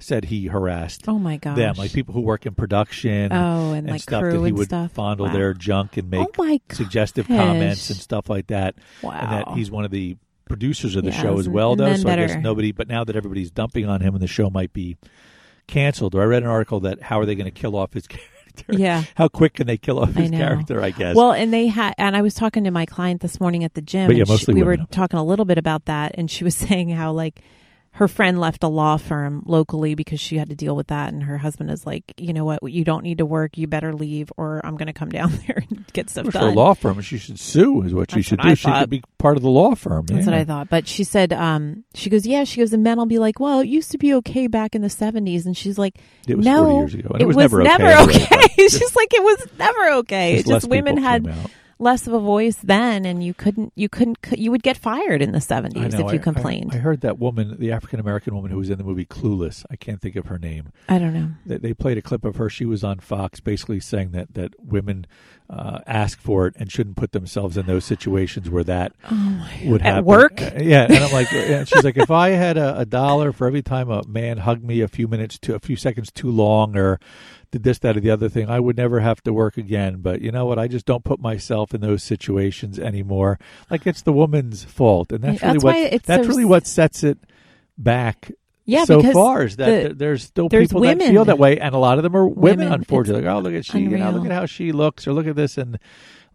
said 0.00 0.26
he 0.26 0.46
harassed 0.46 1.08
Oh 1.08 1.18
my 1.18 1.36
gosh. 1.38 1.56
them, 1.56 1.74
like 1.76 1.92
people 1.92 2.14
who 2.14 2.20
work 2.20 2.46
in 2.46 2.54
production 2.54 3.32
Oh, 3.32 3.72
and, 3.72 3.78
and 3.78 3.90
like 3.90 4.00
stuff 4.02 4.20
crew 4.22 4.32
that 4.32 4.38
he 4.40 4.48
and 4.48 4.58
would 4.58 4.68
stuff. 4.68 4.92
fondle 4.92 5.26
Wow. 5.26 5.32
their 5.32 5.54
junk 5.54 5.96
and 5.96 6.14
oh 6.14 6.18
make 6.20 6.28
oh 6.38 6.44
my 6.44 6.60
suggestive 6.70 7.26
gosh. 7.26 7.36
comments 7.36 7.90
and 7.90 7.98
stuff 7.98 8.30
like 8.30 8.46
that. 8.48 8.76
Wow. 9.02 9.10
And 9.12 9.32
that 9.32 9.48
he's 9.56 9.70
one 9.70 9.84
of 9.84 9.90
the 9.90 10.16
producers 10.46 10.96
of 10.96 11.04
the 11.04 11.10
Yes, 11.10 11.20
show 11.20 11.38
as 11.38 11.48
well, 11.48 11.72
and 11.72 11.80
though. 11.80 11.94
So 11.96 12.08
I 12.08 12.16
guess 12.16 12.36
nobody. 12.36 12.72
But 12.72 12.88
now 12.88 13.04
that 13.04 13.16
everybody's 13.16 13.50
dumping 13.50 13.86
on 13.86 14.00
him, 14.00 14.14
and 14.14 14.22
the 14.22 14.26
show 14.28 14.48
might 14.50 14.72
be 14.72 14.96
canceled. 15.66 16.14
Or 16.14 16.22
I 16.22 16.24
read 16.26 16.42
an 16.42 16.48
article 16.48 16.80
that 16.80 17.02
how 17.02 17.20
are 17.20 17.26
they 17.26 17.34
going 17.34 17.44
to 17.44 17.50
kill 17.50 17.76
off 17.76 17.92
his 17.92 18.06
character? 18.08 18.24
yeah. 18.70 19.02
How 19.14 19.28
quick 19.28 19.54
can 19.54 19.66
they 19.66 19.76
kill 19.76 19.98
off 20.00 20.16
I 20.16 20.22
his 20.22 20.30
know. 20.30 20.38
character? 20.38 20.80
I 20.80 20.90
guess. 20.90 21.16
Well, 21.16 21.32
and 21.32 21.52
they 21.52 21.66
had, 21.66 21.94
and 21.98 22.16
I 22.16 22.22
was 22.22 22.34
talking 22.34 22.64
to 22.64 22.70
my 22.70 22.86
client 22.86 23.20
this 23.20 23.40
morning 23.40 23.62
at 23.64 23.74
the 23.74 23.82
gym. 23.82 24.06
But 24.08 24.16
yeah, 24.16 24.20
and 24.22 24.28
she- 24.28 24.32
mostly 24.32 24.54
we 24.54 24.62
women. 24.62 24.80
were 24.80 24.86
talking 24.86 25.18
a 25.18 25.24
little 25.24 25.44
bit 25.44 25.58
about 25.58 25.84
that, 25.86 26.12
and 26.16 26.30
she 26.30 26.44
was 26.44 26.54
saying 26.56 26.88
how 26.90 27.12
like 27.12 27.42
her 27.98 28.06
friend 28.06 28.38
left 28.38 28.62
a 28.62 28.68
law 28.68 28.96
firm 28.96 29.42
locally 29.44 29.96
because 29.96 30.20
she 30.20 30.38
had 30.38 30.50
to 30.50 30.54
deal 30.54 30.76
with 30.76 30.86
that, 30.86 31.12
and 31.12 31.24
her 31.24 31.36
husband 31.36 31.68
is 31.68 31.84
like, 31.84 32.04
you 32.16 32.32
know 32.32 32.44
what, 32.44 32.62
you 32.62 32.84
don't 32.84 33.02
need 33.02 33.18
to 33.18 33.26
work, 33.26 33.58
you 33.58 33.66
better 33.66 33.92
leave, 33.92 34.30
or 34.36 34.64
I'm 34.64 34.76
going 34.76 34.86
to 34.86 34.92
come 34.92 35.08
down 35.08 35.32
there 35.46 35.64
and 35.68 35.84
get 35.92 36.08
stuff 36.08 36.26
for 36.26 36.30
done. 36.30 36.44
a 36.44 36.50
law 36.52 36.74
firm, 36.74 37.00
she 37.00 37.18
should 37.18 37.40
sue. 37.40 37.82
Is 37.82 37.92
what 37.92 38.12
she 38.12 38.22
should 38.22 38.38
what 38.38 38.44
do. 38.44 38.50
I 38.50 38.54
she 38.54 38.68
thought. 38.68 38.82
could 38.82 38.90
be 38.90 39.02
part 39.18 39.36
of 39.36 39.42
the 39.42 39.50
law 39.50 39.74
firm. 39.74 40.06
That's 40.06 40.26
yeah. 40.26 40.32
what 40.32 40.38
I 40.38 40.44
thought. 40.44 40.68
But 40.68 40.86
she 40.86 41.02
said, 41.02 41.32
um, 41.32 41.82
she 41.92 42.08
goes, 42.08 42.24
yeah. 42.24 42.44
She 42.44 42.60
goes, 42.60 42.72
and 42.72 42.84
men 42.84 42.98
will 42.98 43.06
be 43.06 43.18
like, 43.18 43.40
well, 43.40 43.58
it 43.58 43.66
used 43.66 43.90
to 43.90 43.98
be 43.98 44.14
okay 44.14 44.46
back 44.46 44.76
in 44.76 44.82
the 44.82 44.88
70s. 44.88 45.44
And 45.44 45.56
she's 45.56 45.76
like, 45.76 45.98
It 46.28 46.36
was 46.36 46.46
no, 46.46 46.66
40 46.66 46.74
years 46.76 46.94
ago. 46.94 47.08
And 47.14 47.20
it, 47.20 47.24
it 47.24 47.26
was, 47.26 47.34
was 47.34 47.42
never 47.42 47.62
never 47.64 48.02
okay. 48.04 48.24
okay. 48.32 48.68
She's 48.68 48.94
like, 48.94 49.12
it 49.12 49.24
was 49.24 49.48
never 49.58 49.90
okay. 49.94 50.36
just 50.36 50.40
It's 50.42 50.48
just 50.48 50.70
women 50.70 50.98
had 50.98 51.24
came 51.24 51.32
out. 51.32 51.50
Less 51.78 52.06
of 52.06 52.12
a 52.12 52.18
voice 52.18 52.56
then, 52.56 53.04
and 53.04 53.22
you 53.22 53.34
couldn't, 53.34 53.72
you 53.76 53.88
couldn't, 53.88 54.18
you 54.36 54.50
would 54.50 54.62
get 54.62 54.76
fired 54.76 55.22
in 55.22 55.32
the 55.32 55.38
70s 55.38 55.74
know, 55.74 56.06
if 56.06 56.12
you 56.12 56.18
I- 56.18 56.22
complained. 56.22 56.72
I, 56.74 56.78
heard 56.78 57.00
that 57.02 57.18
woman, 57.18 57.56
the 57.58 57.72
African 57.72 58.00
American 58.00 58.34
woman 58.34 58.50
who 58.50 58.58
was 58.58 58.70
in 58.70 58.78
the 58.78 58.84
movie 58.84 59.04
Clueless. 59.06 59.64
I 59.70 59.76
can't 59.76 60.00
think 60.00 60.16
of 60.16 60.26
her 60.26 60.38
name. 60.38 60.72
I 60.88 60.98
don't 60.98 61.14
know. 61.14 61.30
They, 61.46 61.58
they 61.58 61.74
played 61.74 61.98
a 61.98 62.02
clip 62.02 62.24
of 62.24 62.36
her. 62.36 62.48
She 62.48 62.64
was 62.64 62.82
on 62.84 62.98
Fox, 62.98 63.40
basically 63.40 63.80
saying 63.80 64.10
that 64.12 64.34
that 64.34 64.54
women 64.62 65.06
uh, 65.50 65.80
ask 65.86 66.20
for 66.20 66.46
it 66.46 66.54
and 66.56 66.70
shouldn't 66.70 66.96
put 66.96 67.12
themselves 67.12 67.56
in 67.56 67.66
those 67.66 67.84
situations 67.84 68.50
where 68.50 68.64
that 68.64 68.92
Oh 69.10 69.48
would 69.64 69.80
At 69.82 70.04
work? 70.04 70.42
Uh, 70.42 70.50
yeah, 70.60 70.84
and 70.84 70.96
I'm 70.96 71.12
like, 71.12 71.30
yeah, 71.32 71.64
she's 71.64 71.84
like, 71.84 71.96
if 71.96 72.10
I 72.10 72.30
had 72.30 72.58
a, 72.58 72.80
a 72.80 72.84
dollar 72.84 73.32
for 73.32 73.46
every 73.46 73.62
time 73.62 73.90
a 73.90 74.06
man 74.06 74.38
hugged 74.38 74.62
me 74.64 74.82
a 74.82 74.88
few 74.88 75.08
minutes 75.08 75.38
to 75.40 75.54
a 75.54 75.58
few 75.58 75.76
seconds 75.76 76.10
too 76.10 76.30
long, 76.30 76.76
or 76.76 77.00
did 77.50 77.62
this, 77.62 77.78
that, 77.78 77.96
or 77.96 78.00
the 78.00 78.10
other 78.10 78.28
thing, 78.28 78.48
I 78.50 78.60
would 78.60 78.76
never 78.76 79.00
have 79.00 79.22
to 79.22 79.32
work 79.32 79.56
again. 79.56 79.98
But 80.00 80.20
you 80.20 80.30
know 80.30 80.44
what? 80.46 80.58
I 80.58 80.68
just 80.68 80.84
don't 80.86 81.04
put 81.04 81.20
myself 81.20 81.74
in 81.74 81.80
those 81.80 82.02
situations 82.02 82.78
anymore. 82.78 83.38
Like 83.70 83.86
it's 83.86 84.02
the 84.02 84.12
woman's 84.12 84.64
fault, 84.64 85.12
and 85.12 85.22
that's 85.24 85.40
Yeah, 85.40 85.52
really 85.52 85.58
what 85.92 86.02
that's 86.04 86.24
so 86.24 86.28
really 86.28 86.44
what 86.44 86.66
sets 86.66 87.02
it 87.04 87.18
back 87.78 88.30
Yeah, 88.64 88.84
so 88.84 89.02
far 89.02 89.44
is 89.44 89.56
that 89.56 89.88
the- 89.88 89.94
there's 89.94 90.24
still 90.24 90.48
there's 90.48 90.68
people 90.68 90.82
that 90.82 91.00
feel 91.02 91.24
that 91.24 91.38
way, 91.38 91.58
and 91.58 91.74
a 91.74 91.78
lot 91.78 91.98
of 91.98 92.02
them 92.02 92.14
are 92.16 92.26
women. 92.28 92.60
Women, 92.60 92.72
unfortunately, 92.72 93.22
like, 93.24 93.34
oh 93.34 93.38
look 93.40 93.54
at 93.54 93.64
she, 93.64 93.78
you 93.80 93.96
know, 93.96 94.10
look 94.10 94.26
at 94.26 94.32
how 94.32 94.46
she 94.46 94.72
looks, 94.72 95.06
or 95.06 95.12
look 95.12 95.26
at 95.26 95.36
this, 95.36 95.56
and 95.56 95.78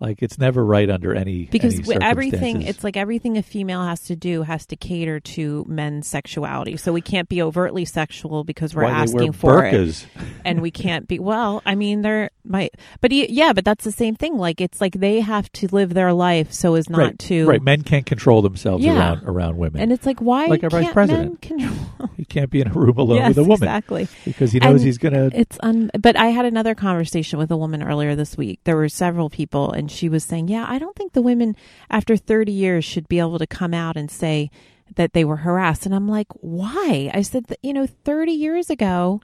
like 0.04 0.22
it's 0.22 0.38
never 0.38 0.64
right 0.66 0.90
under 0.90 1.16
any 1.16 1.46
because 1.46 1.80
any 1.90 2.04
everything 2.04 2.62
it's 2.62 2.84
like 2.84 2.98
everything 2.98 3.38
a 3.38 3.42
female 3.44 3.84
has 3.84 4.02
to 4.02 4.16
do 4.16 4.44
has 4.44 4.66
to 4.66 4.76
cater 4.76 5.20
to 5.22 5.66
men's 5.68 6.06
sexuality 6.08 6.76
so 6.76 6.92
we 6.92 7.00
can't 7.02 7.30
be 7.30 7.42
overtly 7.42 7.86
sexual 7.86 8.44
because 8.44 8.76
we're 8.76 8.84
Why 8.84 8.92
asking 8.92 9.32
for 9.32 9.64
it 9.66 10.06
and 10.46 10.62
we 10.62 10.72
can't 10.72 11.08
be 11.08 11.20
well 11.20 11.62
i 11.66 11.74
mean 11.76 12.02
they're 12.02 12.30
my 12.44 12.70
but 13.00 13.12
he, 13.12 13.32
yeah 13.32 13.54
but 13.54 13.64
that's 13.64 13.86
the 13.86 13.92
same 13.94 14.16
thing 14.16 14.38
like 14.38 14.60
it's 14.60 14.82
like 14.82 14.94
they 14.96 15.22
have 15.22 15.50
to 15.54 15.68
live 15.74 15.94
their 15.94 16.12
life 16.12 16.52
so 16.52 16.76
as 16.76 16.90
not 16.90 16.98
right. 17.00 17.20
to 17.20 17.48
right. 17.48 17.62
Men 17.64 17.84
can't 17.84 18.06
control 18.06 18.42
themselves 18.42 18.84
Yeah. 18.84 18.98
around 18.98 19.24
around 19.24 19.58
women. 19.58 19.82
and 19.82 19.94
it's 19.94 20.06
like 20.06 20.20
why 20.20 20.48
Like 20.48 20.64
our 20.66 20.70
vice 20.70 20.84
can't 20.84 20.94
president. 20.94 21.50
men 21.50 21.60
control 21.60 22.10
he 22.18 22.26
can't 22.26 22.50
be 22.50 22.60
in 22.60 22.68
a 22.68 22.74
room 22.74 22.98
alone 22.98 23.18
yes, 23.20 23.30
with 23.30 23.38
a 23.38 23.44
woman 23.44 23.64
exactly 23.70 24.10
because 24.26 24.52
he 24.52 24.60
knows 24.60 24.82
And 24.82 24.82
he's 24.82 24.98
gonna. 24.98 25.30
it's 25.34 25.58
un 25.64 25.90
but 25.98 26.18
i 26.18 26.28
had 26.28 26.44
another 26.46 26.76
conversation 26.76 27.40
with 27.40 27.50
a 27.52 27.58
woman 27.58 27.82
earlier 27.82 28.16
this 28.16 28.36
week 28.36 28.60
there 28.66 28.76
were 28.76 28.90
several 28.90 29.30
people 29.30 29.72
and 29.72 29.90
she 29.94 30.10
was 30.10 30.24
saying 30.24 30.48
yeah 30.48 30.66
i 30.68 30.78
don't 30.80 30.96
think 30.96 31.14
the 31.14 31.22
women 31.22 31.56
after 31.90 32.18
30 32.18 32.52
years 32.52 32.84
should 32.84 33.08
be 33.08 33.20
able 33.20 33.40
to 33.40 33.48
come 33.48 33.74
out 33.74 33.96
and 33.96 34.10
say 34.12 34.50
that 34.96 35.14
they 35.14 35.24
were 35.24 35.38
harassed 35.38 35.86
and 35.86 35.96
i'm 35.96 36.08
like 36.08 36.28
why 36.42 37.10
i 37.14 37.22
said 37.22 37.46
that 37.46 37.60
you 37.64 37.74
know 37.74 37.86
30 37.88 38.32
years 38.32 38.70
ago 38.70 39.22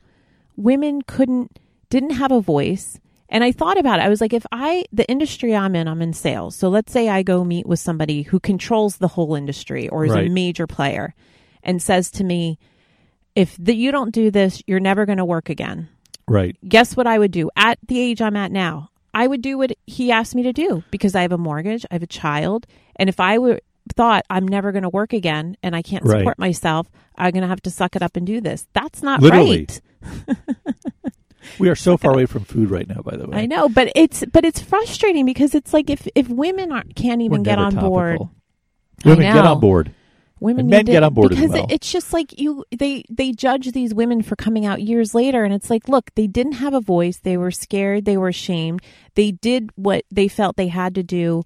women 0.56 1.02
couldn't 1.02 1.60
didn't 1.90 2.12
have 2.12 2.32
a 2.32 2.42
voice 2.42 3.00
and 3.30 3.44
i 3.44 3.52
thought 3.52 3.78
about 3.78 4.00
it 4.00 4.04
i 4.04 4.10
was 4.10 4.22
like 4.22 4.34
if 4.34 4.46
i 4.52 4.86
the 4.94 5.08
industry 5.10 5.56
i'm 5.56 5.76
in 5.76 5.88
i'm 5.88 6.02
in 6.02 6.14
sales 6.14 6.56
so 6.56 6.70
let's 6.70 6.92
say 6.92 7.10
i 7.10 7.22
go 7.24 7.44
meet 7.44 7.66
with 7.66 7.80
somebody 7.80 8.22
who 8.24 8.40
controls 8.40 8.98
the 8.98 9.08
whole 9.10 9.36
industry 9.36 9.90
or 9.90 10.06
is 10.06 10.12
Right. 10.12 10.28
a 10.28 10.30
major 10.30 10.68
player 10.68 11.14
and 11.64 11.82
says 11.82 12.10
to 12.12 12.24
me 12.24 12.58
if 13.36 13.56
the, 13.60 13.76
you 13.76 13.92
don't 13.92 14.12
do 14.14 14.32
this 14.32 14.64
you're 14.68 14.80
never 14.80 15.06
going 15.06 15.18
to 15.20 15.26
work 15.26 15.50
again 15.50 15.88
right. 16.28 16.56
guess 16.68 16.96
what 16.98 17.08
I 17.08 17.18
would 17.20 17.32
do 17.32 17.50
at 17.56 17.80
the 17.88 18.00
age 18.00 18.22
I'm 18.22 18.36
at 18.36 18.52
now? 18.52 18.89
I 19.14 19.28
would 19.28 19.42
do 19.42 19.58
what 19.58 19.72
he 19.88 20.12
asked 20.12 20.36
me 20.36 20.44
to 20.44 20.54
do 20.54 20.84
because 20.92 21.16
I 21.16 21.22
have 21.24 21.32
a 21.32 21.38
mortgage, 21.38 21.86
I 21.90 21.96
have 21.96 22.04
a 22.04 22.08
child, 22.08 22.68
and 22.96 23.10
if 23.10 23.20
I 23.20 23.38
were 23.38 23.60
thought 23.96 24.24
I'm 24.30 24.48
never 24.48 24.72
going 24.72 24.84
to 24.84 24.90
work 24.90 25.14
again 25.14 25.58
and 25.64 25.76
I 25.76 25.82
can't 25.82 26.06
Right. 26.06 26.20
support 26.20 26.38
myself, 26.38 26.88
I'm 27.18 27.32
going 27.32 27.42
to 27.42 27.48
have 27.48 27.62
to 27.64 27.72
suck 27.72 27.96
it 27.96 28.04
up 28.04 28.16
and 28.16 28.26
do 28.28 28.40
this. 28.40 28.68
That's 28.74 29.02
not 29.02 29.22
Literally. 29.22 29.68
right. 30.04 30.28
We 31.58 31.70
are 31.70 31.76
so 31.76 31.98
far 31.98 32.14
away 32.14 32.26
from 32.26 32.44
food 32.44 32.70
right 32.70 32.88
now. 32.88 33.02
By 33.02 33.18
the 33.18 33.28
way, 33.28 33.38
I 33.40 33.46
know, 33.46 33.70
but 33.70 33.92
it's 33.96 34.24
but 34.32 34.46
it's 34.46 34.62
frustrating 34.62 35.26
because 35.26 35.56
it's 35.56 35.74
like 35.74 35.90
if 35.90 36.08
if 36.14 36.30
women 36.30 36.72
aren't, 36.72 36.96
can't 36.96 37.20
We're 37.20 37.26
even 37.26 37.44
get 37.44 37.58
on 37.58 37.76
board. 37.76 38.20
Women 39.04 39.34
get 39.34 39.46
on 39.46 39.60
board. 39.60 39.94
Women 40.40 40.62
And 40.62 40.70
men 40.70 40.80
need 40.80 40.86
to- 40.88 40.92
get 40.94 41.04
on 41.04 41.14
board 41.14 41.32
as 41.34 41.38
because 41.40 41.54
well. 41.54 41.68
it's 41.70 41.92
just 41.92 42.14
like 42.14 42.40
you 42.40 42.64
they 42.78 43.04
they 43.10 43.32
judge 43.32 43.72
these 43.72 43.94
women 43.94 44.22
for 44.22 44.36
coming 44.36 44.66
out 44.66 44.82
years 44.82 45.14
later. 45.14 45.44
And 45.44 45.54
it's 45.54 45.70
like 45.70 45.88
look 45.90 46.12
they 46.16 46.28
didn't 46.28 46.54
have 46.54 46.74
a 46.74 46.82
voice. 46.82 47.18
They 47.20 47.38
were 47.38 47.52
scared. 47.52 48.06
They 48.06 48.18
were 48.18 48.30
ashamed. 48.30 48.82
They 49.16 49.32
did 49.32 49.70
what 49.76 50.06
they 50.12 50.28
felt 50.28 50.56
they 50.56 50.68
had 50.70 50.96
to 50.96 51.04
do 51.04 51.44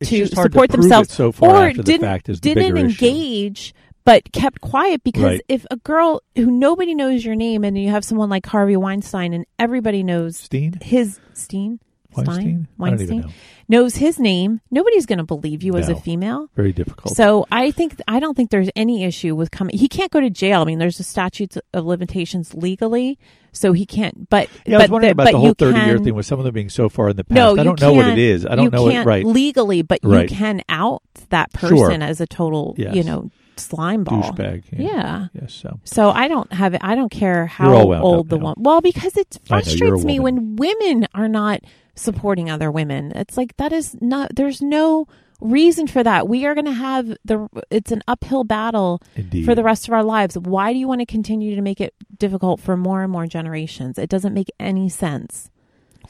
It's 0.00 0.10
to 0.10 0.26
support 0.26 0.70
to 0.70 0.76
themselves 0.78 1.12
so 1.12 1.32
or 1.40 1.72
didn't 1.72 1.84
the 1.86 1.98
fact 1.98 2.28
is 2.28 2.40
the 2.40 2.54
didn't 2.54 2.76
issue. 2.76 2.86
engage 2.86 3.74
but 4.04 4.30
kept 4.32 4.60
quiet. 4.60 5.02
Because 5.02 5.24
Right. 5.24 5.40
if 5.48 5.66
a 5.70 5.76
girl 5.76 6.22
who 6.36 6.46
nobody 6.50 6.94
knows 6.94 7.24
your 7.24 7.34
name 7.34 7.64
and 7.64 7.76
you 7.76 7.88
have 7.90 8.04
someone 8.04 8.30
like 8.30 8.46
Harvey 8.46 8.76
Weinstein 8.76 9.32
and 9.32 9.44
everybody 9.58 10.02
knows 10.02 10.36
Steen, 10.36 10.78
his 10.80 11.18
Steen 11.32 11.80
Weinstein, 12.16 12.34
Stein? 12.34 12.68
I 12.80 12.90
don't 12.90 13.00
even 13.00 13.16
Weinstein 13.16 13.20
know. 13.20 13.28
knows 13.68 13.96
his 13.96 14.18
name 14.18 14.60
nobody's 14.70 15.06
going 15.06 15.18
to 15.18 15.24
believe 15.24 15.62
you 15.62 15.76
as 15.76 15.88
a 15.88 15.94
female 15.96 16.48
Very 16.56 16.72
difficult. 16.72 17.14
so 17.16 17.46
I 17.52 17.70
think 17.70 18.00
I 18.08 18.20
don't 18.20 18.34
think 18.36 18.50
there's 18.50 18.70
any 18.76 19.04
issue 19.04 19.34
with 19.34 19.50
coming. 19.50 19.76
He 19.76 19.88
can't 19.88 20.10
go 20.10 20.20
to 20.20 20.30
jail. 20.30 20.62
I 20.62 20.64
mean, 20.64 20.78
there's 20.78 20.98
a 21.00 21.04
statutes 21.04 21.58
of 21.72 21.84
limitations 21.84 22.54
legally, 22.54 23.18
so 23.52 23.72
he 23.72 23.86
can't. 23.86 24.28
But 24.28 24.48
yeah, 24.66 24.78
I 24.78 24.82
was 24.82 24.90
wondering 24.90 25.14
the- 25.16 25.22
about 25.22 25.32
the 25.32 25.38
whole 25.38 25.48
you 25.48 25.54
thirty-year 25.54 25.98
thing 25.98 26.14
with 26.14 26.26
some 26.26 26.38
of 26.38 26.44
them 26.44 26.54
being 26.54 26.68
so 26.68 26.88
far 26.88 27.08
in 27.10 27.16
the 27.16 27.24
past. 27.24 27.34
No, 27.36 27.56
I 27.56 27.62
don't 27.64 27.80
know 27.80 27.92
what 27.92 28.06
it 28.08 28.18
is. 28.18 28.46
I 28.46 28.54
don't 28.54 28.72
know 28.72 28.88
it 28.88 28.92
can't 28.92 29.06
right. 29.06 29.24
legally, 29.24 29.82
but 29.82 30.00
Right. 30.02 30.30
you 30.30 30.36
can 30.36 30.62
out 30.68 31.02
that 31.30 31.50
Sure. 31.58 31.70
person 31.70 32.02
as 32.02 32.20
a 32.20 32.26
total, 32.26 32.74
Yes. 32.78 32.94
you 32.94 33.02
know, 33.04 33.30
slime 33.58 34.04
ball. 34.04 34.22
Douchebag. 34.22 34.64
Yeah. 34.72 35.28
Yes. 35.32 35.52
So 35.54 35.80
So 35.84 36.10
I 36.10 36.28
don't 36.28 36.52
have 36.52 36.74
it. 36.74 36.80
I 36.84 36.94
don't 36.94 37.10
care 37.10 37.46
how 37.46 37.72
old 38.00 38.28
the 38.28 38.38
now. 38.38 38.44
one. 38.44 38.54
Well, 38.58 38.80
because 38.80 39.16
it 39.16 39.38
I 39.50 39.56
know, 39.60 39.62
you're 39.62 39.64
a 39.64 39.64
frustrates 39.66 40.04
me 40.04 40.20
when 40.20 40.56
women 40.56 41.06
are 41.14 41.28
not 41.28 41.60
supporting 41.94 42.50
other 42.50 42.70
women. 42.70 43.12
It's 43.14 43.36
like 43.36 43.56
that 43.56 43.72
is 43.72 43.96
not. 44.00 44.34
There's 44.36 44.60
no 44.62 45.06
reason 45.40 45.86
for 45.86 46.02
that. 46.02 46.28
We 46.28 46.46
are 46.46 46.54
going 46.54 46.66
to 46.66 46.72
have 46.72 47.16
the. 47.24 47.48
It's 47.70 47.92
an 47.92 48.02
uphill 48.08 48.44
battle 48.44 49.02
indeed. 49.14 49.44
for 49.44 49.54
the 49.54 49.62
rest 49.62 49.86
of 49.88 49.94
our 49.94 50.04
lives. 50.04 50.36
Why 50.38 50.72
do 50.72 50.78
you 50.78 50.88
want 50.88 51.00
to 51.00 51.06
continue 51.06 51.54
to 51.54 51.62
make 51.62 51.80
it 51.80 51.94
difficult 52.18 52.60
for 52.60 52.76
more 52.76 53.02
and 53.02 53.12
more 53.12 53.26
generations? 53.26 53.98
It 53.98 54.08
doesn't 54.10 54.34
make 54.34 54.48
any 54.60 54.88
sense. 54.88 55.50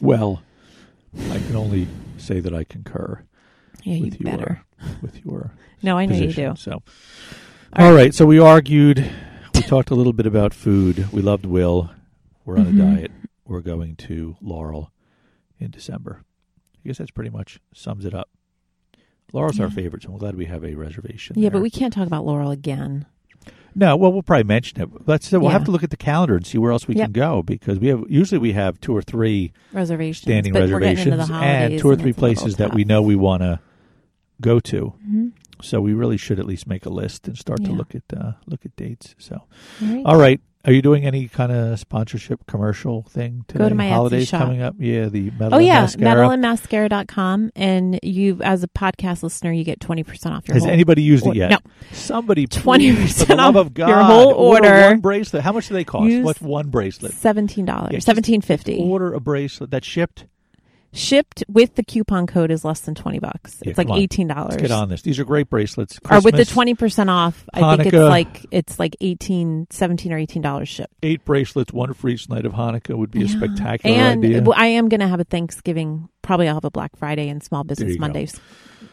well, 0.01 0.43
I 1.31 1.39
can 1.39 1.57
only 1.57 1.89
say 2.19 2.41
that 2.41 2.53
I 2.55 2.65
concur 2.65 3.23
Yeah, 3.87 3.95
you 3.97 4.05
with 4.07 4.21
your 4.21 4.31
better. 4.37 4.63
with 5.03 5.25
your 5.25 5.53
No, 5.83 5.97
I 5.97 6.07
know 6.07 6.13
position. 6.15 6.43
you 6.43 6.51
do. 6.51 6.57
So, 6.57 6.83
All 7.73 7.87
all 7.87 7.95
right. 7.95 8.13
So 8.15 8.27
we 8.27 8.39
argued. 8.39 9.09
We 9.55 9.63
talked 9.63 9.91
a 9.91 9.95
little 9.95 10.13
bit 10.13 10.27
about 10.27 10.53
food. 10.53 11.13
We 11.13 11.23
loved 11.23 11.47
Will. 11.47 11.91
We're 12.45 12.59
on 12.59 12.67
Mhm. 12.67 12.75
a 12.93 12.97
diet. 12.97 13.11
We're 13.47 13.61
going 13.61 13.97
to 13.97 14.37
Laurel 14.41 14.91
in 15.61 15.71
December. 15.71 16.23
I 16.85 16.89
guess 16.89 16.99
that's 16.99 17.11
pretty 17.13 17.31
much 17.31 17.61
sums 17.73 18.05
it 18.05 18.13
up. 18.15 18.29
Laurel's 19.33 19.59
our 19.61 19.71
favorite, 19.71 20.03
so 20.05 20.11
I'm 20.13 20.19
glad 20.19 20.37
we 20.37 20.45
have 20.47 20.65
a 20.65 20.75
reservation. 20.75 21.37
Yeah, 21.37 21.43
there. 21.49 21.51
but 21.59 21.63
we 21.63 21.71
can't 21.71 21.93
talk 21.93 22.07
about 22.07 22.25
Laurel 22.25 22.51
again. 22.51 23.07
No, 23.75 23.97
well, 23.97 24.13
we'll 24.13 24.23
probably 24.23 24.45
mention 24.45 24.81
it. 24.81 24.89
Let's 25.07 25.31
we'll 25.31 25.43
Yeah. 25.45 25.51
have 25.51 25.65
to 25.65 25.71
look 25.71 25.83
at 25.83 25.91
the 25.91 25.97
calendar 25.97 26.35
and 26.37 26.47
see 26.47 26.59
where 26.59 26.73
else 26.73 26.89
we 26.89 26.95
Yep. 26.95 27.05
can 27.07 27.13
go 27.13 27.43
because 27.43 27.79
we 27.79 27.89
have 27.89 28.05
usually 28.09 28.39
we 28.39 28.53
have 28.53 28.81
two 28.81 28.97
or 28.97 29.03
three 29.03 29.53
Reservations. 29.73 30.23
standing 30.23 30.53
but 30.53 30.61
we're 30.61 30.65
into 30.65 30.75
reservations 30.79 31.31
and 31.31 31.79
two 31.79 31.89
or 31.91 31.97
three 31.97 32.11
it's 32.11 32.19
a 32.19 32.21
little 32.23 32.35
places 32.43 32.57
that 32.57 32.73
we 32.75 32.85
know 32.85 33.03
we 33.03 33.17
want 33.17 33.43
to 33.43 33.61
go 34.41 34.61
to. 34.61 34.95
Mhm. 35.09 35.33
So 35.63 35.81
we 35.81 35.95
really 35.95 36.19
should 36.19 36.39
at 36.39 36.45
least 36.47 36.67
make 36.67 36.85
a 36.85 36.91
list 36.91 37.27
and 37.27 37.37
start 37.39 37.65
to 37.65 37.73
look 37.73 37.95
at 37.95 38.03
uh, 38.15 38.33
look 38.47 38.67
at 38.67 38.77
dates. 38.77 39.15
So, 39.19 39.37
All 39.83 39.89
right. 39.89 40.03
all 40.05 40.17
right, 40.19 40.41
are 40.67 40.73
you 40.73 40.83
doing 40.83 41.07
any 41.07 41.29
kind 41.29 41.51
of 41.51 41.79
sponsorship 41.81 42.47
commercial 42.47 43.05
thing 43.05 43.47
today? 43.49 43.65
Go 43.65 43.69
to 43.71 43.75
my 43.75 43.89
holidays 43.89 44.31
coming 44.31 44.61
up. 44.61 44.75
Yeah, 44.79 45.07
the 45.09 45.31
metal 45.31 45.55
Oh 45.55 45.57
and 45.57 45.67
yeah, 45.67 45.81
mascara. 45.81 46.29
metalandmascara.com 46.29 47.53
and 47.57 47.99
you 48.03 48.39
as 48.43 48.63
a 48.63 48.69
podcast 48.69 49.23
listener 49.23 49.51
you 49.51 49.65
get 49.65 49.81
20% 49.81 50.33
off 50.33 50.47
your 50.47 50.57
Has 50.57 50.67
anybody 50.67 51.03
used 51.03 51.27
it 51.27 51.35
yet? 51.37 51.51
No. 51.53 51.59
Somebody, 51.93 52.47
20% 52.47 52.63
please, 52.97 53.19
for 53.21 53.25
the 53.27 53.37
love 53.37 53.57
off 53.57 53.67
of 53.69 53.75
God, 53.75 53.89
your 53.89 54.03
whole 54.03 54.33
order. 54.35 54.89
one 54.89 55.01
bracelet. 55.01 55.43
How 55.43 55.53
much 55.53 55.69
do 55.69 55.75
they 55.75 55.85
cost? 55.85 56.05
Use 56.11 56.23
What's 56.23 56.43
one 56.43 56.69
bracelet? 56.69 57.13
$17. 57.13 57.93
Yeah, 57.93 57.99
just 57.99 58.07
$17.50. 58.09 58.79
Order 58.81 59.15
a 59.15 59.21
bracelet 59.21 59.71
that's 59.71 59.87
shipped. 59.87 60.27
Shipped 60.97 61.45
with 61.49 61.75
the 61.75 61.83
coupon 61.85 62.27
code 62.27 62.51
is 62.51 62.65
less 62.65 62.81
than 62.81 62.95
20 62.95 63.19
bucks. 63.19 63.59
Yeah, 63.63 63.71
It's 63.71 63.79
like 63.79 63.89
$18. 63.89 64.29
Let's 64.35 64.57
get 64.57 64.71
on 64.71 64.89
this. 64.89 65.03
These 65.03 65.19
are 65.19 65.25
great 65.25 65.51
bracelets. 65.51 65.99
or 66.11 66.21
with 66.21 66.37
the 66.37 66.45
twenty 66.45 66.75
percent 66.75 67.11
off, 67.11 67.45
I 67.53 67.77
think 67.77 67.93
it's 67.93 67.97
like 68.03 68.47
it's 68.51 68.79
like 68.79 68.97
18 69.01 69.67
17 69.71 70.13
or 70.13 70.19
eighteen 70.19 70.43
dollars 70.43 70.69
shipped. 70.69 70.95
eight 71.03 71.25
bracelets, 71.25 71.73
one 71.73 71.93
for 71.95 72.09
each 72.09 72.29
night 72.29 72.47
of 72.47 72.53
Hanukkah 72.53 72.97
would 72.97 73.11
be 73.11 73.23
a 73.23 73.25
Yeah. 73.27 73.37
spectacular 73.37 73.95
and 73.97 74.25
idea. 74.25 74.45
I 74.55 74.67
am 74.69 74.89
going 74.89 75.01
to 75.01 75.09
have 75.09 75.21
a 75.21 75.25
Thanksgiving. 75.25 76.09
Probably 76.23 76.49
I'll 76.49 76.55
have 76.55 76.65
a 76.65 76.71
Black 76.71 76.97
Friday 76.97 77.29
and 77.29 77.43
Small 77.43 77.63
Business. 77.63 77.99
Mondays. 77.99 78.41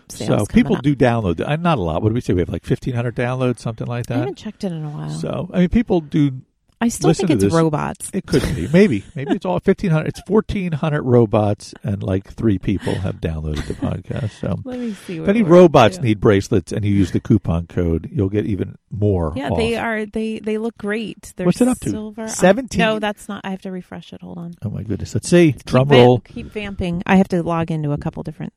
Sales 0.09 0.41
So 0.41 0.45
people 0.47 0.75
up. 0.75 0.83
do 0.83 0.95
download. 0.95 1.39
Not 1.61 1.77
a 1.77 1.81
lot. 1.81 2.03
What 2.03 2.09
do 2.09 2.13
we 2.15 2.21
say? 2.21 2.33
We 2.33 2.41
have 2.41 2.49
like 2.49 2.65
fifteen 2.65 2.93
hundred 2.93 3.15
downloads, 3.15 3.59
something 3.59 3.87
like 3.87 4.07
that. 4.07 4.15
I 4.15 4.19
haven't 4.19 4.37
checked 4.37 4.63
it 4.65 4.71
in 4.73 4.83
a 4.83 4.89
while. 4.89 5.09
So 5.09 5.49
I 5.53 5.59
mean, 5.61 5.69
people 5.69 6.01
do. 6.01 6.41
I 6.81 6.89
still 6.89 7.09
listen 7.09 7.27
think 7.27 7.43
it's 7.43 7.53
robots. 7.53 8.09
It 8.13 8.25
could 8.25 8.43
be 8.55 8.67
maybe 8.67 9.03
maybe 9.15 9.31
it's 9.31 9.45
all 9.45 9.59
fifteen 9.59 9.91
hundred. 9.91 10.09
It's 10.09 10.21
fourteen 10.27 10.71
hundred 10.71 11.03
robots, 11.03 11.73
and 11.83 12.03
like 12.03 12.31
three 12.33 12.57
people 12.59 12.93
have 12.95 13.21
downloaded 13.21 13.65
the 13.67 13.73
podcast. 13.73 14.31
So 14.39 14.59
Let 14.63 14.79
me 14.79 14.93
see. 14.93 15.19
if 15.19 15.27
any 15.27 15.43
robots 15.43 15.99
need 15.99 16.19
bracelets 16.19 16.71
and 16.71 16.83
you 16.83 16.93
use 16.93 17.11
the 17.11 17.19
coupon 17.19 17.67
code, 17.67 18.09
you'll 18.11 18.29
get 18.29 18.45
even 18.45 18.77
more. 18.91 19.33
Yeah, 19.35 19.49
off. 19.49 19.57
they 19.57 19.75
are. 19.75 20.05
They 20.05 20.39
they 20.39 20.57
look 20.57 20.77
great. 20.77 21.33
They're 21.35 21.45
What's 21.45 21.61
it 21.61 21.67
up 21.67 21.79
to? 21.81 22.13
17? 22.27 22.77
No, 22.79 22.99
that's 22.99 23.27
not. 23.29 23.41
I 23.43 23.51
have 23.51 23.61
to 23.61 23.71
refresh 23.71 24.13
it. 24.13 24.21
Hold 24.21 24.37
on. 24.37 24.53
Oh 24.63 24.69
my 24.69 24.83
goodness! 24.83 25.13
Let's 25.13 25.29
see. 25.29 25.55
Drum 25.65 25.87
keep 25.87 25.97
roll. 25.97 26.19
keep 26.19 26.47
vamping. 26.47 27.03
I 27.05 27.15
have 27.15 27.27
to 27.29 27.43
log 27.43 27.71
into 27.71 27.91
a 27.91 27.97
couple 27.97 28.23
different 28.23 28.53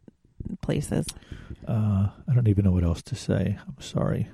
places. 0.61 1.07
Uh, 1.67 2.09
I 2.29 2.35
don't 2.35 2.49
even 2.49 2.65
know 2.65 2.71
what 2.73 2.85
else 2.85 3.03
to 3.03 3.15
say. 3.17 3.59
I'm 3.67 3.81
sorry. 3.81 4.29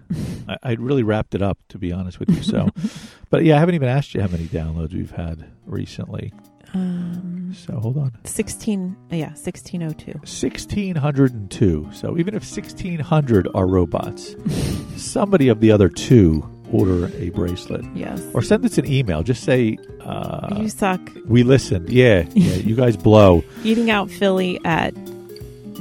I, 0.48 0.56
I 0.62 0.72
really 0.74 1.02
wrapped 1.02 1.34
it 1.34 1.42
up, 1.42 1.58
to 1.70 1.78
be 1.78 1.90
honest 1.92 2.18
with 2.20 2.28
you. 2.30 2.42
So, 2.42 2.68
but 3.30 3.44
yeah, 3.44 3.56
I 3.56 3.58
haven't 3.60 3.74
even 3.74 3.88
asked 3.88 4.14
you 4.14 4.20
how 4.20 4.28
many 4.28 4.44
downloads 4.44 4.92
we've 4.92 5.10
had 5.10 5.50
recently. 5.66 6.32
Um, 6.74 7.52
So 7.54 7.78
hold 7.78 7.98
on. 7.98 8.12
sixteen. 8.24 8.96
Yeah, 9.10 9.34
sixteen 9.34 9.82
oh 9.82 9.90
two. 9.92 10.12
1602. 10.22 11.88
So 11.92 12.18
even 12.18 12.34
if 12.34 12.42
1600 12.42 13.48
are 13.54 13.66
robots, 13.66 14.34
somebody 14.96 15.48
of 15.48 15.60
the 15.60 15.70
other 15.70 15.88
two 15.88 16.48
order 16.72 17.10
a 17.18 17.28
bracelet. 17.30 17.84
Yes. 17.94 18.22
Or 18.32 18.40
send 18.42 18.64
us 18.64 18.78
an 18.78 18.86
email. 18.90 19.22
Just 19.22 19.44
say, 19.44 19.76
uh, 20.00 20.56
you 20.58 20.68
suck. 20.70 21.00
we 21.26 21.42
listened. 21.42 21.90
Yeah, 21.90 22.24
yeah, 22.32 22.54
you 22.54 22.74
guys 22.74 22.96
blow. 22.96 23.44
Eating 23.62 23.90
out 23.90 24.10
Philly 24.10 24.58
at 24.64 24.94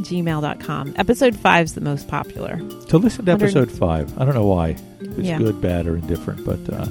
gmail.com. 0.04 0.94
Episode 0.98 1.36
five 1.36 1.66
is 1.66 1.74
the 1.76 1.82
most 1.82 2.08
popular. 2.08 2.58
To 2.90 2.98
listen 2.98 3.26
to 3.26 3.32
episode 3.32 3.72
five. 3.72 4.18
I 4.20 4.26
don't 4.26 4.34
know 4.36 4.46
why. 4.46 4.76
It's 5.00 5.18
Yeah. 5.20 5.38
good, 5.38 5.62
bad, 5.62 5.88
or 5.88 5.96
indifferent. 5.96 6.46
But 6.46 6.60
uh, 6.74 6.86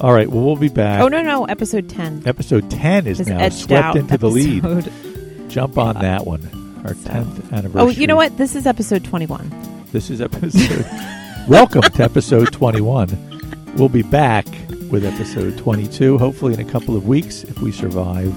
all 0.00 0.12
right, 0.12 0.28
well, 0.28 0.44
we'll 0.44 0.56
be 0.56 0.68
back. 0.68 1.00
Oh 1.00 1.08
no, 1.08 1.22
no, 1.22 1.44
episode 1.46 1.88
ten. 1.88 2.22
Episode 2.26 2.70
10 2.70 3.06
is 3.06 3.20
Is 3.20 3.28
now 3.28 3.48
swept 3.48 3.96
into 3.96 4.18
the 4.18 4.28
lead. 4.30 4.64
episode. 4.64 5.50
Jump 5.50 5.78
on 5.78 5.94
that 6.00 6.26
one. 6.26 6.42
Our 6.84 6.94
So- 6.94 7.10
10th 7.10 7.52
anniversary. 7.52 7.80
Oh, 7.80 7.88
you 7.88 8.06
know 8.06 8.16
what? 8.16 8.36
This 8.36 8.54
is 8.54 8.66
episode 8.66 9.04
twenty-one. 9.04 9.50
This 9.92 10.10
is 10.10 10.20
episode. 10.20 10.84
Welcome 11.48 11.82
to 11.82 12.02
episode 12.02 12.52
21. 12.52 13.74
We'll 13.76 13.88
be 13.88 14.02
back 14.02 14.46
with 14.90 15.04
episode 15.04 15.56
22, 15.58 16.18
hopefully 16.18 16.54
in 16.54 16.60
a 16.60 16.64
couple 16.64 16.96
of 16.96 17.06
weeks 17.06 17.44
if 17.44 17.60
we 17.60 17.70
survive 17.72 18.34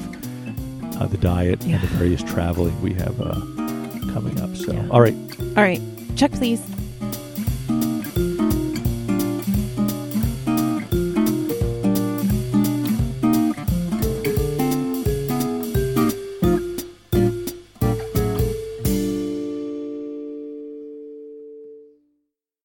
uh, 1.02 1.08
the 1.08 1.18
diet 1.18 1.64
Yeah. 1.64 1.76
and 1.76 1.84
the 1.84 1.88
various 1.96 2.22
traveling 2.22 2.80
we 2.82 2.94
have 2.94 3.20
uh, 3.20 3.34
coming 4.14 4.40
up. 4.42 4.56
So, 4.56 4.74
Yeah. 4.74 4.88
all 4.90 5.02
right. 5.02 5.16
All 5.58 5.64
right. 5.64 5.82
Check, 6.16 6.32
please. 6.32 6.62